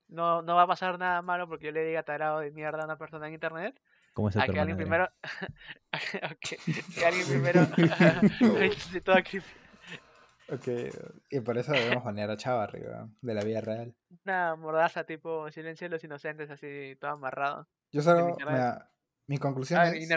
No, 0.08 0.42
no 0.42 0.56
va 0.56 0.62
a 0.62 0.66
pasar 0.66 0.98
nada 0.98 1.22
malo 1.22 1.48
porque 1.48 1.66
yo 1.66 1.72
le 1.72 1.84
diga 1.84 2.02
tarado 2.02 2.40
de 2.40 2.50
mierda 2.50 2.82
a 2.82 2.84
una 2.84 2.98
persona 2.98 3.28
en 3.28 3.34
internet. 3.34 3.80
¿Cómo 4.12 4.28
es 4.28 4.34
tu 4.34 4.40
que 4.52 4.58
alguien 4.60 4.76
primero. 4.76 5.08
que, 6.40 7.04
alguien 7.06 7.26
primero. 7.28 7.60
Ok. 10.52 10.68
Y 11.30 11.40
por 11.40 11.58
eso 11.58 11.72
debemos 11.72 12.02
banear 12.04 12.30
a 12.30 12.36
Chavarri, 12.36 12.80
weón. 12.80 13.16
De 13.20 13.34
la 13.34 13.42
vida 13.44 13.60
real. 13.60 13.94
Una 14.24 14.56
mordaza 14.56 15.04
tipo 15.04 15.50
Silencio 15.50 15.84
de 15.86 15.90
los 15.90 16.02
Inocentes, 16.04 16.50
así 16.50 16.96
todo 17.00 17.12
amarrado. 17.12 17.68
Yo 17.92 18.02
solo. 18.02 18.36
mira, 18.36 18.90
mi 19.26 19.38
conclusión 19.38 19.78
A 19.80 19.84
ver, 19.84 19.94
es. 19.96 20.08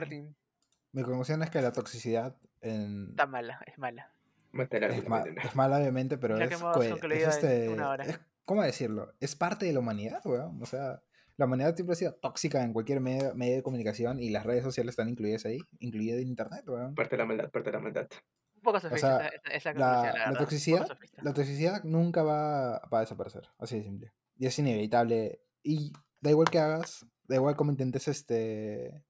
Mi 0.91 1.03
conclusión 1.03 1.41
es 1.43 1.49
que 1.51 1.61
la 1.61 1.71
toxicidad 1.71 2.35
en, 2.61 3.09
Está 3.11 3.27
mala, 3.27 3.59
es 3.65 3.77
mala. 3.77 4.11
Es, 4.53 5.07
ma- 5.07 5.23
es 5.43 5.55
mala, 5.55 5.77
obviamente, 5.77 6.17
pero 6.17 6.37
Ya 6.37 6.43
es, 6.43 6.49
que 6.49 6.55
hemos 6.55 6.75
cohe- 6.77 7.13
es 7.15 7.27
este. 7.27 7.73
es- 8.09 8.19
¿Cómo 8.45 8.61
decirlo? 8.63 9.13
Es 9.19 9.35
parte 9.35 9.65
de 9.65 9.73
la 9.73 9.79
humanidad, 9.79 10.21
weón. 10.25 10.61
O 10.61 10.65
sea, 10.65 11.01
la 11.37 11.45
humanidad 11.45 11.75
siempre 11.75 11.93
ha 11.93 11.95
sido 11.95 12.13
tóxica 12.15 12.63
en 12.63 12.73
cualquier 12.73 12.99
medio, 12.99 13.33
medio 13.35 13.55
de 13.55 13.63
comunicación 13.63 14.19
y 14.19 14.29
las 14.29 14.45
redes 14.45 14.63
sociales 14.63 14.91
están 14.91 15.09
incluidas 15.09 15.45
ahí, 15.45 15.59
incluidas 15.79 16.21
en 16.21 16.27
internet, 16.27 16.63
weón. 16.67 16.95
Parte 16.95 17.15
de 17.15 17.17
la 17.17 17.25
maldad, 17.25 17.49
parte 17.51 17.71
de 17.71 17.77
la 17.77 17.83
maldad. 17.83 18.07
Un 18.55 18.61
poco 18.61 18.79
sofista 18.79 19.17
sea, 19.17 19.27
esa, 19.27 19.71
esa, 19.71 19.73
La, 19.73 20.13
la, 20.13 20.31
la 20.31 20.37
toxicidad, 20.39 20.87
la 21.21 21.33
toxicidad 21.33 21.83
nunca 21.83 22.23
va, 22.23 22.79
va 22.93 22.99
a 22.99 23.01
desaparecer, 23.01 23.49
así 23.57 23.77
de 23.77 23.83
simple. 23.83 24.13
Y 24.37 24.45
es 24.45 24.57
inevitable. 24.59 25.41
Y 25.63 25.91
da 26.21 26.29
igual 26.29 26.49
que 26.49 26.59
hagas, 26.59 27.05
da 27.27 27.35
igual 27.35 27.55
como 27.55 27.71
intentes, 27.71 28.07
este, 28.07 29.03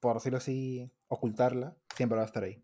por 0.00 0.14
decirlo 0.14 0.38
así, 0.38 0.90
ocultarla, 1.08 1.76
siempre 1.94 2.16
va 2.16 2.22
a 2.22 2.26
estar 2.26 2.44
ahí. 2.44 2.62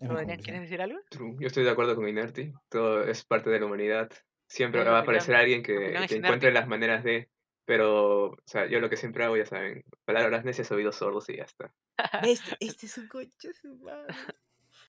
Es 0.00 0.02
mi 0.02 0.08
¿Tú, 0.08 0.14
Daniel, 0.14 0.38
conclusión. 0.38 0.44
¿Quieres 0.44 0.60
decir 0.62 0.80
algo? 0.80 0.98
True. 1.10 1.36
Yo 1.40 1.46
estoy 1.48 1.64
de 1.64 1.70
acuerdo 1.70 1.96
con 1.96 2.08
Inerti. 2.08 2.52
Todo 2.68 3.02
es 3.02 3.24
parte 3.24 3.50
de 3.50 3.58
la 3.58 3.66
humanidad. 3.66 4.10
Siempre 4.46 4.84
va 4.84 4.98
a 4.98 5.02
aparecer 5.02 5.34
alguien 5.34 5.62
que, 5.62 5.94
que 6.08 6.16
encuentre 6.16 6.52
las 6.52 6.68
maneras 6.68 7.04
de. 7.04 7.28
Pero, 7.68 8.30
o 8.30 8.36
sea, 8.46 8.66
yo 8.66 8.80
lo 8.80 8.88
que 8.88 8.96
siempre 8.96 9.24
hago, 9.24 9.36
ya 9.36 9.44
saben, 9.44 9.84
palabras 10.06 10.42
necias, 10.42 10.72
oídos 10.72 10.96
sordos 10.96 11.28
y 11.28 11.36
ya 11.36 11.42
está. 11.42 11.70
Este, 12.22 12.56
este 12.60 12.86
es 12.86 12.96
un 12.96 13.08
coche 13.08 13.52
su 13.52 13.76
madre. 13.76 14.14